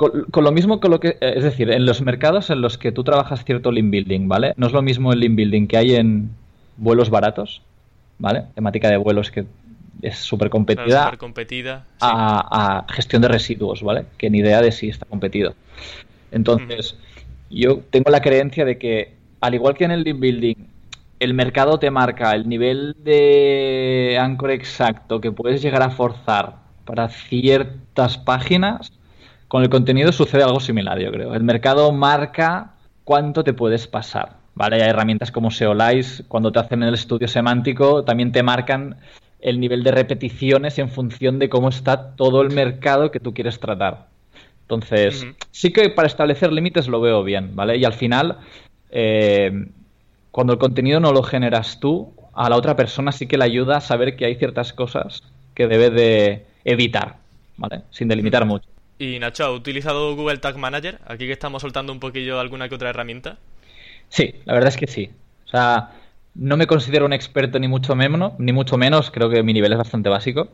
con, 0.02 0.26
con, 0.32 0.44
lo 0.44 0.52
mismo 0.52 0.80
con 0.80 0.90
lo 0.90 1.00
que 1.00 1.10
eh, 1.22 1.34
es 1.36 1.44
decir 1.44 1.70
en 1.70 1.86
los 1.86 2.02
mercados 2.02 2.50
en 2.50 2.62
los 2.62 2.78
que 2.80 2.92
tú 2.92 3.04
trabajas 3.04 3.46
cierto 3.46 3.72
link 3.72 3.92
building 3.92 4.28
vale 4.28 4.54
no 4.58 4.66
es 4.66 4.74
lo 4.74 4.82
mismo 4.82 5.14
el 5.14 5.20
link 5.20 5.36
building 5.36 5.68
que 5.68 5.78
hay 5.78 5.96
en 5.96 6.32
vuelos 6.78 7.12
baratos 7.12 7.62
vale 8.18 8.46
temática 8.56 8.90
de 8.90 8.98
vuelos 8.98 9.30
que 9.30 9.46
es 10.02 10.18
súper 10.18 10.50
competida, 10.50 11.04
Súper 11.04 11.20
competida. 11.20 11.86
sí. 11.92 11.98
a, 12.00 12.80
a 12.88 12.92
gestión 12.92 13.22
de 13.22 13.28
residuos, 13.28 13.84
¿vale? 13.84 14.06
Que 14.18 14.32
ni 14.32 14.40
idea 14.40 14.60
de 14.60 14.72
si 14.72 14.90
está 14.90 15.06
competido. 15.06 15.54
Entonces, 16.32 16.98
yo 17.52 17.82
tengo 17.92 18.10
la 18.10 18.22
creencia 18.22 18.66
de 18.66 18.80
que, 18.80 19.14
al 19.42 19.54
igual 19.54 19.76
que 19.76 19.84
en 19.84 19.92
el 19.92 20.04
link 20.04 20.20
building, 20.20 20.56
el 21.20 21.36
mercado 21.36 21.78
te 21.78 21.92
marca 21.92 22.32
el 22.32 22.50
nivel 22.50 22.96
de 23.04 24.18
anchor 24.20 24.50
exacto 24.50 25.22
que 25.22 25.32
puedes 25.32 25.62
llegar 25.62 25.84
a 25.84 25.92
forzar 25.92 26.56
para 26.86 27.10
ciertas 27.10 28.18
páginas, 28.18 28.92
con 29.52 29.64
el 29.64 29.70
contenido 29.70 30.14
sucede 30.14 30.44
algo 30.44 30.62
similar, 30.62 30.98
yo 30.98 31.12
creo. 31.12 31.36
El 31.36 31.44
mercado 31.44 31.92
marca 31.92 32.72
cuánto 33.04 33.44
te 33.44 33.52
puedes 33.52 33.86
pasar, 33.86 34.38
¿vale? 34.56 34.82
Hay 34.82 34.90
herramientas 34.90 35.30
como 35.30 35.52
Seolize, 35.52 36.24
cuando 36.30 36.54
te 36.54 36.60
hacen 36.60 36.84
el 36.84 36.94
estudio 36.94 37.28
semántico, 37.28 38.06
también 38.06 38.32
te 38.32 38.44
marcan 38.44 38.96
el 39.42 39.60
nivel 39.60 39.84
de 39.84 39.92
repeticiones 39.92 40.80
en 40.80 40.88
función 40.88 41.38
de 41.38 41.50
cómo 41.50 41.68
está 41.68 42.16
todo 42.16 42.42
el 42.42 42.52
mercado 42.52 43.12
que 43.12 43.20
tú 43.20 43.34
quieres 43.34 43.60
tratar. 43.60 44.08
Entonces, 44.62 45.28
sí 45.52 45.74
que 45.74 45.90
para 45.90 46.08
establecer 46.08 46.54
límites 46.54 46.88
lo 46.88 47.02
veo 47.02 47.22
bien, 47.22 47.54
¿vale? 47.54 47.76
Y 47.76 47.84
al 47.84 47.94
final, 47.94 48.38
eh, 48.90 49.66
cuando 50.32 50.54
el 50.54 50.60
contenido 50.60 51.02
no 51.02 51.12
lo 51.12 51.24
generas 51.24 51.82
tú, 51.82 52.14
a 52.34 52.50
la 52.50 52.56
otra 52.56 52.78
persona 52.78 53.12
sí 53.12 53.28
que 53.28 53.38
le 53.38 53.44
ayuda 53.44 53.76
a 53.76 53.82
saber 53.82 54.16
que 54.16 54.24
hay 54.24 54.36
ciertas 54.36 54.72
cosas 54.72 55.24
que 55.54 55.68
debe 55.68 55.90
de 55.90 56.46
evitar, 56.64 57.18
¿vale? 57.58 57.82
Sin 57.92 58.08
delimitar 58.08 58.46
mucho. 58.46 58.71
Y 59.02 59.18
Nacho, 59.18 59.46
¿ha 59.46 59.52
utilizado 59.52 60.16
Google 60.16 60.38
Tag 60.38 60.60
Manager? 60.60 61.00
Aquí 61.08 61.26
que 61.26 61.32
estamos 61.32 61.64
soltando 61.64 61.92
un 61.92 62.00
poquillo 62.00 62.40
alguna 62.40 62.70
que 62.70 62.76
otra 62.76 62.92
herramienta. 62.92 63.38
Sí, 64.10 64.36
la 64.46 64.54
verdad 64.54 64.70
es 64.70 64.78
que 64.78 64.86
sí. 64.86 65.10
O 65.48 65.50
sea, 65.50 65.90
no 66.36 66.56
me 66.56 66.68
considero 66.68 67.08
un 67.08 67.14
experto 67.14 67.58
ni 67.58 67.68
mucho 67.68 67.96
menos, 67.96 68.34
ni 68.38 68.54
mucho 68.54 68.78
menos, 68.78 69.10
creo 69.10 69.32
que 69.32 69.42
mi 69.42 69.54
nivel 69.54 69.72
es 69.72 69.80
bastante 69.80 70.08
básico. 70.08 70.50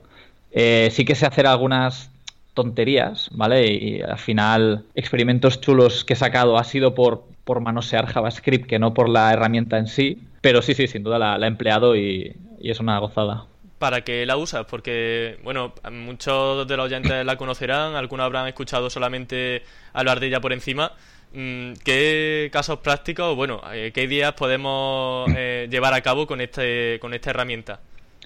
Eh, 0.53 0.87
sí 0.93 1.03
que 1.03 1.13
sé 1.15 1.25
hacer 1.25 1.45
algunas 1.45 2.09
tonterías, 2.53 3.27
¿vale? 3.33 3.67
Y 3.67 4.01
al 4.01 4.17
final, 4.17 4.85
experimentos 4.95 5.59
chulos 5.59 6.05
que 6.05 6.13
he 6.13 6.15
sacado 6.15 6.57
ha 6.57 6.63
sido 6.63 6.95
por, 6.95 7.25
por 7.43 7.59
manosear 7.59 8.05
JavaScript, 8.05 8.65
que 8.65 8.79
no 8.79 8.93
por 8.93 9.09
la 9.09 9.33
herramienta 9.33 9.77
en 9.77 9.87
sí. 9.87 10.23
Pero 10.39 10.61
sí, 10.61 10.73
sí, 10.73 10.87
sin 10.87 11.03
duda 11.03 11.19
la, 11.19 11.45
he 11.45 11.49
empleado 11.49 11.97
y, 11.97 12.33
y 12.61 12.71
es 12.71 12.79
una 12.79 12.97
gozada. 12.99 13.43
¿Para 13.79 14.01
qué 14.01 14.25
la 14.25 14.37
usas? 14.37 14.65
Porque, 14.65 15.37
bueno, 15.43 15.73
muchos 15.91 16.67
de 16.67 16.77
los 16.77 16.85
oyentes 16.87 17.25
la 17.25 17.37
conocerán, 17.37 17.95
algunos 17.95 18.25
habrán 18.25 18.47
escuchado 18.47 18.89
solamente 18.89 19.63
hablar 19.93 20.19
de 20.19 20.27
ella 20.27 20.41
por 20.41 20.51
encima. 20.51 20.93
Mm, 21.33 21.73
¿Qué 21.83 22.49
casos 22.51 22.79
prácticos, 22.79 23.35
bueno, 23.35 23.61
eh, 23.71 23.91
qué 23.93 24.03
ideas 24.03 24.33
podemos 24.33 25.29
eh, 25.35 25.67
llevar 25.69 25.93
a 25.93 26.01
cabo 26.01 26.25
con, 26.25 26.41
este, 26.41 26.97
con 26.99 27.13
esta 27.13 27.29
herramienta? 27.29 27.79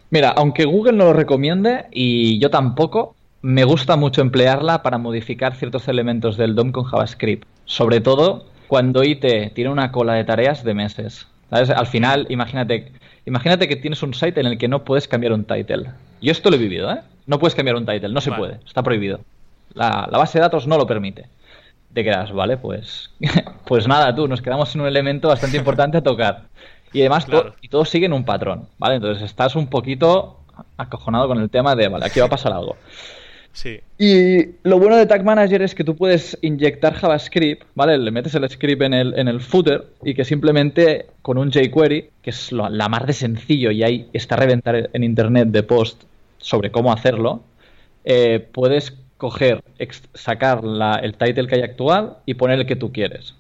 Mira, 0.10 0.30
aunque 0.30 0.66
Google 0.66 0.94
no 0.94 1.06
lo 1.06 1.14
recomiende 1.14 1.86
y 1.92 2.40
yo 2.40 2.50
tampoco, 2.50 3.16
me 3.42 3.64
gusta 3.64 3.98
mucho 3.98 4.22
emplearla 4.22 4.84
para 4.84 4.98
modificar 4.98 5.56
ciertos 5.56 5.88
elementos 5.88 6.38
del 6.38 6.56
DOM 6.56 6.72
con 6.72 6.84
JavaScript. 6.84 7.48
Sobre 7.66 8.02
todo 8.02 8.46
cuando 8.68 9.04
IT 9.04 9.54
tiene 9.54 9.70
una 9.70 9.92
cola 9.92 10.14
de 10.14 10.24
tareas 10.24 10.64
de 10.64 10.74
meses. 10.74 11.28
Al 11.50 11.88
final, 11.88 12.28
imagínate, 12.30 12.94
imagínate 13.26 13.68
que 13.68 13.76
tienes 13.76 14.02
un 14.04 14.14
site 14.14 14.40
en 14.40 14.46
el 14.48 14.58
que 14.58 14.68
no 14.68 14.84
puedes 14.84 15.08
cambiar 15.08 15.34
un 15.34 15.46
title. 15.46 15.92
Yo 16.22 16.32
esto 16.32 16.50
lo 16.50 16.56
he 16.56 16.60
vivido, 16.60 16.92
¿eh? 16.92 17.00
No 17.28 17.40
puedes 17.40 17.56
cambiar 17.56 17.76
un 17.76 17.86
title, 17.86 18.10
no 18.10 18.22
se 18.22 18.32
puede, 18.32 18.60
está 18.66 18.84
prohibido. 18.84 19.20
La, 19.74 20.08
la 20.12 20.18
base 20.18 20.38
de 20.38 20.44
datos 20.44 20.68
no 20.68 20.78
lo 20.78 20.86
permite. 20.88 21.26
Te 21.94 22.04
quedas, 22.04 22.32
vale, 22.32 22.58
pues, 22.58 23.10
pues 23.66 23.88
nada, 23.88 24.14
tú, 24.16 24.28
nos 24.28 24.42
quedamos 24.42 24.70
sin 24.70 24.82
un 24.82 24.88
elemento 24.88 25.28
bastante 25.28 25.58
importante 25.58 25.98
a 25.98 26.02
tocar. 26.02 26.44
Y 26.94 27.00
además, 27.02 27.26
to- 27.26 27.32
Claro. 27.32 27.56
y 27.62 27.68
todos 27.70 27.90
siguen 27.90 28.14
un 28.14 28.26
patrón, 28.26 28.68
¿vale? 28.78 28.96
Entonces 28.96 29.24
estás 29.24 29.56
un 29.56 29.68
poquito 29.68 30.40
acojonado 30.78 31.28
con 31.28 31.40
el 31.40 31.50
tema 31.50 31.76
de, 31.76 31.88
vale, 31.88 32.06
aquí 32.06 32.20
va 32.20 32.26
a 32.26 32.30
pasar 32.30 32.52
algo. 32.54 32.76
Sí. 33.54 33.80
Y 33.98 34.46
lo 34.64 34.80
bueno 34.80 34.96
de 34.96 35.06
Tag 35.06 35.24
Manager 35.26 35.62
es 35.62 35.76
que 35.76 35.84
tú 35.84 35.96
puedes 35.96 36.38
inyectar 36.42 36.94
JavaScript, 36.94 37.64
¿vale? 37.76 37.98
Le 37.98 38.10
metes 38.12 38.34
el 38.36 38.50
script 38.50 38.82
en 38.82 38.94
el, 38.94 39.14
en 39.20 39.28
el 39.28 39.42
footer 39.42 39.86
y 40.04 40.14
que 40.14 40.24
simplemente 40.24 41.08
con 41.22 41.38
un 41.38 41.52
jQuery, 41.52 42.10
que 42.22 42.30
es 42.30 42.52
lo- 42.52 42.70
la 42.70 42.88
más 42.88 43.06
de 43.06 43.14
sencillo 43.14 43.72
y 43.72 43.84
ahí 43.84 44.10
está 44.14 44.36
a 44.36 44.40
reventar 44.40 44.90
en 44.94 45.04
internet 45.04 45.50
de 45.50 45.64
post 45.64 46.04
sobre 46.38 46.72
cómo 46.72 46.94
hacerlo, 46.94 47.44
eh, 48.06 48.40
puedes 48.54 48.98
coger, 49.18 49.62
sacar 50.14 50.64
la- 50.64 50.96
el 50.96 51.14
title 51.16 51.46
que 51.48 51.56
hay 51.56 51.62
actual 51.62 52.18
y 52.26 52.34
poner 52.36 52.60
el 52.60 52.66
que 52.66 52.76
tú 52.78 52.92
quieres. 52.92 53.36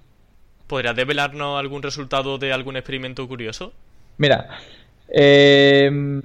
¿Podrías 0.67 0.95
develarnos 0.95 1.59
algún 1.59 1.81
resultado 1.81 2.37
de 2.37 2.53
algún 2.53 2.75
experimento 2.77 3.27
curioso? 3.27 3.73
Mira, 4.17 4.47
eh, 5.09 6.21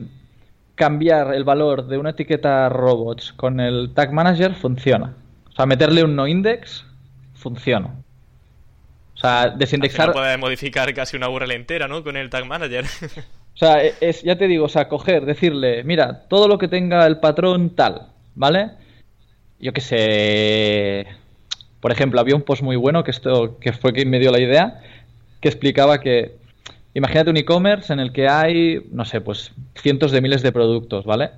cambiar 0.76 1.34
el 1.34 1.42
valor 1.42 1.88
de 1.88 1.98
una 1.98 2.10
etiqueta 2.10 2.68
robots 2.68 3.32
con 3.32 3.58
el 3.58 3.92
tag 3.94 4.12
manager 4.12 4.54
funciona. 4.54 5.14
O 5.48 5.52
sea, 5.52 5.66
meterle 5.66 6.04
un 6.04 6.14
no 6.14 6.28
index 6.28 6.86
funciona. 7.34 7.94
O 9.16 9.18
sea, 9.18 9.48
desindexar. 9.48 10.10
final 10.10 10.22
puedes 10.22 10.38
modificar 10.38 10.92
casi 10.92 11.16
una 11.16 11.30
URL 11.30 11.50
entera, 11.52 11.88
¿no? 11.88 12.04
Con 12.04 12.16
el 12.16 12.30
Tag 12.30 12.46
Manager. 12.46 12.84
O 13.56 13.58
sea, 13.58 13.82
e- 13.82 13.94
es, 14.02 14.22
ya 14.22 14.36
te 14.36 14.48
digo, 14.48 14.66
o 14.66 14.68
sea, 14.68 14.86
coger, 14.86 15.24
decirle, 15.24 15.82
mira, 15.82 16.26
todo 16.28 16.46
lo 16.46 16.58
que 16.58 16.68
tenga 16.68 17.06
el 17.06 17.20
patrón 17.20 17.74
tal, 17.74 18.08
¿vale? 18.34 18.72
Yo 19.58 19.72
qué 19.72 19.80
sé. 19.80 21.06
Por 21.80 21.90
ejemplo, 21.90 22.20
había 22.20 22.36
un 22.36 22.42
post 22.42 22.60
muy 22.60 22.76
bueno 22.76 23.02
que 23.02 23.12
esto, 23.12 23.58
que 23.58 23.72
fue 23.72 23.94
quien 23.94 24.10
me 24.10 24.18
dio 24.18 24.30
la 24.30 24.40
idea, 24.40 24.82
que 25.40 25.48
explicaba 25.48 26.00
que 26.00 26.36
imagínate 26.96 27.30
un 27.30 27.36
e-commerce 27.36 27.92
en 27.92 28.00
el 28.00 28.12
que 28.12 28.28
hay, 28.28 28.80
no 28.90 29.04
sé, 29.04 29.20
pues 29.20 29.52
cientos 29.74 30.12
de 30.12 30.20
miles 30.20 30.42
de 30.42 30.50
productos, 30.52 31.04
¿vale? 31.04 31.30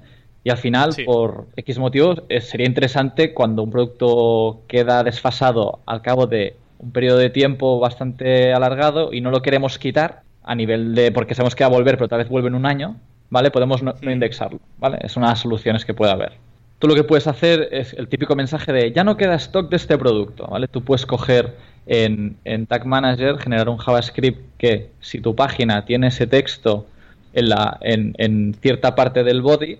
Y 0.45 0.51
al 0.51 0.57
final, 0.57 0.93
Sí. 0.93 1.05
por 1.05 1.47
X 1.57 1.79
motivos, 1.79 2.23
eh, 2.29 2.41
sería 2.41 2.67
interesante 2.67 3.35
cuando 3.35 3.63
un 3.63 3.71
producto 3.71 4.63
queda 4.69 5.03
desfasado 5.03 5.81
al 5.85 6.01
cabo 6.01 6.27
de 6.27 6.57
un 6.79 6.93
periodo 6.93 7.19
de 7.19 7.31
tiempo 7.31 7.81
bastante 7.81 8.53
alargado 8.53 9.13
y 9.13 9.21
no 9.21 9.31
lo 9.33 9.43
queremos 9.43 9.79
quitar 9.79 10.23
a 10.45 10.55
nivel 10.55 10.95
de, 10.95 11.11
porque 11.11 11.35
sabemos 11.35 11.57
que 11.57 11.65
va 11.65 11.69
a 11.69 11.73
volver, 11.73 11.97
pero 11.97 12.09
tal 12.09 12.19
vez 12.21 12.29
vuelve 12.29 12.49
en 12.49 12.55
un 12.55 12.65
año, 12.65 12.97
¿vale? 13.29 13.51
Podemos 13.51 13.83
no, 13.83 13.95
no 14.01 14.11
indexarlo, 14.13 14.61
¿vale? 14.79 14.99
Es 15.03 15.17
una 15.17 15.27
de 15.27 15.33
las 15.33 15.41
soluciones 15.41 15.85
que 15.85 15.93
puede 15.93 16.13
haber. 16.13 16.33
Tú 16.79 16.87
lo 16.87 16.95
que 16.95 17.03
puedes 17.03 17.27
hacer 17.27 17.69
es 17.73 17.93
el 17.95 18.07
típico 18.07 18.37
mensaje 18.37 18.73
de 18.73 18.93
ya 18.93 19.03
no 19.03 19.17
queda 19.17 19.35
stock 19.35 19.69
de 19.69 19.77
este 19.77 19.99
producto, 19.99 20.47
¿vale? 20.47 20.69
Tú 20.69 20.85
puedes 20.85 21.05
coger 21.05 21.57
en, 21.89 22.37
en 22.45 22.67
Tag 22.67 22.87
Manager, 22.87 23.39
generar 23.39 23.69
un 23.69 23.79
JavaScript 23.79 24.41
que 24.59 24.91
si 25.01 25.21
tu 25.21 25.35
página 25.35 25.87
tiene 25.87 26.09
ese 26.09 26.27
texto 26.27 26.87
en, 27.33 27.49
la, 27.49 27.79
en, 27.81 28.15
en 28.19 28.55
cierta 28.61 28.95
parte 28.95 29.25
del 29.25 29.41
body, 29.41 29.79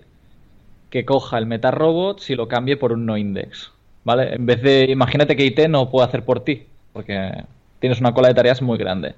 que 0.89 1.05
coja 1.05 1.37
el 1.37 1.45
MetaRobots 1.45 2.31
y 2.31 2.35
lo 2.35 2.47
cambie 2.47 2.77
por 2.77 2.93
un 2.93 3.05
no 3.05 3.15
index, 3.15 3.71
¿vale? 4.03 4.33
En 4.33 4.47
vez 4.47 4.61
de, 4.63 4.85
imagínate 4.85 5.35
que 5.35 5.45
IT 5.45 5.67
no 5.69 5.91
puede 5.91 6.07
hacer 6.07 6.23
por 6.23 6.43
ti, 6.43 6.65
porque 6.93 7.43
tienes 7.79 7.99
una 7.99 8.11
cola 8.13 8.29
de 8.29 8.33
tareas 8.33 8.61
muy 8.63 8.79
grande. 8.79 9.13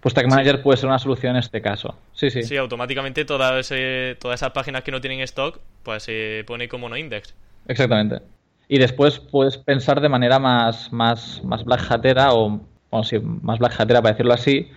Pues 0.00 0.14
Tag 0.14 0.28
Manager 0.28 0.62
puede 0.62 0.76
ser 0.76 0.88
una 0.88 0.98
solución 1.00 1.32
en 1.32 1.40
este 1.40 1.60
caso. 1.60 1.96
Sí, 2.12 2.30
sí. 2.30 2.44
Sí, 2.44 2.56
automáticamente 2.56 3.24
todas, 3.24 3.72
todas 4.18 4.40
esas 4.40 4.50
páginas 4.52 4.82
que 4.84 4.92
no 4.92 5.00
tienen 5.00 5.20
stock, 5.20 5.58
pues 5.82 6.04
se 6.04 6.44
pone 6.46 6.68
como 6.68 6.88
no 6.88 6.96
index. 6.96 7.34
Exactamente. 7.66 8.20
Y 8.68 8.78
después 8.78 9.18
puedes 9.18 9.58
pensar 9.58 10.00
de 10.00 10.08
manera 10.08 10.38
más, 10.38 10.92
más, 10.92 11.42
más 11.44 11.64
black 11.64 11.84
hatera 11.90 12.32
o, 12.32 12.60
bueno, 12.90 13.04
sí, 13.04 13.18
más 13.20 13.58
black 13.58 13.74
hatera 13.78 14.00
para 14.00 14.12
decirlo 14.14 14.32
así. 14.32 14.68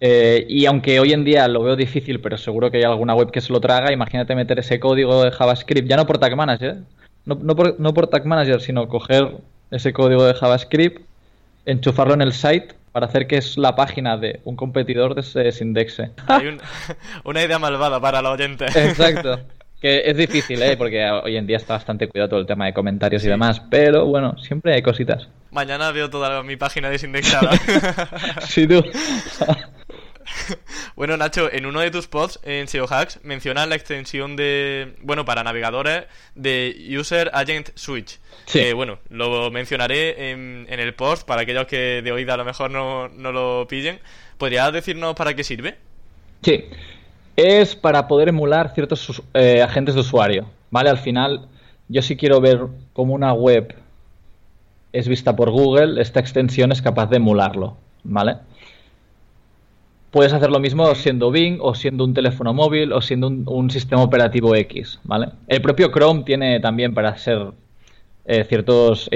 Eh, 0.00 0.46
y 0.48 0.66
aunque 0.66 1.00
hoy 1.00 1.12
en 1.12 1.24
día 1.24 1.48
lo 1.48 1.62
veo 1.64 1.74
difícil, 1.74 2.20
pero 2.20 2.38
seguro 2.38 2.70
que 2.70 2.76
hay 2.78 2.84
alguna 2.84 3.14
web 3.14 3.32
que 3.32 3.40
se 3.40 3.52
lo 3.52 3.60
traga, 3.60 3.92
imagínate 3.92 4.36
meter 4.36 4.58
ese 4.60 4.78
código 4.78 5.24
de 5.24 5.32
JavaScript, 5.32 5.88
ya 5.88 5.96
no 5.96 6.06
por 6.06 6.18
Tag 6.18 6.36
Manager, 6.36 6.76
no, 7.24 7.34
no 7.42 7.56
por, 7.56 7.80
no 7.80 7.92
por 7.92 8.06
Tag 8.06 8.24
Manager, 8.24 8.60
sino 8.60 8.86
coger 8.88 9.38
ese 9.72 9.92
código 9.92 10.24
de 10.24 10.34
JavaScript, 10.34 11.02
enchufarlo 11.66 12.14
en 12.14 12.22
el 12.22 12.32
site 12.32 12.68
para 12.92 13.06
hacer 13.06 13.26
que 13.26 13.36
es 13.38 13.58
la 13.58 13.74
página 13.74 14.16
de 14.16 14.40
un 14.44 14.54
competidor 14.54 15.16
desindexe. 15.16 16.12
Hay 16.28 16.46
un- 16.46 16.60
una 17.24 17.42
idea 17.42 17.58
malvada 17.58 18.00
para 18.00 18.22
los 18.22 18.32
oyentes. 18.34 18.74
Exacto. 18.76 19.40
Que 19.80 20.02
es 20.04 20.16
difícil, 20.16 20.60
¿eh? 20.62 20.76
Porque 20.76 21.04
hoy 21.08 21.36
en 21.36 21.46
día 21.46 21.56
está 21.56 21.74
bastante 21.74 22.08
cuidado 22.08 22.30
todo 22.30 22.40
el 22.40 22.46
tema 22.46 22.66
de 22.66 22.72
comentarios 22.72 23.24
y 23.24 23.28
demás, 23.28 23.62
pero 23.70 24.06
bueno, 24.06 24.36
siempre 24.38 24.74
hay 24.74 24.82
cositas. 24.82 25.28
Mañana 25.50 25.92
veo 25.92 26.10
toda 26.10 26.42
mi 26.42 26.56
página 26.56 26.90
desindexada. 26.90 27.50
Sí, 28.48 28.66
tú. 28.66 28.84
Bueno, 30.94 31.16
Nacho, 31.16 31.50
en 31.50 31.64
uno 31.64 31.80
de 31.80 31.90
tus 31.90 32.06
posts 32.06 32.40
en 32.42 32.68
SEO 32.68 32.86
Hacks 32.90 33.20
mencionas 33.22 33.68
la 33.68 33.76
extensión 33.76 34.36
de, 34.36 34.94
bueno, 35.00 35.24
para 35.24 35.42
navegadores 35.42 36.04
de 36.34 36.94
User 36.98 37.30
Agent 37.32 37.70
Switch. 37.76 38.18
Sí. 38.46 38.60
Que, 38.60 38.72
bueno, 38.72 38.98
lo 39.08 39.50
mencionaré 39.50 40.30
en, 40.30 40.66
en 40.68 40.80
el 40.80 40.94
post 40.94 41.26
para 41.26 41.42
aquellos 41.42 41.66
que 41.66 42.02
de 42.02 42.12
oída 42.12 42.34
a 42.34 42.36
lo 42.36 42.44
mejor 42.44 42.70
no, 42.70 43.08
no 43.08 43.32
lo 43.32 43.66
pillen. 43.68 44.00
¿Podrías 44.38 44.72
decirnos 44.72 45.14
para 45.14 45.34
qué 45.34 45.44
sirve? 45.44 45.76
Sí. 46.42 46.64
Es 47.40 47.76
para 47.76 48.08
poder 48.08 48.30
emular 48.30 48.74
ciertos 48.74 49.22
eh, 49.32 49.62
agentes 49.62 49.94
de 49.94 50.00
usuario, 50.00 50.46
¿vale? 50.72 50.90
Al 50.90 50.98
final, 50.98 51.46
yo 51.86 52.02
si 52.02 52.16
quiero 52.16 52.40
ver 52.40 52.66
cómo 52.92 53.14
una 53.14 53.32
web 53.32 53.76
es 54.92 55.06
vista 55.06 55.36
por 55.36 55.52
Google, 55.52 56.02
esta 56.02 56.18
extensión 56.18 56.72
es 56.72 56.82
capaz 56.82 57.06
de 57.06 57.18
emularlo, 57.18 57.76
¿vale? 58.02 58.38
puedes 60.10 60.32
hacer 60.32 60.50
lo 60.50 60.58
mismo 60.58 60.92
siendo 60.96 61.30
Bing 61.30 61.58
o 61.60 61.76
siendo 61.76 62.02
un 62.02 62.12
teléfono 62.12 62.52
móvil 62.52 62.92
o 62.92 63.00
siendo 63.00 63.28
un, 63.28 63.70
sistema 63.70 64.02
operativo 64.02 64.56
X, 64.56 64.98
¿vale? 65.04 65.28
El 65.46 65.62
propio 65.62 65.92
Chrome 65.92 66.24
tiene 66.24 66.58
también 66.58 66.92
para 66.92 67.16
ser 67.18 67.52
eh, 68.24 68.42
ciertos 68.42 69.08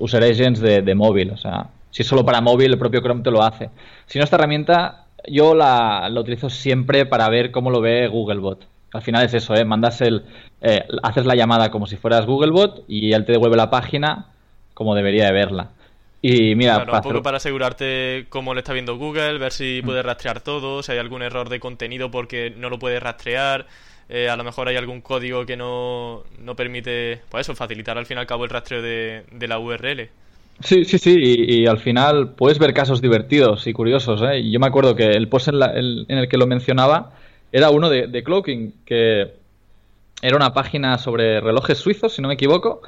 user 0.00 0.22
agents 0.22 0.60
de, 0.60 0.94
móvil, 0.94 1.30
o 1.30 1.38
sea, 1.38 1.68
si 1.90 2.02
es 2.02 2.08
solo 2.08 2.26
para 2.26 2.42
móvil, 2.42 2.72
el 2.72 2.78
propio 2.78 3.00
Chrome 3.00 3.22
te 3.22 3.30
lo 3.30 3.42
hace. 3.42 3.70
Si 4.04 4.18
no, 4.18 4.24
esta 4.24 4.36
herramienta 4.36 5.06
yo 5.26 5.54
la, 5.54 6.08
utilizo 6.16 6.50
siempre 6.50 7.06
para 7.06 7.28
ver 7.28 7.50
cómo 7.50 7.70
lo 7.70 7.80
ve 7.80 8.08
Googlebot. 8.08 8.66
Al 8.92 9.02
final 9.02 9.24
es 9.24 9.34
eso, 9.34 9.54
¿eh? 9.54 9.64
Mandas 9.64 10.00
el, 10.00 10.24
eh, 10.62 10.84
haces 11.02 11.26
la 11.26 11.34
llamada 11.34 11.70
como 11.70 11.86
si 11.86 11.96
fueras 11.96 12.24
Googlebot 12.26 12.84
y 12.88 13.12
él 13.12 13.24
te 13.24 13.32
devuelve 13.32 13.56
la 13.56 13.70
página 13.70 14.26
como 14.74 14.94
debería 14.94 15.26
de 15.26 15.32
verla. 15.32 15.70
Y 16.20 16.54
mira, 16.56 16.78
un 16.78 17.00
poco 17.00 17.22
para 17.22 17.36
asegurarte 17.36 18.26
cómo 18.28 18.54
le 18.54 18.60
está 18.60 18.72
viendo 18.72 18.96
Google, 18.96 19.38
ver 19.38 19.52
si 19.52 19.80
mm. 19.82 19.86
puede 19.86 20.02
rastrear 20.02 20.40
todo, 20.40 20.82
si 20.82 20.92
hay 20.92 20.98
algún 20.98 21.22
error 21.22 21.48
de 21.48 21.60
contenido 21.60 22.10
porque 22.10 22.52
no 22.56 22.70
lo 22.70 22.78
puede 22.78 22.98
rastrear, 22.98 23.66
eh, 24.08 24.28
a 24.28 24.36
lo 24.36 24.42
mejor 24.42 24.68
hay 24.68 24.76
algún 24.76 25.00
código 25.00 25.44
que 25.44 25.56
no, 25.56 26.24
no 26.38 26.56
permite, 26.56 27.20
pues 27.28 27.46
eso, 27.46 27.54
facilitar 27.54 27.98
al 27.98 28.06
fin 28.06 28.16
y 28.16 28.20
al 28.20 28.26
cabo 28.26 28.44
el 28.44 28.50
rastreo 28.50 28.82
de, 28.82 29.24
la 29.46 29.58
URL. 29.58 30.08
Sí, 30.60 30.84
sí, 30.84 30.98
sí, 30.98 31.16
y, 31.20 31.66
al 31.66 31.78
final 31.78 32.30
puedes 32.34 32.58
ver 32.58 32.74
casos 32.74 33.00
divertidos 33.00 33.66
y 33.66 33.72
curiosos. 33.72 34.22
¿eh? 34.22 34.40
Y 34.40 34.50
yo 34.50 34.58
me 34.58 34.66
acuerdo 34.66 34.96
que 34.96 35.06
el 35.10 35.28
post 35.28 35.48
en, 35.48 35.62
el, 35.62 36.28
que 36.28 36.36
lo 36.36 36.46
mencionaba 36.46 37.12
era 37.52 37.70
uno 37.70 37.88
de, 37.88 38.08
de 38.08 38.24
Cloaking, 38.24 38.74
que 38.84 39.34
era 40.20 40.36
una 40.36 40.52
página 40.52 40.98
sobre 40.98 41.40
relojes 41.40 41.78
suizos, 41.78 42.14
si 42.14 42.22
no 42.22 42.28
me 42.28 42.34
equivoco. 42.34 42.82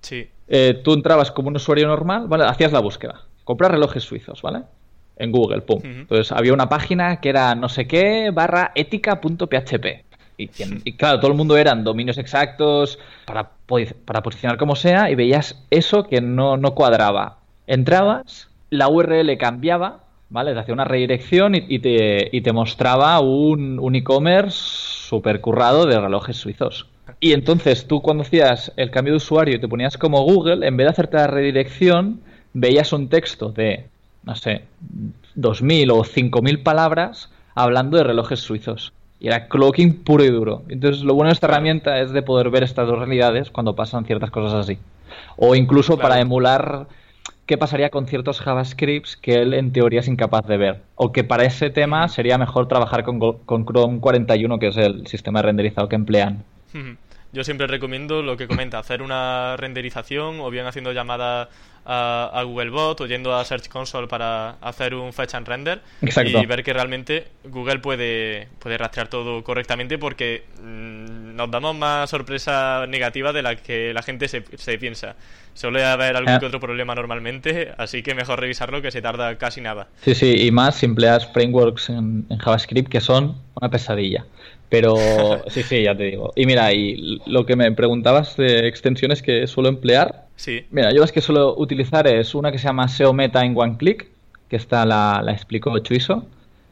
Sí. 0.00 0.28
Eh, 0.48 0.80
tú 0.82 0.94
entrabas 0.94 1.30
como 1.30 1.48
un 1.48 1.56
usuario 1.56 1.86
normal, 1.86 2.26
¿vale? 2.28 2.44
Hacías 2.44 2.72
la 2.72 2.80
búsqueda. 2.80 3.22
Comprar 3.44 3.72
relojes 3.72 4.04
suizos, 4.04 4.42
¿vale? 4.42 4.62
En 5.16 5.32
Google, 5.32 5.62
pum. 5.62 5.80
Entonces 5.84 6.32
había 6.32 6.52
una 6.52 6.68
página 6.68 7.20
que 7.20 7.28
era 7.28 7.54
no 7.54 7.68
sé 7.68 7.86
qué 7.86 8.30
barra 8.32 8.72
ética.php. 8.74 10.09
Y, 10.40 10.50
y, 10.84 10.92
claro, 10.94 11.20
todo 11.20 11.30
el 11.30 11.36
mundo 11.36 11.56
eran 11.56 11.84
dominios 11.84 12.18
exactos 12.18 12.98
para, 13.26 13.50
para 14.04 14.22
posicionar 14.22 14.56
como 14.56 14.74
sea 14.74 15.10
y 15.10 15.14
veías 15.14 15.62
eso 15.70 16.04
que 16.04 16.20
no, 16.20 16.56
no 16.56 16.74
cuadraba. 16.74 17.38
Entrabas, 17.66 18.48
la 18.70 18.88
URL 18.88 19.36
cambiaba, 19.38 20.04
¿vale? 20.30 20.54
Te 20.54 20.60
hacía 20.60 20.74
una 20.74 20.84
redirección 20.84 21.54
y, 21.54 21.78
te, 21.78 22.28
y 22.32 22.40
te, 22.40 22.52
mostraba 22.52 23.20
un, 23.20 23.78
un 23.78 23.94
e-commerce 23.94 24.56
super 24.56 25.40
currado 25.40 25.86
de 25.86 26.00
relojes 26.00 26.36
suizos. 26.36 26.86
Y 27.18 27.32
entonces 27.32 27.86
tú 27.86 28.00
cuando 28.00 28.22
hacías 28.22 28.72
el 28.76 28.90
cambio 28.90 29.12
de 29.12 29.18
usuario 29.18 29.56
y 29.56 29.60
te 29.60 29.68
ponías 29.68 29.98
como 29.98 30.22
Google, 30.22 30.66
en 30.66 30.76
vez 30.76 30.86
de 30.86 30.90
hacerte 30.90 31.16
la 31.18 31.26
redirección, 31.26 32.20
veías 32.54 32.92
un 32.92 33.08
texto 33.08 33.50
de, 33.52 33.86
no 34.22 34.34
sé, 34.36 34.64
2.000 35.36 35.90
o 35.92 36.04
5.000 36.04 36.62
palabras 36.62 37.30
hablando 37.54 37.98
de 37.98 38.04
relojes 38.04 38.40
suizos. 38.40 38.92
Y 39.20 39.28
era 39.28 39.48
cloaking 39.48 40.02
puro 40.02 40.24
y 40.24 40.30
duro. 40.30 40.62
Entonces 40.68 41.02
lo 41.04 41.14
bueno 41.14 41.28
de 41.28 41.34
esta 41.34 41.46
herramienta 41.46 42.00
es 42.00 42.10
de 42.12 42.22
poder 42.22 42.50
ver 42.50 42.62
estas 42.62 42.88
dos 42.88 42.98
realidades 42.98 43.50
cuando 43.50 43.76
pasan 43.76 44.06
ciertas 44.06 44.30
cosas 44.30 44.54
así. 44.54 44.78
O 45.36 45.54
incluso 45.54 45.98
para 45.98 46.20
emular 46.20 46.86
qué 47.46 47.58
pasaría 47.58 47.90
con 47.90 48.06
ciertos 48.06 48.40
JavaScripts 48.40 49.16
que 49.16 49.34
él 49.42 49.54
en 49.54 49.72
teoría 49.72 50.00
es 50.00 50.08
incapaz 50.08 50.46
de 50.46 50.56
ver. 50.56 50.82
O 50.94 51.12
que 51.12 51.22
para 51.22 51.44
ese 51.44 51.68
tema 51.68 52.08
sería 52.08 52.38
mejor 52.38 52.66
trabajar 52.66 53.04
con, 53.04 53.18
con 53.18 53.66
Chrome 53.66 54.00
41, 54.00 54.58
que 54.58 54.68
es 54.68 54.76
el 54.76 55.06
sistema 55.06 55.42
renderizado 55.42 55.88
que 55.88 55.96
emplean. 55.96 56.44
Yo 57.32 57.44
siempre 57.44 57.66
recomiendo 57.66 58.22
lo 58.22 58.36
que 58.36 58.48
comenta, 58.48 58.78
hacer 58.78 59.02
una 59.02 59.56
renderización 59.56 60.40
o 60.40 60.50
bien 60.50 60.66
haciendo 60.66 60.92
llamada 60.92 61.48
a, 61.84 62.42
Google 62.44 62.70
Bot 62.70 63.00
o 63.00 63.06
yendo 63.06 63.34
a 63.34 63.44
Search 63.44 63.68
Console 63.68 64.06
para 64.06 64.56
hacer 64.60 64.94
un 64.94 65.12
fetch 65.12 65.34
and 65.34 65.46
render 65.46 65.80
y 66.02 66.46
ver 66.46 66.62
que 66.62 66.72
realmente 66.72 67.28
Google 67.44 67.78
puede, 67.78 68.48
puede 68.58 68.78
rastrear 68.78 69.08
todo 69.08 69.42
correctamente 69.42 69.98
porque 69.98 70.44
mm, 70.62 71.36
nos 71.36 71.50
damos 71.50 71.76
más 71.76 72.10
sorpresa 72.10 72.86
negativa 72.88 73.32
de 73.32 73.42
la 73.42 73.56
que 73.56 73.94
la 73.94 74.02
gente 74.02 74.28
se, 74.28 74.44
se 74.56 74.78
piensa. 74.78 75.16
Suele 75.54 75.84
haber 75.84 76.16
algún 76.16 76.38
que 76.38 76.46
otro 76.46 76.60
problema 76.60 76.94
normalmente, 76.94 77.72
así 77.76 78.02
que 78.02 78.14
mejor 78.14 78.40
revisarlo 78.40 78.80
que 78.82 78.90
se 78.90 79.02
tarda 79.02 79.36
casi 79.36 79.60
nada. 79.60 79.88
Sí, 80.02 80.14
sí, 80.14 80.46
y 80.46 80.50
más 80.50 80.76
si 80.76 80.86
empleas 80.86 81.30
frameworks 81.32 81.90
en 81.90 82.26
JavaScript 82.38 82.88
que 82.88 83.00
son 83.00 83.36
una 83.54 83.68
pesadilla. 83.68 84.24
Pero 84.70 84.96
sí, 85.48 85.62
sí, 85.64 85.82
ya 85.82 85.96
te 85.96 86.04
digo. 86.04 86.32
Y 86.36 86.46
mira, 86.46 86.72
y 86.72 87.20
lo 87.26 87.44
que 87.44 87.56
me 87.56 87.70
preguntabas 87.72 88.36
de 88.36 88.68
extensiones 88.68 89.20
que 89.20 89.46
suelo 89.46 89.68
emplear. 89.68 90.26
Sí. 90.36 90.64
Mira, 90.70 90.92
yo 90.92 91.00
las 91.00 91.12
que 91.12 91.20
suelo 91.20 91.56
utilizar 91.58 92.06
es 92.06 92.34
una 92.34 92.52
que 92.52 92.58
se 92.58 92.68
llama 92.68 92.88
SEO 92.88 93.12
Meta 93.12 93.44
en 93.44 93.58
One 93.58 93.76
Click, 93.76 94.08
que 94.48 94.56
esta 94.56 94.86
la, 94.86 95.20
la 95.24 95.32
explico 95.32 95.76
Chuiso. 95.80 96.24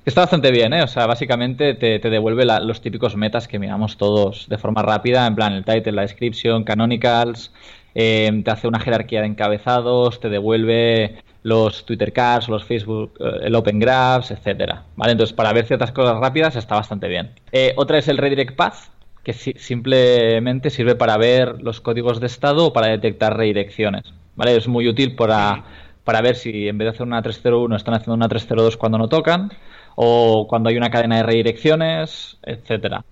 Que 0.04 0.10
está 0.10 0.22
bastante 0.22 0.52
bien, 0.52 0.72
¿eh? 0.72 0.82
O 0.82 0.86
sea, 0.86 1.06
básicamente 1.06 1.74
te, 1.74 1.98
te 1.98 2.08
devuelve 2.08 2.44
los 2.44 2.80
típicos 2.80 3.16
metas 3.16 3.48
que 3.48 3.58
miramos 3.58 3.98
todos 3.98 4.48
de 4.48 4.56
forma 4.56 4.80
rápida, 4.80 5.26
en 5.26 5.34
plan 5.34 5.52
el 5.52 5.64
title, 5.64 5.92
la 5.92 6.02
description, 6.02 6.64
canonicals, 6.64 7.52
eh, 7.94 8.30
te 8.44 8.50
hace 8.50 8.68
una 8.68 8.78
jerarquía 8.78 9.22
de 9.22 9.26
encabezados, 9.26 10.20
te 10.20 10.28
devuelve 10.28 11.16
los 11.48 11.84
Twitter 11.84 12.12
Cards, 12.12 12.48
los 12.48 12.64
Facebook, 12.64 13.14
eh, 13.18 13.40
el 13.42 13.54
Open 13.54 13.78
Graphs, 13.78 14.30
etcétera. 14.30 14.84
¿Vale? 14.96 15.12
Entonces, 15.12 15.34
para 15.34 15.52
ver 15.52 15.66
ciertas 15.66 15.92
cosas 15.92 16.18
rápidas 16.18 16.54
está 16.56 16.76
bastante 16.76 17.08
bien. 17.08 17.32
Eh, 17.52 17.72
otra 17.76 17.98
es 17.98 18.08
el 18.08 18.18
Redirect 18.18 18.54
Path, 18.54 18.76
que 19.24 19.32
simplemente 19.32 20.70
sirve 20.70 20.94
para 20.94 21.16
ver 21.16 21.62
los 21.62 21.80
códigos 21.80 22.20
de 22.20 22.26
estado 22.26 22.66
o 22.66 22.72
para 22.72 22.88
detectar 22.88 23.36
redirecciones. 23.36 24.04
¿Vale? 24.36 24.56
Es 24.56 24.68
muy 24.68 24.86
útil 24.88 25.16
para, 25.16 25.64
para 26.04 26.20
ver 26.20 26.36
si 26.36 26.68
en 26.68 26.78
vez 26.78 26.86
de 26.86 26.90
hacer 26.90 27.06
una 27.06 27.22
301 27.22 27.74
están 27.74 27.94
haciendo 27.94 28.14
una 28.14 28.28
302 28.28 28.76
cuando 28.76 28.98
no 28.98 29.08
tocan 29.08 29.50
o 29.96 30.46
cuando 30.46 30.68
hay 30.68 30.76
una 30.76 30.90
cadena 30.90 31.16
de 31.16 31.22
redirecciones, 31.24 32.38
etcétera. 32.42 33.04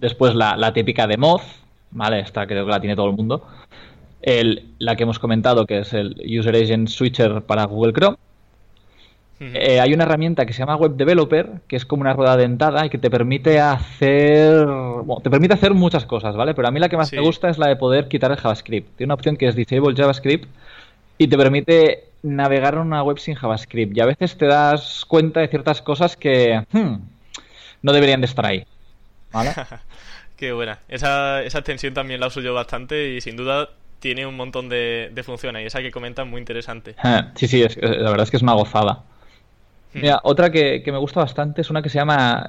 Después 0.00 0.34
la, 0.34 0.56
la 0.56 0.72
típica 0.72 1.06
de 1.06 1.16
Moz, 1.16 1.42
¿vale? 1.92 2.18
Esta 2.18 2.48
creo 2.48 2.64
que 2.64 2.70
la 2.72 2.80
tiene 2.80 2.96
todo 2.96 3.06
el 3.06 3.16
mundo 3.16 3.46
el, 4.22 4.68
la 4.78 4.96
que 4.96 5.02
hemos 5.02 5.18
comentado, 5.18 5.66
que 5.66 5.80
es 5.80 5.92
el 5.92 6.16
User 6.26 6.54
Agent 6.54 6.88
Switcher 6.88 7.42
para 7.42 7.64
Google 7.64 7.92
Chrome. 7.92 8.16
Eh, 9.40 9.80
hay 9.80 9.92
una 9.92 10.04
herramienta 10.04 10.46
que 10.46 10.52
se 10.52 10.60
llama 10.60 10.76
Web 10.76 10.92
Developer, 10.92 11.62
que 11.66 11.74
es 11.74 11.84
como 11.84 12.02
una 12.02 12.12
rueda 12.12 12.36
dentada 12.36 12.86
y 12.86 12.90
que 12.90 12.98
te 12.98 13.10
permite 13.10 13.58
hacer 13.58 14.64
te 15.20 15.30
permite 15.30 15.54
hacer 15.54 15.74
muchas 15.74 16.06
cosas, 16.06 16.36
¿vale? 16.36 16.54
Pero 16.54 16.68
a 16.68 16.70
mí 16.70 16.78
la 16.78 16.88
que 16.88 16.96
más 16.96 17.12
me 17.12 17.20
gusta 17.20 17.48
es 17.48 17.58
la 17.58 17.66
de 17.66 17.74
poder 17.74 18.06
quitar 18.06 18.30
el 18.30 18.36
JavaScript. 18.36 18.96
Tiene 18.96 19.08
una 19.08 19.14
opción 19.14 19.36
que 19.36 19.48
es 19.48 19.56
Disable 19.56 19.96
JavaScript 19.96 20.48
y 21.18 21.26
te 21.26 21.36
permite 21.36 22.04
navegar 22.22 22.74
en 22.74 22.80
una 22.80 23.02
web 23.02 23.18
sin 23.18 23.34
JavaScript. 23.34 23.96
Y 23.96 24.00
a 24.00 24.06
veces 24.06 24.38
te 24.38 24.46
das 24.46 25.04
cuenta 25.06 25.40
de 25.40 25.48
ciertas 25.48 25.82
cosas 25.82 26.16
que 26.16 26.64
hmm, 26.70 26.94
no 27.82 27.92
deberían 27.92 28.20
de 28.20 28.26
estar 28.26 28.46
ahí, 28.46 28.64
¿vale? 29.32 29.50
Qué 30.36 30.52
buena. 30.52 30.78
Esa, 30.88 31.42
esa 31.42 31.58
extensión 31.58 31.94
también 31.94 32.20
la 32.20 32.28
uso 32.28 32.40
yo 32.40 32.54
bastante 32.54 33.10
y 33.10 33.20
sin 33.20 33.36
duda 33.36 33.70
tiene 34.02 34.26
un 34.26 34.36
montón 34.36 34.68
de, 34.68 35.22
funciones 35.24 35.62
y 35.62 35.66
esa 35.66 35.80
que 35.80 35.92
comentan 35.92 36.28
muy 36.28 36.40
interesante. 36.40 36.96
Ah, 36.98 37.30
sí, 37.36 37.46
sí, 37.46 37.62
es, 37.62 37.76
la 37.80 38.10
verdad 38.10 38.24
es 38.24 38.30
que 38.32 38.36
es 38.36 38.42
una 38.42 38.54
gozada. 38.54 39.04
Hmm. 39.94 40.00
Mira, 40.00 40.20
otra 40.24 40.50
que, 40.50 40.82
me 40.84 40.98
gusta 40.98 41.20
bastante 41.20 41.60
es 41.60 41.70
una 41.70 41.82
que 41.82 41.88
se 41.88 41.98
llama 41.98 42.44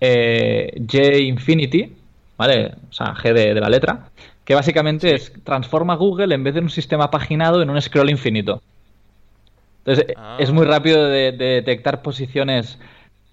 eh, 0.00 0.72
J 0.90 1.18
Infinity, 1.18 1.94
¿vale? 2.38 2.72
O 2.88 2.92
sea, 2.92 3.14
G 3.14 3.34
de, 3.34 3.60
la 3.60 3.68
letra, 3.68 4.08
que 4.42 4.54
básicamente 4.54 5.14
es 5.14 5.34
transforma 5.44 5.96
Google 5.96 6.34
en 6.34 6.42
vez 6.42 6.54
de 6.54 6.60
un 6.60 6.70
sistema 6.70 7.10
paginado 7.10 7.60
en 7.60 7.68
un 7.68 7.80
scroll 7.80 8.08
infinito. 8.08 8.62
Entonces, 9.84 10.16
ah. 10.16 10.38
es 10.40 10.50
muy 10.50 10.64
rápido 10.64 11.04
de, 11.04 11.32
de, 11.32 11.44
detectar 11.44 12.00
posiciones 12.00 12.78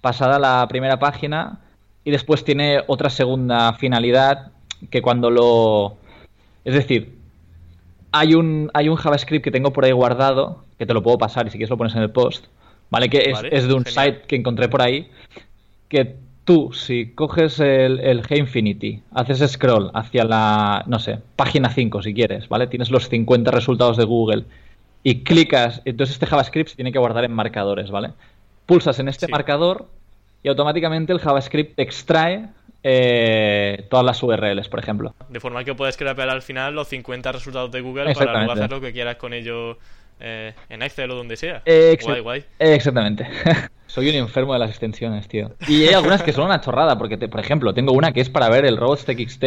pasada 0.02 0.38
la 0.38 0.68
primera 0.68 1.00
página 1.00 1.60
y 2.04 2.12
después 2.12 2.44
tiene 2.44 2.82
otra 2.88 3.10
segunda 3.10 3.72
finalidad 3.76 4.52
que 4.90 5.02
cuando 5.02 5.32
lo... 5.32 5.96
Es 6.66 6.74
decir, 6.74 7.23
hay 8.14 8.36
un, 8.36 8.70
hay 8.74 8.88
un 8.88 8.96
JavaScript 8.96 9.44
que 9.44 9.52
tengo 9.52 9.74
por 9.74 9.84
ahí 9.84 9.92
guardado, 9.92 10.64
que 10.78 10.86
te 10.86 10.94
lo 10.94 11.02
puedo 11.02 11.18
pasar 11.18 11.48
y 11.48 11.50
si 11.50 11.58
quieres 11.58 11.72
lo 11.72 11.78
pones 11.78 11.96
en 11.96 12.04
el 12.04 12.12
post, 12.12 12.46
¿vale? 12.92 13.10
Que 13.10 13.34
es, 13.52 13.68
de 13.68 13.74
un 13.74 13.86
site 13.86 14.22
que 14.28 14.36
encontré 14.36 14.70
por 14.70 14.84
ahí, 14.84 15.10
que 15.90 16.16
tú, 16.46 16.72
si 16.74 17.12
coges 17.14 17.60
el, 17.60 18.00
el 18.00 18.22
G-Infinity, 18.22 19.02
haces 19.16 19.52
scroll 19.52 19.90
hacia 19.96 20.26
la, 20.26 20.84
no 20.86 21.00
sé, 21.00 21.20
página 21.36 21.70
5 21.70 22.04
si 22.04 22.14
quieres, 22.14 22.48
¿vale? 22.48 22.68
Tienes 22.68 22.92
los 22.92 23.10
50 23.10 23.50
resultados 23.50 23.98
de 23.98 24.06
Google 24.06 24.46
y 25.02 25.24
clicas, 25.24 25.82
entonces 25.84 26.14
este 26.14 26.28
JavaScript 26.28 26.70
se 26.70 26.76
tiene 26.76 26.92
que 26.92 27.00
guardar 27.00 27.26
en 27.26 27.34
marcadores, 27.34 27.90
¿vale? 27.90 28.12
Pulsas 28.68 29.00
en 29.00 29.08
este 29.08 29.28
marcador 29.28 29.88
y 30.44 30.50
automáticamente 30.50 31.14
el 31.14 31.20
JavaScript 31.20 31.80
extrae 31.80 32.48
eh, 32.84 33.88
todas 33.90 34.06
las 34.06 34.22
URLs, 34.22 34.70
por 34.70 34.80
ejemplo. 34.80 35.16
De 35.30 35.40
forma 35.40 35.64
que 35.64 35.74
puedes 35.74 35.98
crear 35.98 36.20
al 36.22 36.42
final 36.42 36.76
los 36.76 36.88
50 36.90 37.32
resultados 37.32 37.72
de 37.72 37.82
Google 37.82 38.14
para 38.14 38.34
luego 38.40 38.52
hacer 38.52 38.72
lo 38.72 38.82
que 38.82 38.92
quieras 38.92 39.16
con 39.16 39.34
ellos 39.34 39.78
eh, 40.20 40.54
en 40.70 40.82
Excel 40.82 41.12
o 41.12 41.16
donde 41.16 41.38
sea. 41.38 41.64
guay, 41.66 42.20
guay. 42.20 42.46
Exactamente. 42.60 43.28
Soy 43.88 44.10
un 44.10 44.16
enfermo 44.16 44.54
de 44.54 44.60
las 44.60 44.70
extensiones, 44.70 45.28
tío. 45.28 45.52
Y 45.68 45.84
hay 45.88 45.94
algunas 45.94 46.24
que 46.24 46.34
son 46.34 46.46
una 46.46 46.62
chorrada, 46.62 46.98
porque, 46.98 47.18
por 47.18 47.40
ejemplo, 47.40 47.74
tengo 47.74 47.94
una 47.94 48.12
que 48.12 48.22
es 48.22 48.30
para 48.30 48.50
ver 48.50 48.66
el 48.66 48.78
robots.txt 48.78 49.44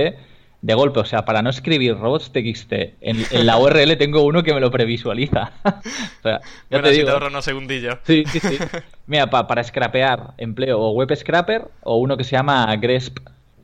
de 0.62 0.74
golpe. 0.74 1.00
O 1.00 1.04
sea, 1.04 1.24
para 1.24 1.42
no 1.42 1.50
escribir 1.50 1.96
robots.txt 1.96 2.72
en, 2.72 3.24
en 3.30 3.46
la 3.46 3.58
URL 3.58 3.96
tengo 3.96 4.22
uno 4.22 4.42
que 4.42 4.54
me 4.54 4.60
lo 4.60 4.70
previsualiza. 4.70 5.52
o 5.64 6.22
sea, 6.22 6.40
ya 6.70 6.82
te 6.82 6.90
digo. 6.90 7.16
unos 7.16 7.44
segundillos. 7.44 7.98
Sí, 8.04 8.24
sí, 8.26 8.40
sí. 8.40 8.58
Mira, 9.06 9.28
para 9.28 9.62
scrapear 9.62 10.34
empleo 10.38 10.80
o 10.80 10.92
web 10.92 11.14
scrapper 11.14 11.68
o 11.82 11.96
uno 11.96 12.16
que 12.16 12.24
se 12.24 12.32
llama 12.32 12.74
Gresp 12.76 13.18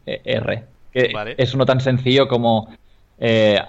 R. 0.06 0.64
Que 0.92 1.34
es 1.38 1.54
uno 1.54 1.64
tan 1.64 1.80
sencillo 1.80 2.28
como 2.28 2.76
eh, 3.18 3.60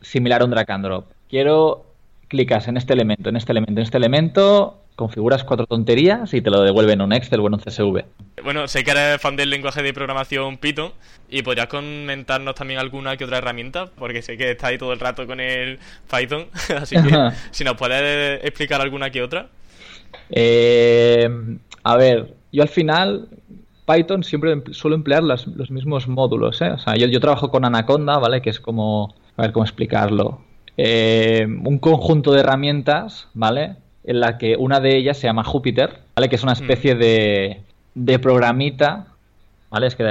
similar 0.00 0.42
a 0.42 0.44
un 0.44 0.50
drag 0.50 0.70
and 0.70 0.84
drop. 0.84 1.10
Quiero 1.28 1.86
clicas 2.28 2.68
en 2.68 2.76
este 2.76 2.92
elemento, 2.92 3.28
en 3.28 3.36
este 3.36 3.52
elemento, 3.52 3.80
en 3.80 3.84
este 3.84 3.98
elemento, 3.98 4.79
configuras 5.00 5.44
cuatro 5.44 5.66
tonterías 5.66 6.34
y 6.34 6.42
te 6.42 6.50
lo 6.50 6.60
devuelven 6.60 7.00
en 7.00 7.06
un 7.06 7.12
Excel 7.14 7.40
o 7.40 7.46
en 7.46 7.54
un 7.54 7.60
CSV. 7.60 8.04
Bueno, 8.44 8.68
sé 8.68 8.84
que 8.84 8.90
eres 8.90 9.18
fan 9.18 9.34
del 9.34 9.48
lenguaje 9.48 9.82
de 9.82 9.94
programación 9.94 10.58
Python 10.58 10.92
y 11.30 11.40
podrías 11.40 11.68
comentarnos 11.68 12.54
también 12.54 12.78
alguna 12.78 13.16
que 13.16 13.24
otra 13.24 13.38
herramienta, 13.38 13.86
porque 13.86 14.20
sé 14.20 14.36
que 14.36 14.50
está 14.50 14.66
ahí 14.66 14.76
todo 14.76 14.92
el 14.92 15.00
rato 15.00 15.26
con 15.26 15.40
el 15.40 15.78
Python, 16.10 16.48
así 16.76 16.96
que 16.96 17.30
si 17.50 17.64
nos 17.64 17.76
puedes 17.76 18.44
explicar 18.44 18.82
alguna 18.82 19.08
que 19.08 19.22
otra. 19.22 19.48
Eh, 20.28 21.28
a 21.82 21.96
ver, 21.96 22.34
yo 22.52 22.62
al 22.62 22.68
final 22.68 23.26
Python 23.86 24.22
siempre 24.22 24.52
em, 24.52 24.62
suelo 24.72 24.96
emplear 24.96 25.22
los 25.22 25.70
mismos 25.70 26.08
módulos, 26.08 26.60
¿eh? 26.60 26.72
O 26.72 26.78
sea, 26.78 26.94
yo, 26.96 27.06
yo 27.06 27.20
trabajo 27.20 27.50
con 27.50 27.64
Anaconda, 27.64 28.18
¿vale? 28.18 28.42
Que 28.42 28.50
es 28.50 28.60
como, 28.60 29.14
a 29.38 29.42
ver 29.42 29.52
cómo 29.52 29.64
explicarlo. 29.64 30.42
Eh, 30.76 31.46
un 31.46 31.78
conjunto 31.78 32.32
de 32.32 32.40
herramientas, 32.40 33.28
¿vale? 33.34 33.76
En 34.04 34.20
la 34.20 34.38
que 34.38 34.56
una 34.56 34.80
de 34.80 34.96
ellas 34.96 35.18
se 35.18 35.26
llama 35.26 35.44
Júpiter, 35.44 36.00
¿vale? 36.14 36.28
Que 36.28 36.36
es 36.36 36.42
una 36.42 36.52
especie 36.52 36.94
de, 36.94 37.62
de 37.94 38.18
programita, 38.18 39.06
¿vale? 39.70 39.86
Es 39.86 39.96
que 39.96 40.04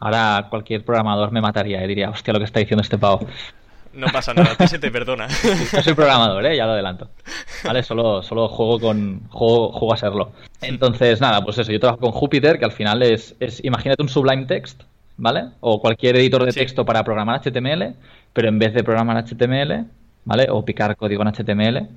ahora 0.00 0.46
cualquier 0.50 0.84
programador 0.84 1.32
me 1.32 1.40
mataría 1.40 1.84
y 1.84 1.88
diría, 1.88 2.10
hostia, 2.10 2.32
lo 2.32 2.38
que 2.38 2.44
está 2.44 2.60
diciendo 2.60 2.82
este 2.82 2.98
pavo. 2.98 3.26
No 3.94 4.08
pasa 4.08 4.34
nada, 4.34 4.56
que 4.56 4.66
se 4.66 4.78
te 4.78 4.90
perdona. 4.90 5.28
Yo 5.72 5.82
soy 5.82 5.94
programador, 5.94 6.44
¿eh? 6.46 6.56
ya 6.56 6.66
lo 6.66 6.72
adelanto. 6.72 7.08
¿Vale? 7.64 7.82
Solo, 7.82 8.22
solo 8.22 8.48
juego 8.48 8.80
con. 8.80 9.20
Juego, 9.28 9.72
juego 9.72 9.94
a 9.94 9.96
serlo. 9.96 10.32
Entonces, 10.60 11.20
nada, 11.20 11.44
pues 11.44 11.58
eso. 11.58 11.70
Yo 11.70 11.80
trabajo 11.80 12.00
con 12.00 12.10
Jupyter, 12.10 12.58
que 12.58 12.64
al 12.64 12.72
final 12.72 13.02
es. 13.02 13.36
es 13.40 13.64
imagínate 13.64 14.02
un 14.02 14.08
Sublime 14.08 14.46
Text, 14.46 14.82
¿vale? 15.16 15.44
O 15.60 15.80
cualquier 15.80 16.16
editor 16.16 16.44
de 16.44 16.52
texto 16.52 16.84
para 16.84 17.04
programar 17.04 17.40
HTML, 17.40 17.94
pero 18.32 18.48
en 18.48 18.58
vez 18.58 18.74
de 18.74 18.82
programar 18.82 19.24
HTML, 19.24 19.86
¿vale? 20.24 20.46
O 20.50 20.64
picar 20.64 20.96
código 20.96 21.22
en 21.22 21.28
HTML, 21.28 21.88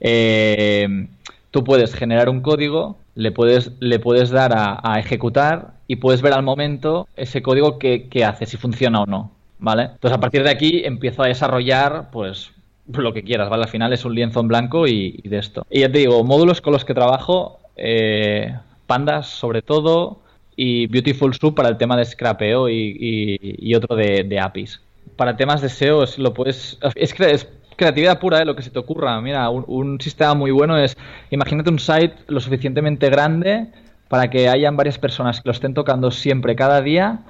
eh, 0.00 1.06
tú 1.50 1.64
puedes 1.64 1.94
generar 1.94 2.28
un 2.28 2.40
código, 2.40 2.96
le 3.14 3.32
puedes, 3.32 3.72
le 3.80 3.98
puedes 3.98 4.30
dar 4.30 4.52
a, 4.54 4.98
ejecutar 4.98 5.74
y 5.86 5.96
puedes 5.96 6.20
ver 6.20 6.32
al 6.32 6.42
momento 6.42 7.06
ese 7.16 7.42
código 7.42 7.78
que, 7.78 8.08
hace, 8.26 8.46
si 8.46 8.56
funciona 8.56 9.02
o 9.02 9.06
no, 9.06 9.30
¿vale? 9.58 9.84
Entonces 9.84 10.18
a 10.18 10.20
partir 10.20 10.42
de 10.42 10.50
aquí 10.50 10.82
empiezo 10.84 11.22
a 11.22 11.28
desarrollar, 11.28 12.10
pues, 12.10 12.50
lo 12.88 13.12
que 13.12 13.22
quieras, 13.22 13.48
¿vale? 13.48 13.62
Al 13.62 13.68
final 13.68 13.92
es 13.92 14.04
un 14.04 14.14
lienzo 14.14 14.40
en 14.40 14.48
blanco 14.48 14.86
y, 14.86 15.20
de 15.24 15.38
esto. 15.38 15.66
Y 15.70 15.80
ya 15.80 15.92
te 15.92 15.98
digo, 15.98 16.24
módulos 16.24 16.60
con 16.60 16.72
los 16.72 16.84
que 16.84 16.92
trabajo, 16.92 17.60
eh, 17.76 18.54
Pandas 18.86 19.28
sobre 19.28 19.62
todo 19.62 20.18
y 20.56 20.86
Beautiful 20.88 21.34
Soup 21.34 21.54
para 21.54 21.68
el 21.68 21.78
tema 21.78 21.96
de 21.96 22.04
scrapeo 22.04 22.68
y, 22.68 23.74
otro 23.74 23.96
de, 23.96 24.40
APIs. 24.40 24.80
Para 25.16 25.36
temas 25.36 25.62
de 25.62 25.68
SEO 25.68 26.04
lo 26.18 26.34
puedes... 26.34 26.78
Es 26.94 27.14
que 27.14 27.30
es 27.30 27.46
creatividad 27.76 28.18
pura, 28.18 28.40
¿eh? 28.40 28.44
lo 28.44 28.56
que 28.56 28.62
se 28.62 28.70
te 28.70 28.78
ocurra. 28.78 29.20
Mira, 29.20 29.48
un, 29.50 30.00
sistema 30.00 30.34
muy 30.34 30.50
bueno 30.50 30.76
es, 30.76 30.96
imagínate 31.30 31.70
un 31.70 31.78
site 31.78 32.14
lo 32.28 32.40
suficientemente 32.40 33.10
grande 33.10 33.68
para 34.08 34.28
que 34.30 34.48
hayan 34.48 34.76
varias 34.76 34.98
personas 34.98 35.40
que 35.40 35.48
lo 35.48 35.52
estén 35.52 35.74
tocando 35.74 36.10
siempre, 36.10 36.54
cada 36.54 36.80
día, 36.82 37.20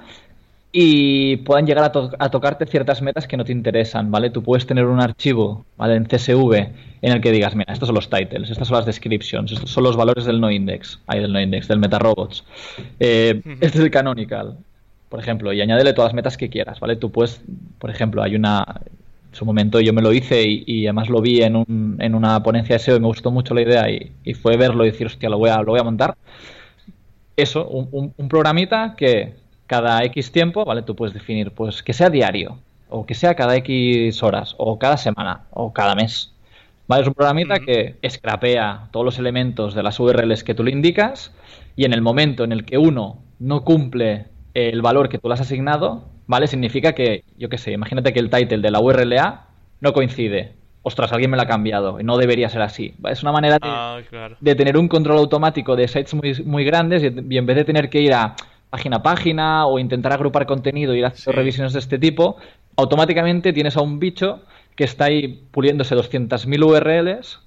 y 0.71 1.37
puedan 1.37 1.65
llegar 1.65 1.85
a, 1.85 2.29
tocarte 2.29 2.65
ciertas 2.65 3.01
metas 3.01 3.27
que 3.27 3.37
no 3.37 3.45
te 3.45 3.53
interesan, 3.53 4.11
¿vale? 4.11 4.29
Tú 4.29 4.43
puedes 4.43 4.67
tener 4.67 4.85
un 4.85 5.01
archivo, 5.01 5.65
¿vale? 5.77 5.95
En 5.95 6.03
CSV 6.03 6.53
en 7.01 7.11
el 7.13 7.21
que 7.21 7.31
digas, 7.31 7.55
mira, 7.55 7.71
estos 7.71 7.87
son 7.87 7.95
los 7.95 8.09
titles, 8.09 8.49
estas 8.49 8.67
son 8.67 8.77
las 8.77 8.85
descriptions, 8.85 9.53
estos 9.53 9.69
son 9.69 9.85
los 9.85 9.95
valores 9.95 10.25
del 10.25 10.41
no 10.41 10.51
index, 10.51 10.99
ahí 11.07 11.21
del 11.21 11.31
no 11.31 11.39
index, 11.39 11.69
del 11.69 11.79
metarobots. 11.79 12.43
Eh, 12.99 13.41
este 13.61 13.77
es 13.77 13.83
el 13.85 13.89
canonical, 13.89 14.57
por 15.07 15.21
ejemplo, 15.21 15.53
y 15.53 15.61
añádele 15.61 15.93
todas 15.93 16.09
las 16.09 16.15
metas 16.15 16.35
que 16.35 16.49
quieras, 16.49 16.81
¿vale? 16.81 16.97
Tú 16.97 17.09
puedes, 17.09 17.41
por 17.79 17.89
ejemplo, 17.89 18.21
hay 18.21 18.35
una, 18.35 18.81
su 19.35 19.45
momento 19.45 19.81
yo 19.81 19.91
me 19.91 20.01
lo 20.01 20.13
hice 20.13 20.43
y, 20.47 20.85
además 20.85 21.09
lo 21.09 21.21
vi 21.21 21.41
en, 21.41 21.57
un, 21.57 21.97
en, 21.99 22.15
una 22.15 22.41
ponencia 22.41 22.75
de 22.75 22.79
SEO 22.79 22.95
y 22.95 22.99
me 23.01 23.07
gustó 23.07 23.31
mucho 23.31 23.53
la 23.53 23.61
idea 23.61 23.89
y, 23.89 24.33
fue 24.33 24.55
verlo 24.55 24.85
y 24.85 24.91
decir, 24.91 25.07
hostia, 25.07 25.29
lo 25.29 25.37
voy 25.37 25.49
a, 25.49 25.57
lo 25.57 25.71
voy 25.71 25.79
a 25.79 25.83
montar. 25.83 26.15
Eso, 27.35 27.67
un, 27.67 28.13
un, 28.15 28.29
programita 28.29 28.95
que 28.95 29.33
cada 29.67 30.01
X 30.05 30.31
tiempo, 30.31 30.63
¿vale? 30.63 30.83
Tú 30.83 30.95
puedes 30.95 31.13
definir, 31.13 31.51
pues 31.51 31.83
que 31.83 31.91
sea 31.91 32.09
diario, 32.09 32.59
o 32.89 33.05
que 33.05 33.13
sea 33.13 33.35
cada 33.35 33.57
X 33.57 34.23
horas, 34.23 34.55
o 34.57 34.79
cada 34.79 34.95
semana, 34.95 35.41
o 35.51 35.73
cada 35.73 35.95
mes. 35.95 36.33
¿Vale? 36.87 37.01
Es 37.01 37.07
un 37.07 37.13
programita 37.13 37.59
que 37.59 37.97
scrapea 38.07 38.87
todos 38.91 39.05
los 39.05 39.19
elementos 39.19 39.75
de 39.75 39.83
las 39.83 39.99
URLs 39.99 40.45
que 40.45 40.53
tú 40.53 40.63
le 40.63 40.71
indicas 40.71 41.33
y 41.75 41.83
en 41.83 41.91
el 41.91 42.01
momento 42.01 42.45
en 42.45 42.53
el 42.53 42.63
que 42.63 42.77
uno 42.77 43.19
no 43.39 43.65
cumple 43.65 44.27
el 44.53 44.81
valor 44.81 45.09
que 45.09 45.17
tú 45.17 45.27
le 45.27 45.33
has 45.33 45.41
asignado, 45.41 46.05
¿vale? 46.27 46.47
Significa 46.47 46.93
que, 46.93 47.23
yo 47.37 47.49
qué 47.49 47.57
sé, 47.57 47.71
imagínate 47.71 48.13
que 48.13 48.19
el 48.19 48.29
title 48.29 48.59
de 48.59 48.71
la 48.71 48.79
URLA 48.79 49.45
no 49.81 49.93
coincide. 49.93 50.53
Ostras, 50.83 51.11
alguien 51.11 51.31
me 51.31 51.37
lo 51.37 51.43
ha 51.43 51.47
cambiado 51.47 51.99
y 51.99 52.03
no 52.03 52.17
debería 52.17 52.49
ser 52.49 52.61
así. 52.61 52.93
Es 53.09 53.23
una 53.23 53.31
manera 53.31 53.55
de, 53.55 53.67
ah, 53.67 53.99
tener 54.41 54.77
un 54.77 54.87
control 54.87 55.17
automático 55.17 55.75
de 55.75 55.87
sites 55.87 56.13
muy, 56.13 56.33
muy 56.45 56.63
grandes 56.63 57.01
y, 57.01 57.07
en 57.37 57.45
vez 57.45 57.55
de 57.55 57.63
tener 57.63 57.89
que 57.89 58.01
ir 58.01 58.13
a 58.13 58.35
página 58.69 58.97
a 58.97 59.03
página 59.03 59.65
o 59.65 59.79
intentar 59.79 60.13
agrupar 60.13 60.45
contenido 60.45 60.93
y 60.93 60.99
ir 60.99 61.05
haciendo 61.05 61.31
revisiones 61.31 61.73
de 61.73 61.79
este 61.79 61.97
tipo, 61.97 62.37
automáticamente 62.75 63.53
tienes 63.53 63.77
a 63.77 63.81
un 63.81 63.99
bicho 63.99 64.41
que 64.75 64.83
está 64.83 65.05
ahí 65.05 65.43
puliéndose 65.51 65.95
200.000 65.95 66.63
URLs 66.63 67.39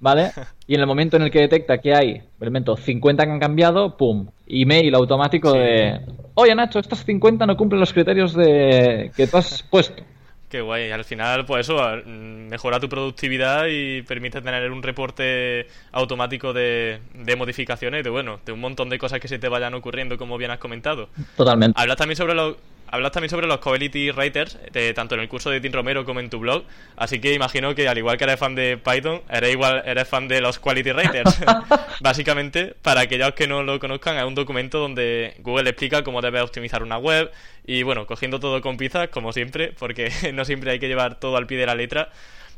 ¿vale? 0.00 0.32
Y 0.66 0.74
en 0.74 0.80
el 0.80 0.86
momento 0.86 1.16
en 1.16 1.22
el 1.22 1.30
que 1.30 1.40
detecta 1.40 1.78
que 1.78 1.94
hay, 1.94 2.22
por 2.38 2.48
ejemplo, 2.48 2.76
50 2.76 3.24
que 3.24 3.30
han 3.30 3.40
cambiado, 3.40 3.96
¡pum! 3.96 4.28
Email 4.46 4.94
automático 4.94 5.52
de, 5.52 6.00
oye 6.34 6.54
Nacho, 6.54 6.78
estas 6.78 7.04
50 7.04 7.46
no 7.46 7.56
cumplen 7.56 7.80
los 7.80 7.92
criterios 7.92 8.34
de 8.34 9.10
que 9.16 9.26
tú 9.26 9.36
has 9.36 9.62
puesto. 9.62 10.02
Qué 10.48 10.60
guay, 10.60 10.92
al 10.92 11.04
final, 11.04 11.44
pues 11.44 11.68
eso, 11.68 11.82
mejora 12.06 12.78
tu 12.78 12.88
productividad 12.88 13.66
y 13.68 14.02
permite 14.02 14.40
tener 14.40 14.70
un 14.70 14.80
reporte 14.80 15.66
automático 15.90 16.52
de, 16.52 17.00
de 17.14 17.34
modificaciones, 17.34 18.04
de 18.04 18.10
bueno, 18.10 18.38
de 18.46 18.52
un 18.52 18.60
montón 18.60 18.88
de 18.88 18.96
cosas 18.96 19.18
que 19.18 19.26
se 19.26 19.40
te 19.40 19.48
vayan 19.48 19.74
ocurriendo, 19.74 20.16
como 20.16 20.38
bien 20.38 20.52
has 20.52 20.58
comentado. 20.58 21.08
Totalmente. 21.36 21.80
Hablas 21.80 21.96
también 21.96 22.16
sobre 22.16 22.34
los 22.34 22.56
hablas 22.88 23.12
también 23.12 23.30
sobre 23.30 23.46
los 23.46 23.58
Quality 23.58 24.10
Writers, 24.10 24.58
tanto 24.94 25.14
en 25.14 25.20
el 25.20 25.28
curso 25.28 25.50
de 25.50 25.60
Tim 25.60 25.72
Romero 25.72 26.04
como 26.04 26.20
en 26.20 26.30
tu 26.30 26.38
blog. 26.38 26.64
Así 26.96 27.20
que 27.20 27.32
imagino 27.34 27.74
que 27.74 27.88
al 27.88 27.98
igual 27.98 28.16
que 28.16 28.24
eres 28.24 28.38
fan 28.38 28.54
de 28.54 28.76
Python, 28.78 29.22
eres 29.30 29.52
igual 29.52 29.82
eres 29.84 30.08
fan 30.08 30.28
de 30.28 30.40
los 30.40 30.58
Quality 30.58 30.92
Writers. 30.92 31.40
Básicamente, 32.00 32.74
para 32.82 33.02
aquellos 33.02 33.32
que 33.32 33.46
no 33.46 33.62
lo 33.62 33.78
conozcan, 33.78 34.16
es 34.16 34.24
un 34.24 34.34
documento 34.34 34.78
donde 34.78 35.34
Google 35.40 35.70
explica 35.70 36.02
cómo 36.02 36.22
debes 36.22 36.42
optimizar 36.42 36.82
una 36.82 36.98
web. 36.98 37.30
Y 37.66 37.82
bueno, 37.82 38.06
cogiendo 38.06 38.38
todo 38.38 38.60
con 38.60 38.76
pinzas, 38.76 39.08
como 39.08 39.32
siempre, 39.32 39.72
porque 39.78 40.10
no 40.34 40.44
siempre 40.44 40.70
hay 40.70 40.78
que 40.78 40.88
llevar 40.88 41.18
todo 41.18 41.36
al 41.36 41.46
pie 41.46 41.58
de 41.58 41.66
la 41.66 41.74
letra. 41.74 42.10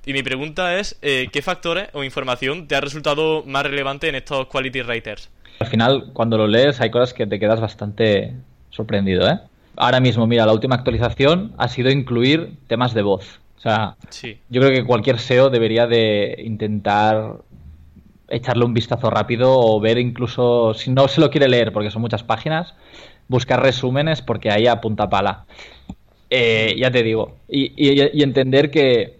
Y 0.06 0.12
mi 0.12 0.22
pregunta 0.22 0.78
es, 0.78 0.98
eh, 1.02 1.28
¿qué 1.32 1.42
factores 1.42 1.88
o 1.92 2.04
información 2.04 2.66
te 2.66 2.76
ha 2.76 2.80
resultado 2.80 3.42
más 3.44 3.64
relevante 3.64 4.08
en 4.08 4.14
estos 4.14 4.46
Quality 4.46 4.82
Writers? 4.82 5.30
Al 5.60 5.66
final, 5.66 6.10
cuando 6.12 6.38
lo 6.38 6.46
lees, 6.46 6.80
hay 6.80 6.90
cosas 6.90 7.12
que 7.12 7.26
te 7.26 7.38
quedas 7.38 7.60
bastante 7.60 8.34
sorprendido, 8.70 9.28
¿eh? 9.28 9.38
Ahora 9.78 10.00
mismo, 10.00 10.26
mira, 10.26 10.44
la 10.44 10.52
última 10.52 10.74
actualización 10.74 11.52
ha 11.56 11.68
sido 11.68 11.90
incluir 11.90 12.56
temas 12.66 12.94
de 12.94 13.02
voz. 13.02 13.40
O 13.56 13.60
sea, 13.60 13.96
yo 14.22 14.60
creo 14.60 14.70
que 14.70 14.84
cualquier 14.84 15.18
SEO 15.18 15.50
debería 15.50 15.86
de 15.86 16.42
intentar 16.44 17.38
echarle 18.28 18.64
un 18.64 18.74
vistazo 18.74 19.10
rápido 19.10 19.58
o 19.58 19.80
ver 19.80 19.98
incluso, 19.98 20.74
si 20.74 20.90
no 20.90 21.08
se 21.08 21.20
lo 21.20 21.30
quiere 21.30 21.48
leer 21.48 21.72
porque 21.72 21.90
son 21.90 22.02
muchas 22.02 22.22
páginas, 22.22 22.74
buscar 23.26 23.62
resúmenes 23.62 24.22
porque 24.22 24.50
ahí 24.50 24.66
apunta 24.66 25.08
pala. 25.08 25.44
Eh, 26.30 26.76
ya 26.78 26.90
te 26.90 27.02
digo. 27.02 27.36
Y, 27.48 28.22
entender 28.22 28.70
que, 28.70 29.16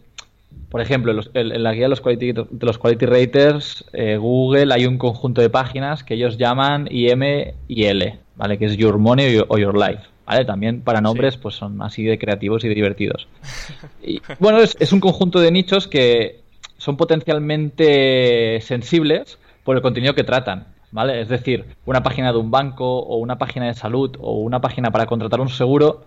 por 0.71 0.83
ejemplo, 0.83 1.19
en, 1.35 1.63
la 1.63 1.73
guía 1.73 1.85
de 1.85 1.89
los 1.89 2.01
Quality, 2.01 2.33
de 2.33 2.47
los 2.61 2.79
quality 2.79 3.07
Raters, 3.07 3.87
eh, 3.93 4.19
Google 4.19 4.73
hay 4.73 4.87
un 4.87 4.99
conjunto 4.99 5.41
de 5.41 5.51
páginas 5.51 6.05
que 6.05 6.15
ellos 6.15 6.37
llaman 6.37 6.87
IM 6.91 7.55
y 7.67 7.85
L, 7.85 8.19
¿vale? 8.37 8.59
Que 8.59 8.67
es 8.67 8.77
Your 8.77 8.99
Money 8.99 9.41
o 9.49 9.59
Your 9.59 9.77
Life. 9.77 10.03
También 10.47 10.83
para 10.83 11.01
nombres 11.01 11.37
pues 11.37 11.55
son 11.55 11.81
así 11.83 12.05
de 12.05 12.19
creativos 12.19 12.65
y 12.65 12.69
de 12.69 12.75
divertidos. 12.75 13.27
Y, 14.03 14.23
bueno, 14.39 14.59
es, 14.61 14.93
un 14.93 15.01
conjunto 15.01 15.41
de 15.41 15.51
nichos 15.51 15.87
que 15.87 16.41
son 16.79 16.97
potencialmente 16.97 18.61
sensibles 18.63 19.39
por 19.65 19.77
el 19.77 19.83
contenido 19.83 20.15
que 20.15 20.25
tratan. 20.25 20.67
¿Vale? 20.91 21.21
Es 21.21 21.29
decir, 21.29 21.67
una 21.85 22.03
página 22.03 22.33
de 22.33 22.39
un 22.39 22.51
banco 22.51 23.01
o 23.01 23.17
una 23.17 23.37
página 23.37 23.67
de 23.67 23.75
salud 23.75 24.17
o 24.21 24.39
una 24.39 24.61
página 24.61 24.91
para 24.91 25.05
contratar 25.05 25.41
un 25.41 25.51
seguro 25.51 26.05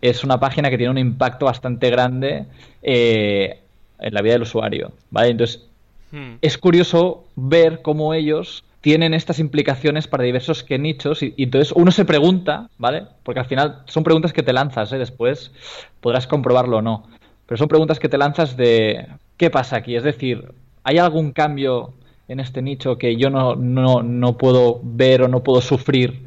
es 0.00 0.24
una 0.24 0.40
página 0.40 0.70
que 0.70 0.78
tiene 0.78 0.90
un 0.90 0.98
impacto 0.98 1.44
bastante 1.44 1.90
grande 1.90 2.46
eh, 2.82 3.58
en 3.98 4.14
la 4.14 4.22
vida 4.22 4.34
del 4.34 4.42
usuario. 4.42 4.92
¿vale? 5.10 5.28
Entonces, 5.28 5.66
hmm. 6.12 6.36
es 6.40 6.56
curioso 6.56 7.24
ver 7.36 7.82
cómo 7.82 8.14
ellos 8.14 8.63
tienen 8.84 9.14
estas 9.14 9.38
implicaciones 9.38 10.06
para 10.06 10.24
diversos 10.24 10.62
que 10.62 10.78
nichos 10.78 11.22
y, 11.22 11.32
entonces 11.38 11.72
uno 11.74 11.90
se 11.90 12.04
pregunta, 12.04 12.68
¿vale? 12.76 13.06
Porque 13.22 13.40
al 13.40 13.46
final 13.46 13.82
son 13.86 14.04
preguntas 14.04 14.34
que 14.34 14.42
te 14.42 14.52
lanzas, 14.52 14.92
¿eh? 14.92 14.98
después 14.98 15.52
podrás 16.02 16.26
comprobarlo 16.26 16.76
o 16.76 16.82
no, 16.82 17.08
pero 17.46 17.56
son 17.56 17.68
preguntas 17.68 17.98
que 17.98 18.10
te 18.10 18.18
lanzas 18.18 18.58
de 18.58 19.08
¿qué 19.38 19.48
pasa 19.48 19.76
aquí? 19.76 19.96
Es 19.96 20.02
decir, 20.02 20.52
¿hay 20.82 20.98
algún 20.98 21.32
cambio 21.32 21.94
en 22.28 22.40
este 22.40 22.60
nicho 22.60 22.98
que 22.98 23.16
yo 23.16 23.30
no, 23.30 23.56
no, 23.56 24.02
no 24.02 24.36
puedo 24.36 24.80
ver 24.82 25.22
o 25.22 25.28
no 25.28 25.42
puedo 25.42 25.62
sufrir 25.62 26.20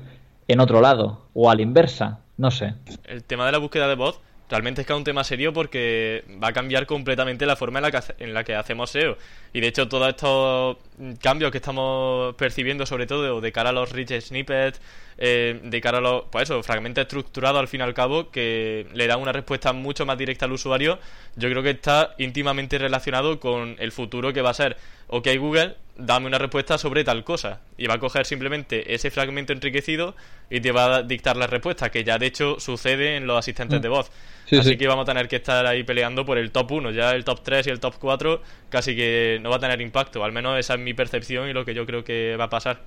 en 0.48 0.60
otro 0.60 0.82
lado? 0.82 1.28
O 1.36 1.52
a 1.52 1.56
la 1.56 1.62
inversa, 1.62 2.22
no 2.38 2.50
sé. 2.50 2.74
El 3.04 3.24
tema 3.24 3.46
de 3.46 3.52
la 3.52 3.60
búsqueda 3.60 3.88
de 3.88 3.94
voz 3.94 4.20
realmente 4.50 4.82
es 4.82 4.88
que 4.88 4.94
es 4.94 4.98
un 4.98 5.04
tema 5.04 5.24
serio 5.24 5.54
porque 5.54 6.24
va 6.42 6.50
a 6.50 6.54
cambiar 6.54 6.86
completamente 6.86 7.46
la 7.46 7.56
forma 7.56 7.80
en 7.80 7.84
la 7.84 7.92
que, 7.92 8.00
en 8.20 8.34
la 8.34 8.44
que 8.44 8.56
hacemos 8.56 8.92
SEO. 8.92 9.18
Y 9.54 9.62
de 9.62 9.68
hecho, 9.68 9.88
todos 9.88 10.08
estos 10.10 10.78
cambios 11.22 11.52
que 11.52 11.58
estamos 11.58 12.36
percibiendo, 12.36 12.86
sobre 12.86 13.08
todo 13.08 13.42
de 13.42 13.52
cara 13.52 13.70
a 13.70 13.74
los 13.74 13.92
rich 13.92 14.20
snippets, 14.22 14.80
eh, 15.18 15.60
de 15.64 15.82
cara 15.82 15.98
a 15.98 16.02
los 16.02 16.24
pues 16.32 16.44
eso, 16.44 16.62
fragmentos 16.64 17.02
estructurados 17.02 17.60
al 17.60 17.68
fin 17.68 17.82
y 17.82 17.84
al 17.84 17.94
cabo, 17.94 18.30
que 18.30 18.88
le 18.94 19.08
dan 19.08 19.20
una 19.20 19.32
respuesta 19.32 19.74
mucho 19.74 20.06
más 20.06 20.18
directa 20.18 20.46
al 20.46 20.52
usuario, 20.52 21.00
yo 21.36 21.50
creo 21.50 21.64
que 21.64 21.72
está 21.72 22.14
íntimamente 22.18 22.78
relacionado 22.78 23.40
con 23.40 23.76
el 23.80 23.92
futuro 23.92 24.32
que 24.32 24.42
va 24.42 24.52
a 24.52 24.54
ser, 24.54 24.78
ok 25.08 25.28
Google, 25.38 25.76
dame 25.98 26.28
una 26.28 26.38
respuesta 26.38 26.78
sobre 26.78 27.04
tal 27.04 27.24
cosa. 27.24 27.60
Y 27.78 27.88
va 27.88 27.96
a 27.96 28.00
coger 28.00 28.26
simplemente 28.26 28.94
ese 28.94 29.12
fragmento 29.12 29.54
enriquecido 29.54 30.16
y 30.50 30.62
te 30.62 30.72
va 30.72 30.98
a 30.98 31.04
dictar 31.04 31.38
la 31.38 31.48
respuesta, 31.48 31.90
que 31.90 32.04
ya 32.04 32.18
de 32.18 32.28
hecho 32.28 32.60
sucede 32.60 33.18
en 33.18 33.28
los 33.28 33.38
asistentes 33.38 33.82
de 33.82 33.90
voz. 33.90 34.12
Así 34.58 34.78
que 34.78 34.88
vamos 34.88 35.04
a 35.04 35.12
tener 35.12 35.28
que 35.28 35.38
estar 35.38 35.66
ahí 35.66 35.84
peleando 35.84 36.26
por 36.26 36.38
el 36.38 36.52
top 36.52 36.72
1. 36.72 36.92
Ya 36.92 37.12
el 37.12 37.26
top 37.26 37.42
3 37.44 37.68
y 37.68 37.70
el 37.70 37.80
top 37.80 37.96
4 38.00 38.42
casi 38.70 38.96
que 38.96 39.40
no 39.42 39.50
va 39.50 39.58
a 39.58 39.60
tener 39.60 39.82
impacto. 39.82 40.24
Al 40.24 40.32
menos 40.32 40.58
esa 40.58 40.76
es 40.76 40.80
mi 40.80 40.94
percepción 40.94 41.50
y 41.50 41.54
lo 41.54 41.66
que 41.66 41.74
yo 41.74 41.86
creo 41.86 42.04
que 42.04 42.36
va 42.38 42.46
a 42.46 42.50
pasar. 42.50 42.80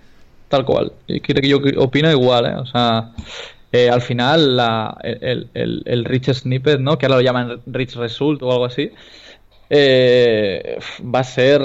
Tal 0.49 0.65
cual. 0.65 0.93
Y 1.07 1.21
que 1.21 1.47
yo 1.47 1.59
opino 1.77 2.11
igual, 2.11 2.47
¿eh? 2.47 2.55
O 2.57 2.67
sea, 2.67 3.13
eh, 3.73 3.89
al 3.89 4.03
final 4.03 4.57
la, 4.57 4.97
el, 5.03 5.49
el, 5.55 6.05
rich 6.05 6.33
snippet, 6.33 6.81
¿no? 6.81 6.99
Que 6.99 7.07
ahora 7.07 7.17
lo 7.17 7.23
llaman 7.23 7.61
rich 7.67 7.95
result 7.95 8.43
o 8.43 8.51
algo 8.51 8.65
así, 8.65 8.91
eh, 9.69 10.79
va 11.03 11.21
a 11.21 11.25
ser 11.25 11.63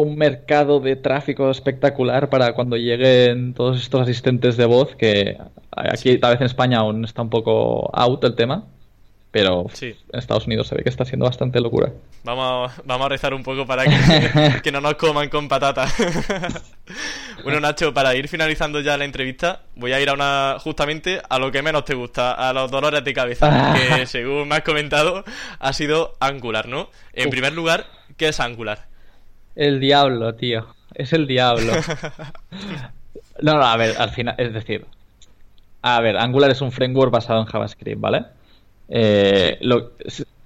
un 0.00 0.16
mercado 0.16 0.80
de 0.80 0.96
tráfico 0.96 1.50
espectacular 1.50 2.28
para 2.28 2.54
cuando 2.54 2.76
lleguen 2.76 3.54
todos 3.54 3.80
estos 3.80 4.02
asistentes 4.02 4.56
de 4.56 4.66
voz 4.66 4.94
que 4.96 5.38
aquí 5.70 6.18
tal 6.18 6.32
vez 6.32 6.40
en 6.40 6.46
España 6.46 6.78
aún 6.78 7.04
está 7.04 7.22
un 7.22 7.30
poco 7.30 7.90
out 7.94 8.24
el 8.24 8.34
tema 8.34 8.64
pero 9.36 9.66
en 9.82 10.18
Estados 10.18 10.46
Unidos 10.46 10.66
se 10.66 10.76
ve 10.76 10.82
que 10.82 10.88
está 10.88 11.04
siendo 11.04 11.26
bastante 11.26 11.60
locura. 11.60 11.92
Vamos, 12.24 12.72
vamos 12.86 13.04
a 13.04 13.08
rezar 13.10 13.34
un 13.34 13.42
poco 13.42 13.66
para 13.66 13.84
que, 13.84 14.70
no 14.72 14.80
nos 14.80 14.94
coman 14.94 15.28
con 15.28 15.46
patata. 15.46 15.86
bueno, 17.44 17.60
Nacho, 17.60 17.92
para 17.92 18.14
ir 18.14 18.28
finalizando 18.28 18.80
ya 18.80 18.96
la 18.96 19.04
entrevista, 19.04 19.60
voy 19.74 19.92
a 19.92 20.00
ir 20.00 20.08
a 20.08 20.14
una 20.14 20.56
justamente 20.58 21.20
a 21.28 21.38
lo 21.38 21.52
que 21.52 21.60
menos 21.60 21.84
te 21.84 21.92
gusta, 21.92 22.32
a 22.32 22.54
los 22.54 22.70
dolores 22.70 23.04
de 23.04 23.12
cabeza, 23.12 23.74
que 23.98 24.06
según 24.06 24.48
me 24.48 24.54
has 24.54 24.62
comentado 24.62 25.22
ha 25.58 25.72
sido 25.74 26.16
Angular, 26.18 26.66
¿no? 26.66 26.88
En 27.12 27.28
primer 27.28 27.52
lugar, 27.52 27.84
¿qué 28.16 28.28
es 28.28 28.40
Angular? 28.40 28.86
El 29.56 29.80
diablo, 29.80 30.34
tío. 30.34 30.66
Es 30.94 31.12
el 31.12 31.26
diablo. 31.26 31.72
no, 33.42 33.54
no, 33.54 33.62
a 33.62 33.76
ver, 33.76 33.96
al 33.98 34.10
final, 34.10 34.34
es 34.38 34.52
decir, 34.52 34.86
a 35.82 36.00
ver, 36.00 36.16
Angular 36.16 36.50
es 36.50 36.60
un 36.60 36.72
framework 36.72 37.10
basado 37.10 37.40
en 37.40 37.46
JavaScript, 37.46 38.00
¿vale? 38.00 38.24
Eh, 38.88 39.58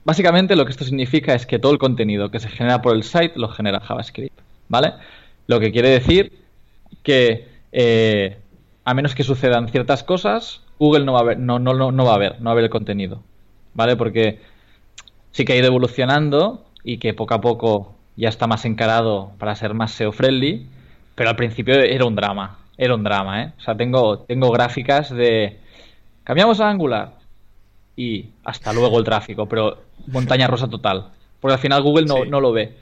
básicamente 0.05 0.57
lo 0.57 0.65
que 0.65 0.71
esto 0.71 0.85
significa 0.85 1.35
es 1.35 1.45
que 1.45 1.59
todo 1.59 1.73
el 1.73 1.79
contenido 1.79 2.31
que 2.31 2.41
se 2.41 2.49
genera 2.49 2.81
por 2.81 2.95
el 2.95 3.03
site 3.03 3.33
lo 3.37 3.49
genera 3.49 3.81
JavaScript, 3.81 4.39
¿vale? 4.69 4.95
Lo 5.47 5.61
que 5.61 5.73
quiere 5.73 5.91
decir 5.91 6.33
que 7.03 7.49
eh, 7.73 8.39
a 8.85 8.95
menos 8.95 9.15
que 9.15 9.25
sucedan 9.25 9.69
ciertas 9.69 10.03
cosas, 10.03 10.63
Google 10.79 11.05
no 11.05 11.13
va 11.13 11.21
a 11.21 11.25
ver, 11.25 11.39
no, 11.39 11.59
no, 11.59 11.75
no, 11.75 12.05
va 12.05 12.15
a 12.15 12.19
ver, 12.19 12.41
no 12.41 12.47
va 12.47 12.53
a 12.53 12.55
ver 12.55 12.65
el 12.65 12.71
contenido, 12.71 13.23
¿vale? 13.75 13.97
Porque 13.97 14.41
sí 15.33 15.45
que 15.45 15.53
ha 15.53 15.57
ido 15.57 15.67
evolucionando 15.67 16.65
y 16.85 16.99
que 16.99 17.15
poco 17.15 17.35
a 17.35 17.41
poco 17.41 17.95
ya 18.17 18.29
está 18.29 18.47
más 18.47 18.65
encarado 18.65 19.33
para 19.39 19.55
ser 19.55 19.75
más 19.75 19.93
SEO 19.93 20.13
friendly, 20.13 20.67
pero 21.15 21.31
al 21.31 21.37
principio 21.37 21.75
era 21.75 22.05
un 22.05 22.15
drama, 22.15 22.59
era 22.77 22.95
un 22.95 23.05
drama, 23.05 23.43
¿eh? 23.43 23.53
O 23.59 23.61
sea, 23.61 23.77
tengo, 23.77 24.21
tengo 24.21 24.51
gráficas 24.51 25.11
de 25.11 25.59
cambiamos 26.25 26.61
a 26.61 26.69
Angular, 26.69 27.21
y 28.01 28.31
hasta 28.45 28.73
luego 28.73 28.99
el 28.99 29.05
tráfico, 29.05 29.47
pero 29.47 29.77
montaña 30.07 30.47
rosa 30.47 30.69
total. 30.69 31.11
Porque 31.39 31.53
al 31.53 31.61
final 31.61 31.83
Google 31.83 32.07
no, 32.07 32.25
no 32.25 32.41
lo 32.41 32.51
ve, 32.51 32.75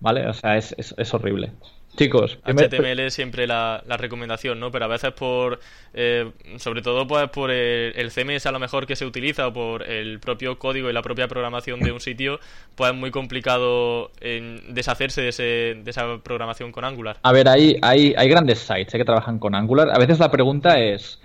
¿vale? 0.00 0.26
O 0.26 0.32
sea, 0.32 0.56
es, 0.56 0.74
es, 0.78 1.14
horrible. 1.14 1.52
Chicos, 1.96 2.38
HTML 2.44 3.00
es 3.00 3.14
siempre 3.14 3.46
la, 3.46 3.82
recomendación, 3.86 4.58
¿no? 4.58 4.70
Pero 4.70 4.86
a 4.86 4.88
veces 4.88 5.12
por, 5.12 5.60
eh, 5.92 6.30
sobre 6.58 6.82
todo 6.82 7.06
pues 7.06 7.28
por 7.30 7.50
el, 7.50 8.10
CMS 8.10 8.46
a 8.46 8.52
lo 8.52 8.58
mejor 8.58 8.86
que 8.86 8.96
se 8.96 9.06
utiliza 9.06 9.46
o 9.46 9.52
por 9.52 9.82
el 9.88 10.18
propio 10.18 10.58
código 10.58 10.90
y 10.90 10.92
la 10.92 11.02
propia 11.02 11.28
programación 11.28 11.80
de 11.80 11.92
un 11.92 12.00
sitio, 12.00 12.40
pues 12.74 12.92
es 12.92 12.96
muy 12.96 13.10
complicado 13.10 14.10
deshacerse 14.68 15.22
de, 15.22 15.28
ese, 15.28 15.42
de 15.82 15.90
esa 15.90 16.18
programación 16.22 16.72
con 16.72 16.84
Angular. 16.84 17.18
A 17.22 17.32
ver, 17.32 17.48
hay, 17.48 17.76
hay, 17.82 18.14
hay 18.16 18.28
grandes 18.28 18.58
sites 18.58 18.94
¿eh? 18.94 18.98
que 18.98 19.04
trabajan 19.04 19.38
con 19.38 19.54
Angular. 19.54 19.90
A 19.92 19.98
veces 19.98 20.18
la 20.18 20.30
pregunta 20.30 20.80
es, 20.80 21.20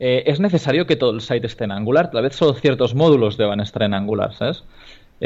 eh, 0.00 0.24
¿Es 0.26 0.40
necesario 0.40 0.86
que 0.86 0.96
todo 0.96 1.12
el 1.12 1.20
site 1.20 1.46
esté 1.46 1.64
en 1.64 1.72
Angular? 1.72 2.10
Tal 2.10 2.22
vez 2.22 2.34
solo 2.34 2.54
ciertos 2.54 2.94
módulos 2.94 3.36
deban 3.36 3.60
estar 3.60 3.82
en 3.84 3.94
Angular, 3.94 4.34
¿sabes? 4.34 4.64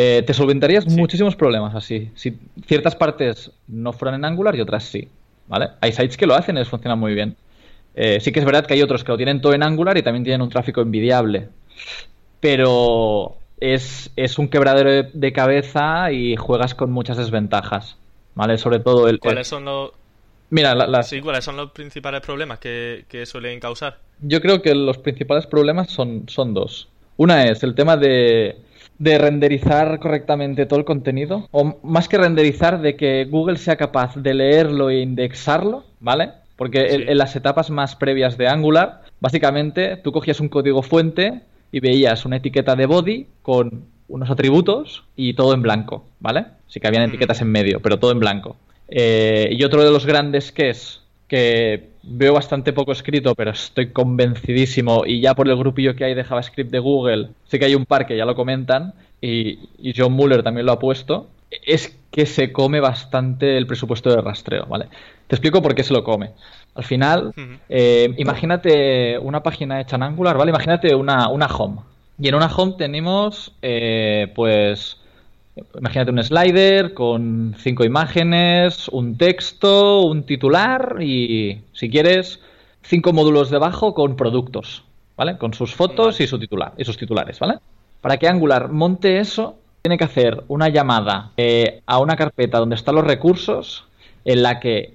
Eh, 0.00 0.22
te 0.24 0.32
solventarías 0.32 0.86
muchísimos 0.86 1.34
problemas 1.34 1.74
así. 1.74 2.12
Si 2.14 2.38
ciertas 2.68 2.94
partes 2.94 3.50
no 3.66 3.92
fueran 3.92 4.14
en 4.14 4.26
Angular 4.26 4.54
y 4.54 4.60
otras 4.60 4.84
sí, 4.84 5.08
¿vale? 5.48 5.70
Hay 5.80 5.90
sites 5.90 6.16
que 6.16 6.24
lo 6.24 6.36
hacen 6.36 6.54
y 6.54 6.60
les 6.60 6.68
funciona 6.68 6.94
muy 6.94 7.14
bien. 7.14 7.34
Eh, 7.96 8.20
sí 8.20 8.30
que 8.30 8.38
es 8.38 8.46
verdad 8.46 8.64
que 8.64 8.74
hay 8.74 8.82
otros 8.82 9.02
que 9.02 9.10
lo 9.10 9.16
tienen 9.16 9.40
todo 9.40 9.54
en 9.54 9.64
Angular 9.64 9.98
y 9.98 10.04
también 10.04 10.22
tienen 10.22 10.40
un 10.40 10.50
tráfico 10.50 10.82
envidiable. 10.82 11.48
Pero 12.38 13.38
es, 13.58 14.12
un 14.38 14.46
quebradero 14.46 15.10
de, 15.12 15.32
cabeza 15.32 16.12
y 16.12 16.36
juegas 16.36 16.76
con 16.76 16.92
muchas 16.92 17.16
desventajas, 17.16 17.96
¿vale? 18.36 18.56
Sobre 18.56 18.78
todo 18.78 19.08
el... 19.08 19.18
¿Cuáles 19.18 19.48
son 19.48 19.64
los... 19.64 19.90
Mira, 20.50 20.76
las... 20.76 21.08
Sí, 21.08 21.20
¿cuáles 21.20 21.44
son 21.44 21.56
los 21.56 21.72
principales 21.72 22.20
problemas 22.20 22.60
que 22.60 23.24
suelen 23.26 23.58
causar? 23.58 23.98
Yo 24.20 24.40
creo 24.40 24.62
que 24.62 24.76
los 24.76 24.98
principales 24.98 25.48
problemas 25.48 25.90
son, 25.90 26.28
son 26.28 26.54
dos. 26.54 26.88
Una 27.18 27.48
es 27.48 27.64
el 27.64 27.74
tema 27.74 27.96
de, 27.96 28.56
de 28.98 29.18
renderizar 29.18 29.98
correctamente 30.00 30.66
todo 30.66 30.78
el 30.78 30.84
contenido, 30.84 31.48
o 31.50 31.78
más 31.82 32.08
que 32.08 32.18
renderizar, 32.18 32.80
de 32.80 32.96
que 32.96 33.24
Google 33.24 33.56
sea 33.56 33.76
capaz 33.76 34.16
de 34.16 34.34
leerlo 34.34 34.90
e 34.90 35.00
indexarlo, 35.00 35.84
¿vale? 36.00 36.30
Porque 36.56 36.86
en, 36.86 37.18
las 37.18 37.36
etapas 37.36 37.70
más 37.70 37.94
previas 37.94 38.36
de 38.36 38.48
Angular, 38.48 39.02
básicamente 39.20 39.96
tú 39.96 40.10
cogías 40.10 40.40
un 40.40 40.48
código 40.48 40.82
fuente 40.82 41.42
y 41.70 41.80
veías 41.80 42.24
una 42.24 42.36
etiqueta 42.36 42.74
de 42.74 42.86
body 42.86 43.26
con 43.42 43.84
unos 44.08 44.30
atributos 44.30 45.04
y 45.14 45.34
todo 45.34 45.54
en 45.54 45.62
blanco, 45.62 46.04
¿vale? 46.18 46.46
Sí 46.66 46.80
que 46.80 46.88
habían 46.88 47.04
mm. 47.04 47.08
etiquetas 47.10 47.40
en 47.40 47.52
medio, 47.52 47.80
pero 47.80 47.98
todo 47.98 48.10
en 48.10 48.18
blanco. 48.18 48.56
Eh, 48.88 49.50
y 49.52 49.62
otro 49.64 49.84
de 49.84 49.90
los 49.90 50.06
grandes 50.06 50.50
que 50.50 50.70
es 50.70 51.02
que 51.28 51.90
veo 52.10 52.34
bastante 52.34 52.72
poco 52.72 52.92
escrito, 52.92 53.34
pero 53.34 53.50
estoy 53.50 53.90
convencidísimo, 53.90 55.04
y 55.06 55.20
ya 55.20 55.34
por 55.34 55.48
el 55.48 55.56
grupillo 55.56 55.94
que 55.94 56.04
hay 56.04 56.14
de 56.14 56.24
JavaScript 56.24 56.70
de 56.70 56.78
Google, 56.78 57.28
sé 57.46 57.58
que 57.58 57.66
hay 57.66 57.74
un 57.74 57.86
par 57.86 58.06
que 58.06 58.16
ya 58.16 58.24
lo 58.24 58.34
comentan, 58.34 58.94
y, 59.20 59.58
John 59.96 60.12
Muller 60.12 60.42
también 60.42 60.66
lo 60.66 60.72
ha 60.72 60.78
puesto, 60.78 61.28
es 61.66 61.98
que 62.10 62.26
se 62.26 62.52
come 62.52 62.80
bastante 62.80 63.56
el 63.56 63.66
presupuesto 63.66 64.10
de 64.10 64.20
rastreo, 64.20 64.66
¿vale? 64.66 64.86
Te 65.26 65.34
explico 65.34 65.62
por 65.62 65.74
qué 65.74 65.82
se 65.82 65.92
lo 65.92 66.04
come. 66.04 66.30
Al 66.74 66.84
final, 66.84 67.32
eh, 67.68 68.14
imagínate 68.18 69.18
una 69.18 69.42
página 69.42 69.80
hecha 69.80 69.96
en 69.96 70.02
Angular, 70.04 70.36
¿vale? 70.36 70.50
Imagínate 70.50 70.94
una, 70.94 71.28
una 71.28 71.46
home. 71.46 71.80
Y 72.18 72.28
en 72.28 72.34
una 72.34 72.46
home 72.46 72.74
tenemos, 72.78 73.52
eh, 73.62 74.32
pues, 74.34 74.98
Imagínate 75.78 76.10
un 76.10 76.22
slider 76.22 76.94
con 76.94 77.54
cinco 77.58 77.84
imágenes, 77.84 78.88
un 78.88 79.16
texto, 79.16 80.02
un 80.02 80.24
titular 80.24 80.96
y, 81.00 81.62
si 81.72 81.90
quieres, 81.90 82.40
cinco 82.82 83.12
módulos 83.12 83.50
debajo 83.50 83.94
con 83.94 84.16
productos, 84.16 84.84
¿vale? 85.16 85.38
Con 85.38 85.54
sus 85.54 85.74
fotos 85.74 86.20
y 86.20 86.26
su 86.26 86.38
titular 86.38 86.72
y 86.76 86.84
sus 86.84 86.96
titulares, 86.96 87.38
¿vale? 87.38 87.58
Para 88.00 88.16
que 88.16 88.28
Angular 88.28 88.70
monte 88.70 89.18
eso, 89.18 89.58
tiene 89.82 89.98
que 89.98 90.04
hacer 90.04 90.44
una 90.48 90.68
llamada 90.68 91.32
eh, 91.36 91.82
a 91.86 91.98
una 91.98 92.16
carpeta 92.16 92.58
donde 92.58 92.76
están 92.76 92.94
los 92.94 93.04
recursos 93.04 93.86
en 94.24 94.42
la 94.42 94.60
que 94.60 94.94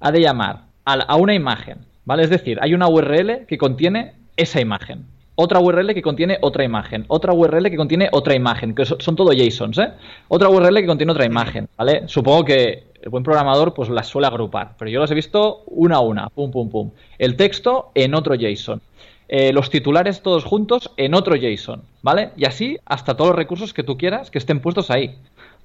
ha 0.00 0.10
de 0.10 0.20
llamar 0.20 0.64
a, 0.84 0.94
a 0.94 1.16
una 1.16 1.34
imagen, 1.34 1.78
¿vale? 2.04 2.24
Es 2.24 2.30
decir, 2.30 2.58
hay 2.60 2.74
una 2.74 2.88
URL 2.88 3.46
que 3.46 3.58
contiene 3.58 4.14
esa 4.36 4.60
imagen 4.60 5.06
otra 5.34 5.60
URL 5.60 5.94
que 5.94 6.02
contiene 6.02 6.38
otra 6.42 6.64
imagen, 6.64 7.04
otra 7.08 7.32
URL 7.32 7.70
que 7.70 7.76
contiene 7.76 8.08
otra 8.12 8.34
imagen, 8.34 8.74
que 8.74 8.84
son 8.84 9.16
todo 9.16 9.32
JSONs, 9.32 9.78
¿eh? 9.78 9.92
Otra 10.28 10.48
URL 10.48 10.76
que 10.76 10.86
contiene 10.86 11.12
otra 11.12 11.24
imagen, 11.24 11.68
¿vale? 11.76 12.06
Supongo 12.06 12.44
que 12.44 12.84
el 13.02 13.10
buen 13.10 13.24
programador 13.24 13.74
pues 13.74 13.88
las 13.88 14.06
suele 14.06 14.26
agrupar, 14.26 14.74
pero 14.78 14.90
yo 14.90 15.00
las 15.00 15.10
he 15.10 15.14
visto 15.14 15.62
una 15.66 15.96
a 15.96 16.00
una, 16.00 16.28
pum, 16.28 16.50
pum, 16.50 16.70
pum. 16.70 16.90
El 17.18 17.36
texto 17.36 17.90
en 17.94 18.14
otro 18.14 18.34
JSON. 18.34 18.80
Eh, 19.28 19.52
los 19.52 19.70
titulares 19.70 20.20
todos 20.20 20.44
juntos 20.44 20.90
en 20.98 21.14
otro 21.14 21.34
JSON, 21.36 21.82
¿vale? 22.02 22.30
Y 22.36 22.44
así 22.44 22.78
hasta 22.84 23.16
todos 23.16 23.30
los 23.30 23.36
recursos 23.36 23.72
que 23.72 23.82
tú 23.82 23.96
quieras 23.96 24.30
que 24.30 24.38
estén 24.38 24.60
puestos 24.60 24.90
ahí, 24.90 25.16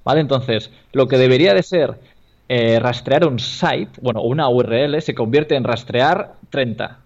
¿vale? 0.06 0.22
Entonces, 0.22 0.72
lo 0.94 1.08
que 1.08 1.18
debería 1.18 1.54
de 1.54 1.64
ser 1.64 1.96
eh, 2.48 2.80
rastrear 2.80 3.28
un 3.28 3.40
site, 3.40 4.00
bueno, 4.02 4.22
una 4.22 4.48
URL 4.48 5.02
se 5.02 5.14
convierte 5.14 5.56
en 5.56 5.66
rastrear 5.66 6.36
30. 6.50 7.00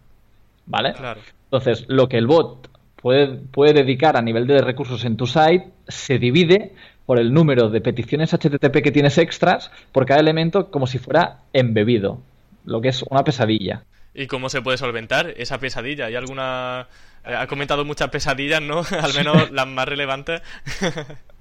¿Vale? 0.67 0.93
Claro. 0.93 1.19
Entonces, 1.51 1.85
lo 1.89 2.07
que 2.07 2.17
el 2.17 2.27
bot 2.27 2.69
puede, 2.95 3.27
puede 3.27 3.73
dedicar 3.73 4.15
a 4.15 4.21
nivel 4.21 4.47
de 4.47 4.61
recursos 4.61 5.03
en 5.05 5.17
tu 5.17 5.27
site 5.27 5.67
se 5.87 6.17
divide 6.17 6.73
por 7.05 7.19
el 7.19 7.33
número 7.33 7.69
de 7.69 7.81
peticiones 7.81 8.31
HTTP 8.33 8.81
que 8.81 8.91
tienes 8.91 9.17
extras 9.17 9.69
por 9.91 10.05
cada 10.05 10.21
elemento 10.21 10.71
como 10.71 10.87
si 10.87 10.97
fuera 10.97 11.39
embebido, 11.51 12.21
lo 12.63 12.79
que 12.79 12.87
es 12.89 13.03
una 13.03 13.23
pesadilla. 13.23 13.83
¿Y 14.13 14.27
cómo 14.27 14.49
se 14.49 14.61
puede 14.61 14.77
solventar 14.77 15.33
esa 15.37 15.57
pesadilla? 15.57 16.05
¿Hay 16.05 16.15
alguna... 16.15 16.87
eh, 17.25 17.33
Ha 17.35 17.47
comentado 17.47 17.83
muchas 17.85 18.09
pesadillas, 18.09 18.61
¿no? 18.61 18.79
Al 19.01 19.13
menos 19.13 19.51
las 19.51 19.67
más 19.67 19.87
relevantes. 19.87 20.41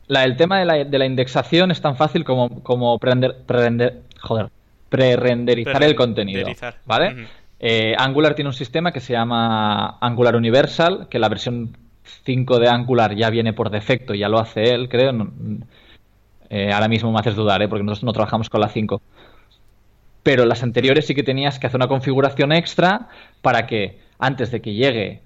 La, 0.08 0.24
el 0.24 0.36
tema 0.36 0.58
de 0.58 0.64
la, 0.64 0.84
de 0.84 0.98
la 0.98 1.06
indexación 1.06 1.70
es 1.70 1.80
tan 1.80 1.96
fácil 1.96 2.24
como, 2.24 2.62
como 2.64 2.98
prender, 2.98 3.36
prender- 3.46 3.98
joder, 4.20 4.48
pre-renderizar 4.88 5.82
el 5.84 5.94
contenido. 5.94 6.48
¿Vale? 6.84 7.26
Eh, 7.60 7.94
Angular 7.98 8.34
tiene 8.34 8.48
un 8.48 8.54
sistema 8.54 8.90
que 8.90 9.00
se 9.00 9.12
llama 9.12 9.98
Angular 10.00 10.34
Universal, 10.34 11.08
que 11.10 11.18
la 11.18 11.28
versión 11.28 11.76
5 12.24 12.58
de 12.58 12.68
Angular 12.68 13.14
ya 13.14 13.28
viene 13.28 13.52
por 13.52 13.68
defecto, 13.70 14.14
ya 14.14 14.30
lo 14.30 14.38
hace 14.38 14.64
él, 14.64 14.88
creo. 14.88 15.12
Eh, 16.48 16.72
ahora 16.72 16.88
mismo 16.88 17.12
me 17.12 17.20
haces 17.20 17.36
dudar, 17.36 17.60
¿eh? 17.62 17.68
porque 17.68 17.84
nosotros 17.84 18.04
no 18.04 18.12
trabajamos 18.14 18.48
con 18.48 18.62
la 18.62 18.68
5. 18.68 19.02
Pero 20.22 20.46
las 20.46 20.62
anteriores 20.62 21.06
sí 21.06 21.14
que 21.14 21.22
tenías 21.22 21.58
que 21.58 21.66
hacer 21.66 21.78
una 21.78 21.88
configuración 21.88 22.52
extra 22.52 23.08
para 23.42 23.66
que 23.66 24.00
antes 24.18 24.50
de 24.50 24.60
que 24.60 24.74
llegue 24.74 25.22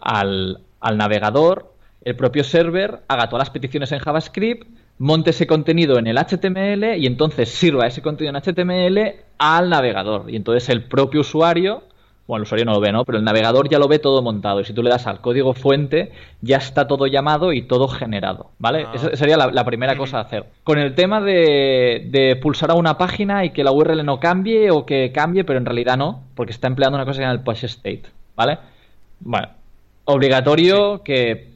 al, 0.00 0.60
al 0.80 0.96
navegador, 0.96 1.74
el 2.04 2.16
propio 2.16 2.44
server 2.44 3.00
haga 3.08 3.28
todas 3.28 3.46
las 3.46 3.50
peticiones 3.50 3.90
en 3.90 3.98
JavaScript, 3.98 4.66
monte 4.98 5.30
ese 5.30 5.46
contenido 5.46 5.98
en 5.98 6.06
el 6.06 6.16
HTML 6.16 6.96
y 6.98 7.06
entonces 7.06 7.50
sirva 7.50 7.86
ese 7.86 8.02
contenido 8.02 8.36
en 8.36 8.42
HTML 8.42 9.14
al 9.38 9.70
navegador. 9.70 10.24
Y 10.28 10.36
entonces 10.36 10.68
el 10.68 10.84
propio 10.84 11.20
usuario, 11.20 11.82
bueno, 12.26 12.38
el 12.38 12.42
usuario 12.44 12.64
no 12.64 12.72
lo 12.72 12.80
ve, 12.80 12.92
¿no? 12.92 13.04
Pero 13.04 13.18
el 13.18 13.24
navegador 13.24 13.68
ya 13.68 13.78
lo 13.78 13.88
ve 13.88 13.98
todo 13.98 14.22
montado. 14.22 14.60
Y 14.60 14.64
si 14.64 14.72
tú 14.72 14.82
le 14.82 14.90
das 14.90 15.06
al 15.06 15.20
código 15.20 15.52
fuente, 15.52 16.12
ya 16.40 16.56
está 16.56 16.88
todo 16.88 17.06
llamado 17.06 17.52
y 17.52 17.62
todo 17.62 17.88
generado, 17.88 18.50
¿vale? 18.58 18.84
Ah. 18.86 18.92
Esa 18.94 19.16
sería 19.16 19.36
la, 19.36 19.48
la 19.48 19.64
primera 19.64 19.96
cosa 19.96 20.18
a 20.18 20.22
hacer. 20.22 20.46
Con 20.64 20.78
el 20.78 20.94
tema 20.94 21.20
de, 21.20 22.06
de 22.10 22.36
pulsar 22.36 22.70
a 22.70 22.74
una 22.74 22.96
página 22.96 23.44
y 23.44 23.50
que 23.50 23.64
la 23.64 23.72
URL 23.72 24.04
no 24.04 24.18
cambie 24.18 24.70
o 24.70 24.86
que 24.86 25.12
cambie, 25.12 25.44
pero 25.44 25.58
en 25.58 25.66
realidad 25.66 25.96
no, 25.96 26.22
porque 26.34 26.52
está 26.52 26.66
empleando 26.66 26.96
una 26.96 27.04
cosa 27.04 27.12
que 27.12 27.16
se 27.16 27.22
llama 27.22 27.34
el 27.34 27.44
push 27.44 27.64
state, 27.64 28.04
¿vale? 28.34 28.58
Bueno, 29.20 29.48
obligatorio 30.04 31.02
que 31.02 31.55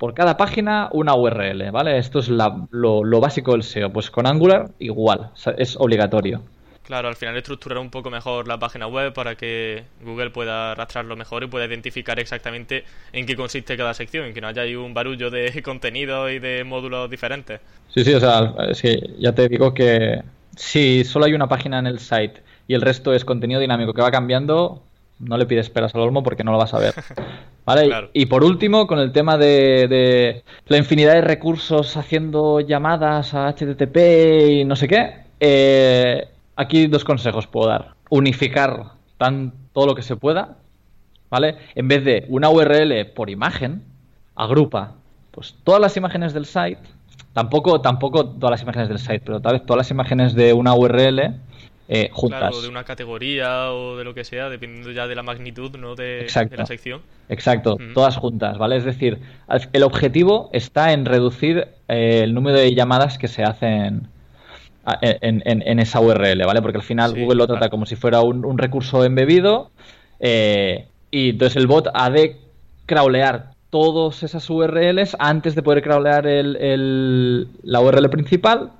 por 0.00 0.14
cada 0.14 0.36
página 0.36 0.88
una 0.92 1.14
URL, 1.14 1.70
¿vale? 1.70 1.98
Esto 1.98 2.18
es 2.20 2.28
la- 2.28 2.66
lo, 2.72 3.04
lo 3.04 3.20
básico 3.20 3.52
del 3.52 3.60
SEO. 3.60 3.92
Pues 3.92 4.10
con 4.10 4.26
Angular 4.26 4.74
igual, 4.78 5.32
es 5.58 5.76
obligatorio. 5.76 6.42
Claro, 6.82 7.08
al 7.08 7.16
final 7.16 7.36
estructurar 7.36 7.78
un 7.78 7.90
poco 7.90 8.10
mejor 8.10 8.46
la 8.48 8.58
página 8.58 8.86
web 8.86 9.12
para 9.14 9.36
que 9.36 9.84
Google 10.00 10.30
pueda 10.30 10.74
rastrearlo 10.74 11.16
mejor 11.16 11.42
y 11.44 11.46
pueda 11.46 11.66
identificar 11.66 12.18
exactamente 12.18 12.84
en 13.12 13.26
qué 13.26 13.36
consiste 13.36 13.76
cada 13.76 13.94
sección, 13.94 14.28
y 14.28 14.32
que 14.34 14.40
no 14.40 14.48
haya 14.48 14.62
ahí 14.62 14.74
un 14.74 14.92
barullo 14.94 15.30
de 15.30 15.62
contenido 15.64 16.28
y 16.30 16.38
de 16.38 16.64
módulos 16.64 17.08
diferentes. 17.10 17.60
Sí, 17.88 18.04
sí, 18.04 18.14
o 18.14 18.20
sea, 18.20 18.54
es 18.68 18.80
que 18.82 19.16
ya 19.18 19.34
te 19.34 19.48
digo 19.48 19.74
que 19.74 20.22
si 20.56 21.04
solo 21.04 21.24
hay 21.24 21.34
una 21.34 21.48
página 21.48 21.78
en 21.80 21.86
el 21.86 21.98
site 21.98 22.42
y 22.68 22.74
el 22.74 22.82
resto 22.82 23.12
es 23.12 23.24
contenido 23.24 23.60
dinámico 23.60 23.92
que 23.92 24.02
va 24.02 24.10
cambiando, 24.12 24.89
no 25.20 25.36
le 25.36 25.46
pides 25.46 25.70
peras 25.70 25.94
al 25.94 26.00
olmo 26.00 26.22
porque 26.22 26.44
no 26.44 26.52
lo 26.52 26.58
vas 26.58 26.74
a 26.74 26.78
ver. 26.78 26.94
¿Vale? 27.64 27.86
Claro. 27.86 28.10
Y 28.12 28.26
por 28.26 28.42
último, 28.42 28.86
con 28.86 28.98
el 28.98 29.12
tema 29.12 29.36
de, 29.36 29.86
de 29.88 30.42
la 30.66 30.78
infinidad 30.78 31.14
de 31.14 31.20
recursos 31.20 31.96
haciendo 31.96 32.60
llamadas 32.60 33.34
a 33.34 33.48
HTTP 33.52 33.96
y 34.50 34.64
no 34.64 34.74
sé 34.76 34.88
qué, 34.88 35.24
eh, 35.40 36.28
aquí 36.56 36.86
dos 36.86 37.04
consejos 37.04 37.46
puedo 37.46 37.68
dar. 37.68 37.94
Unificar 38.08 38.92
tan, 39.18 39.52
todo 39.72 39.86
lo 39.86 39.94
que 39.94 40.02
se 40.02 40.16
pueda, 40.16 40.56
¿vale? 41.30 41.56
En 41.74 41.88
vez 41.88 42.04
de 42.04 42.26
una 42.28 42.50
URL 42.50 43.06
por 43.14 43.30
imagen, 43.30 43.82
agrupa 44.34 44.94
pues 45.30 45.54
todas 45.64 45.80
las 45.80 45.96
imágenes 45.96 46.34
del 46.34 46.44
site, 46.44 46.80
tampoco, 47.32 47.80
tampoco 47.80 48.26
todas 48.26 48.50
las 48.50 48.62
imágenes 48.62 48.88
del 48.88 48.98
site, 48.98 49.22
pero 49.24 49.40
tal 49.40 49.52
vez 49.52 49.64
todas 49.64 49.78
las 49.78 49.90
imágenes 49.90 50.34
de 50.34 50.52
una 50.52 50.74
URL 50.74 51.34
eh, 51.92 52.08
juntas. 52.12 52.38
Claro, 52.40 52.62
de 52.62 52.68
una 52.68 52.84
categoría 52.84 53.72
o 53.72 53.96
de 53.96 54.04
lo 54.04 54.14
que 54.14 54.22
sea, 54.24 54.48
dependiendo 54.48 54.92
ya 54.92 55.08
de 55.08 55.14
la 55.16 55.24
magnitud 55.24 55.76
¿no? 55.76 55.96
de, 55.96 56.28
la 56.56 56.64
sección. 56.66 57.00
Exacto, 57.28 57.76
todas 57.94 58.16
juntas, 58.16 58.58
¿vale? 58.58 58.76
Es 58.76 58.84
decir, 58.84 59.18
el 59.72 59.82
objetivo 59.82 60.50
está 60.52 60.92
en 60.92 61.04
reducir 61.04 61.66
eh, 61.88 62.20
el 62.22 62.32
número 62.32 62.58
de 62.58 62.72
llamadas 62.74 63.18
que 63.18 63.26
se 63.28 63.42
hacen 63.42 64.08
en, 65.02 65.42
en- 65.44 65.62
en 65.66 65.78
esa 65.80 66.00
URL, 66.00 66.44
¿vale? 66.46 66.62
Porque 66.62 66.78
al 66.78 66.84
final 66.84 67.12
Sí, 67.14 67.20
Google 67.20 67.36
lo 67.38 67.46
trata 67.46 67.68
como 67.70 67.86
si 67.86 67.96
fuera 67.96 68.20
un, 68.22 68.44
un 68.44 68.56
recurso 68.56 69.04
embebido 69.04 69.70
eh, 70.20 70.86
y 71.10 71.30
entonces 71.30 71.56
el 71.56 71.66
bot 71.66 71.88
ha 71.92 72.08
de 72.10 72.36
crawlear 72.86 73.50
todas 73.70 74.22
esas 74.22 74.48
URLs 74.48 75.16
antes 75.18 75.54
de 75.54 75.62
poder 75.62 75.82
crawlear 75.82 76.26
el, 76.26 76.56
el- 76.56 77.48
la 77.62 77.80
URL 77.80 78.08
principal 78.10 78.70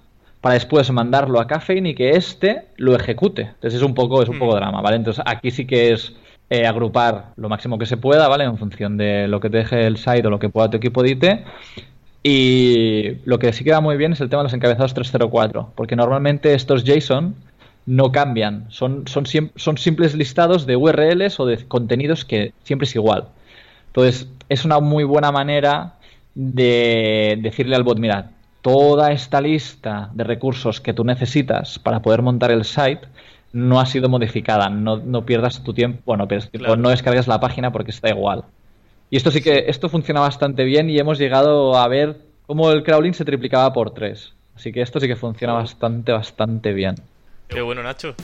para 0.40 0.54
después 0.54 0.90
mandarlo 0.90 1.40
a 1.40 1.46
Caffeine 1.46 1.90
y 1.90 1.94
que 1.94 2.10
éste 2.10 2.68
lo 2.76 2.94
ejecute. 2.96 3.42
Entonces 3.42 3.74
es 3.74 3.82
un 3.82 3.94
poco, 3.94 4.22
es 4.22 4.28
un 4.28 4.36
Hmm. 4.36 4.38
poco 4.38 4.54
drama, 4.56 4.80
¿vale? 4.80 4.96
Entonces 4.96 5.22
aquí 5.26 5.50
sí 5.50 5.66
que 5.66 5.92
es 5.92 6.14
eh, 6.50 6.66
agrupar 6.66 7.32
lo 7.36 7.48
máximo 7.48 7.78
que 7.78 7.86
se 7.86 7.96
pueda, 7.96 8.26
¿vale? 8.28 8.44
En 8.44 8.58
función 8.58 8.96
de 8.96 9.28
lo 9.28 9.40
que 9.40 9.50
te 9.50 9.58
deje 9.58 9.86
el 9.86 9.98
site 9.98 10.26
o 10.26 10.30
lo 10.30 10.38
que 10.38 10.48
pueda 10.48 10.70
tu 10.70 10.78
equipo 10.78 11.02
de 11.02 11.10
IT. 11.10 11.24
Y 12.22 13.12
lo 13.24 13.38
que 13.38 13.52
sí 13.52 13.64
queda 13.64 13.80
muy 13.80 13.96
bien 13.96 14.12
es 14.12 14.20
el 14.20 14.28
tema 14.28 14.42
de 14.42 14.44
los 14.44 14.52
encabezados 14.54 14.92
304, 14.94 15.72
porque 15.74 15.96
normalmente 15.96 16.54
estos 16.54 16.84
JSON 16.84 17.34
no 17.86 18.12
cambian, 18.12 18.66
son, 18.70 19.06
son, 19.08 19.24
son 19.56 19.78
simples 19.78 20.14
listados 20.14 20.66
de 20.66 20.76
URLs 20.76 21.40
o 21.40 21.46
de 21.46 21.66
contenidos 21.66 22.24
que 22.26 22.52
siempre 22.62 22.84
es 22.86 22.94
igual. 22.94 23.28
Entonces, 23.88 24.28
es 24.48 24.64
una 24.64 24.80
muy 24.80 25.04
buena 25.04 25.32
manera 25.32 25.94
de 26.34 27.38
decirle 27.42 27.74
al 27.76 27.84
bot, 27.84 27.98
mira, 27.98 28.30
toda 28.62 29.12
esta 29.12 29.40
lista 29.40 30.10
de 30.12 30.24
recursos 30.24 30.80
que 30.80 30.92
tú 30.92 31.04
necesitas 31.04 31.78
para 31.78 32.00
poder 32.00 32.22
montar 32.22 32.50
el 32.50 32.64
site 32.64 33.02
no 33.52 33.80
ha 33.80 33.86
sido 33.86 34.08
modificada, 34.08 34.68
no, 34.68 34.98
no 34.98 35.26
pierdas 35.26 35.62
tu 35.64 35.74
tiempo, 35.74 36.00
bueno, 36.04 36.28
pierdas 36.28 36.46
tu 36.46 36.52
tiempo, 36.52 36.66
Claro. 36.66 36.80
no 36.82 36.90
descargues 36.90 37.26
la 37.26 37.40
página 37.40 37.72
porque 37.72 37.90
está 37.90 38.08
igual. 38.08 38.44
Y 39.10 39.16
esto 39.16 39.30
sí 39.30 39.42
que, 39.42 39.64
esto 39.66 39.88
funciona 39.88 40.20
bastante 40.20 40.64
bien 40.64 40.88
y 40.88 40.98
hemos 40.98 41.18
llegado 41.18 41.76
a 41.76 41.88
ver 41.88 42.20
cómo 42.46 42.70
el 42.70 42.84
crawling 42.84 43.12
se 43.14 43.24
triplicaba 43.24 43.72
por 43.72 43.92
tres. 43.92 44.34
Así 44.54 44.72
que 44.72 44.82
esto 44.82 45.00
sí 45.00 45.08
que 45.08 45.16
funciona 45.16 45.54
bastante, 45.54 46.12
bastante 46.12 46.72
bien. 46.72 46.94
Qué 47.48 47.60
bueno, 47.60 47.82
Nacho. 47.82 48.14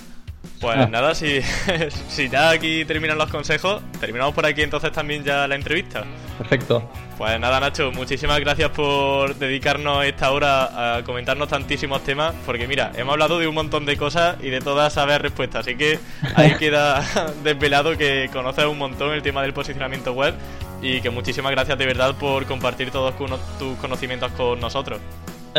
Pues 0.61 0.77
Ah. 0.79 0.87
nada, 0.87 1.15
si, 1.15 1.41
si 2.09 2.29
ya 2.29 2.51
aquí 2.51 2.85
terminan 2.85 3.19
los 3.19 3.31
consejos, 3.31 3.83
terminamos 4.01 4.35
por 4.35 4.47
aquí 4.47 4.63
entonces 4.63 4.93
también 4.93 5.23
ya 5.25 5.47
la 5.47 5.55
entrevista. 5.55 6.05
Perfecto. 6.39 6.89
Pues 7.19 7.41
nada, 7.41 7.61
Nacho, 7.61 7.93
muchísimas 7.93 8.39
gracias 8.41 8.69
por 8.71 9.35
dedicarnos 9.37 10.05
esta 10.05 10.31
hora 10.33 10.97
a 10.99 11.03
comentarnos 11.03 11.49
tantísimos 11.49 12.05
temas, 12.05 12.35
porque 12.45 12.67
mira, 12.69 12.93
hemos 12.95 13.13
hablado 13.15 13.39
de 13.39 13.47
un 13.47 13.55
montón 13.55 13.87
de 13.87 13.97
cosas 13.97 14.37
y 14.43 14.51
de 14.51 14.61
todas 14.61 14.93
saber 14.93 15.23
respuestas, 15.23 15.61
así 15.67 15.77
que 15.77 15.99
ahí 16.35 16.55
queda 16.59 17.03
desvelado 17.43 17.97
que 17.97 18.29
conoces 18.33 18.67
un 18.67 18.77
montón 18.77 19.13
el 19.15 19.23
tema 19.23 19.41
del 19.43 19.55
posicionamiento 19.55 20.13
web 20.13 20.35
y 20.83 21.01
que 21.01 21.09
muchísimas 21.09 21.53
gracias 21.53 21.79
de 21.79 21.87
verdad 21.87 22.15
por 22.17 22.45
compartir 22.45 22.91
todos 22.91 23.15
tus 23.59 23.79
conocimientos 23.79 24.31
con 24.33 24.61
nosotros. 24.61 25.01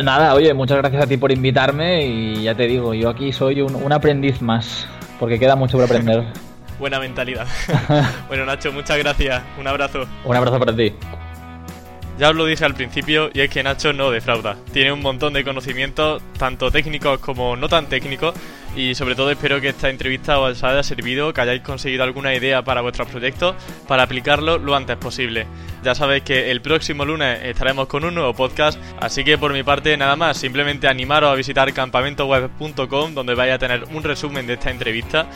Nada, 0.04 0.34
oye, 0.34 0.54
muchas 0.54 0.78
gracias 0.78 1.04
a 1.04 1.08
ti 1.08 1.18
por 1.18 1.32
invitarme 1.32 2.06
y 2.06 2.44
ya 2.44 2.56
te 2.56 2.68
digo, 2.68 2.94
yo 2.94 3.10
aquí 3.10 3.32
soy 3.32 3.62
un, 3.62 3.76
un 3.76 3.92
aprendiz 3.92 4.42
más, 4.42 4.88
porque 5.20 5.40
queda 5.40 5.56
mucho 5.56 5.78
por 5.78 5.86
aprender. 5.86 6.24
Buena 6.80 7.00
mentalidad. 7.00 7.48
bueno, 8.28 8.46
Nacho, 8.46 8.72
muchas 8.72 8.98
gracias. 9.00 9.42
Un 9.60 9.68
abrazo. 9.68 10.06
un 10.24 10.36
abrazo 10.36 10.60
para 10.60 10.76
ti. 10.76 10.94
Ya 12.18 12.30
os 12.30 12.36
lo 12.36 12.46
dije 12.46 12.66
al 12.66 12.74
principio 12.74 13.30
y 13.32 13.42
es 13.42 13.50
que 13.50 13.62
Nacho 13.62 13.94
no 13.94 14.10
defrauda. 14.10 14.58
Tiene 14.74 14.92
un 14.92 15.02
montón 15.02 15.34
de 15.34 15.44
conocimientos, 15.44 16.22
tanto 16.40 16.72
técnicos 16.72 17.20
como 17.20 17.56
no 17.56 17.70
tan 17.70 17.88
técnicos, 17.88 18.34
y 18.76 18.96
sobre 18.96 19.16
todo 19.16 19.30
espero 19.30 19.62
que 19.62 19.70
esta 19.70 19.90
entrevista 19.90 20.40
os 20.40 20.64
haya 20.64 20.82
servido, 20.82 21.32
que 21.32 21.42
hayáis 21.42 21.62
conseguido 21.62 22.04
alguna 22.04 22.34
idea 22.34 22.64
para 22.64 22.82
vuestros 22.82 23.08
proyectos, 23.08 23.56
para 23.88 24.04
aplicarlo 24.04 24.58
lo 24.58 24.76
antes 24.76 24.98
posible. 24.98 25.46
Ya 25.84 25.94
sabéis 25.94 26.24
que 26.24 26.50
el 26.50 26.62
próximo 26.62 27.06
lunes 27.06 27.40
estaremos 27.44 27.88
con 27.88 28.04
un 28.04 28.16
nuevo 28.16 28.34
podcast, 28.34 28.80
así 29.00 29.24
que 29.24 29.38
por 29.38 29.54
mi 29.54 29.62
parte 29.62 29.96
nada 29.96 30.16
más, 30.16 30.38
simplemente 30.38 30.88
animaros 30.88 31.32
a 31.32 31.36
visitar 31.36 31.72
campamentoweb.com 31.72 33.14
donde 33.14 33.36
vais 33.36 33.54
a 33.54 33.60
tener 33.60 33.84
un 33.92 34.04
resumen 34.04 34.48
de 34.48 34.54
esta 34.54 34.72
entrevista 34.72 35.28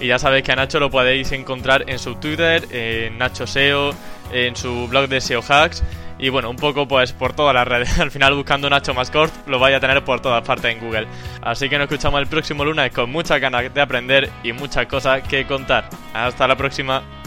y 0.00 0.06
ya 0.06 0.18
sabéis 0.18 0.44
que 0.44 0.52
a 0.52 0.56
Nacho 0.56 0.80
lo 0.80 0.90
podéis 0.90 1.32
encontrar 1.32 1.84
en 1.86 1.98
su 1.98 2.14
Twitter, 2.14 2.66
en 2.70 3.18
Nacho 3.18 3.46
SEO, 3.46 3.94
en 4.32 4.56
su 4.56 4.88
blog 4.88 5.08
de 5.08 5.20
SEO 5.20 5.42
Hacks 5.46 5.82
y 6.20 6.28
bueno, 6.28 6.50
un 6.50 6.56
poco 6.56 6.86
pues 6.86 7.12
por 7.12 7.32
todas 7.32 7.54
las 7.54 7.66
redes. 7.66 7.98
Al 7.98 8.10
final 8.10 8.34
buscando 8.34 8.68
Nacho 8.68 8.94
Mascort 8.94 9.32
lo 9.48 9.58
vais 9.58 9.76
a 9.76 9.80
tener 9.80 10.04
por 10.04 10.20
todas 10.20 10.46
partes 10.46 10.72
en 10.72 10.80
Google. 10.80 11.06
Así 11.42 11.68
que 11.68 11.78
nos 11.78 11.90
escuchamos 11.90 12.20
el 12.20 12.26
próximo 12.26 12.64
lunes 12.64 12.92
con 12.92 13.10
muchas 13.10 13.40
ganas 13.40 13.72
de 13.72 13.80
aprender 13.80 14.30
y 14.42 14.52
muchas 14.52 14.86
cosas 14.86 15.22
que 15.22 15.46
contar. 15.46 15.88
Hasta 16.12 16.46
la 16.46 16.56
próxima. 16.56 17.19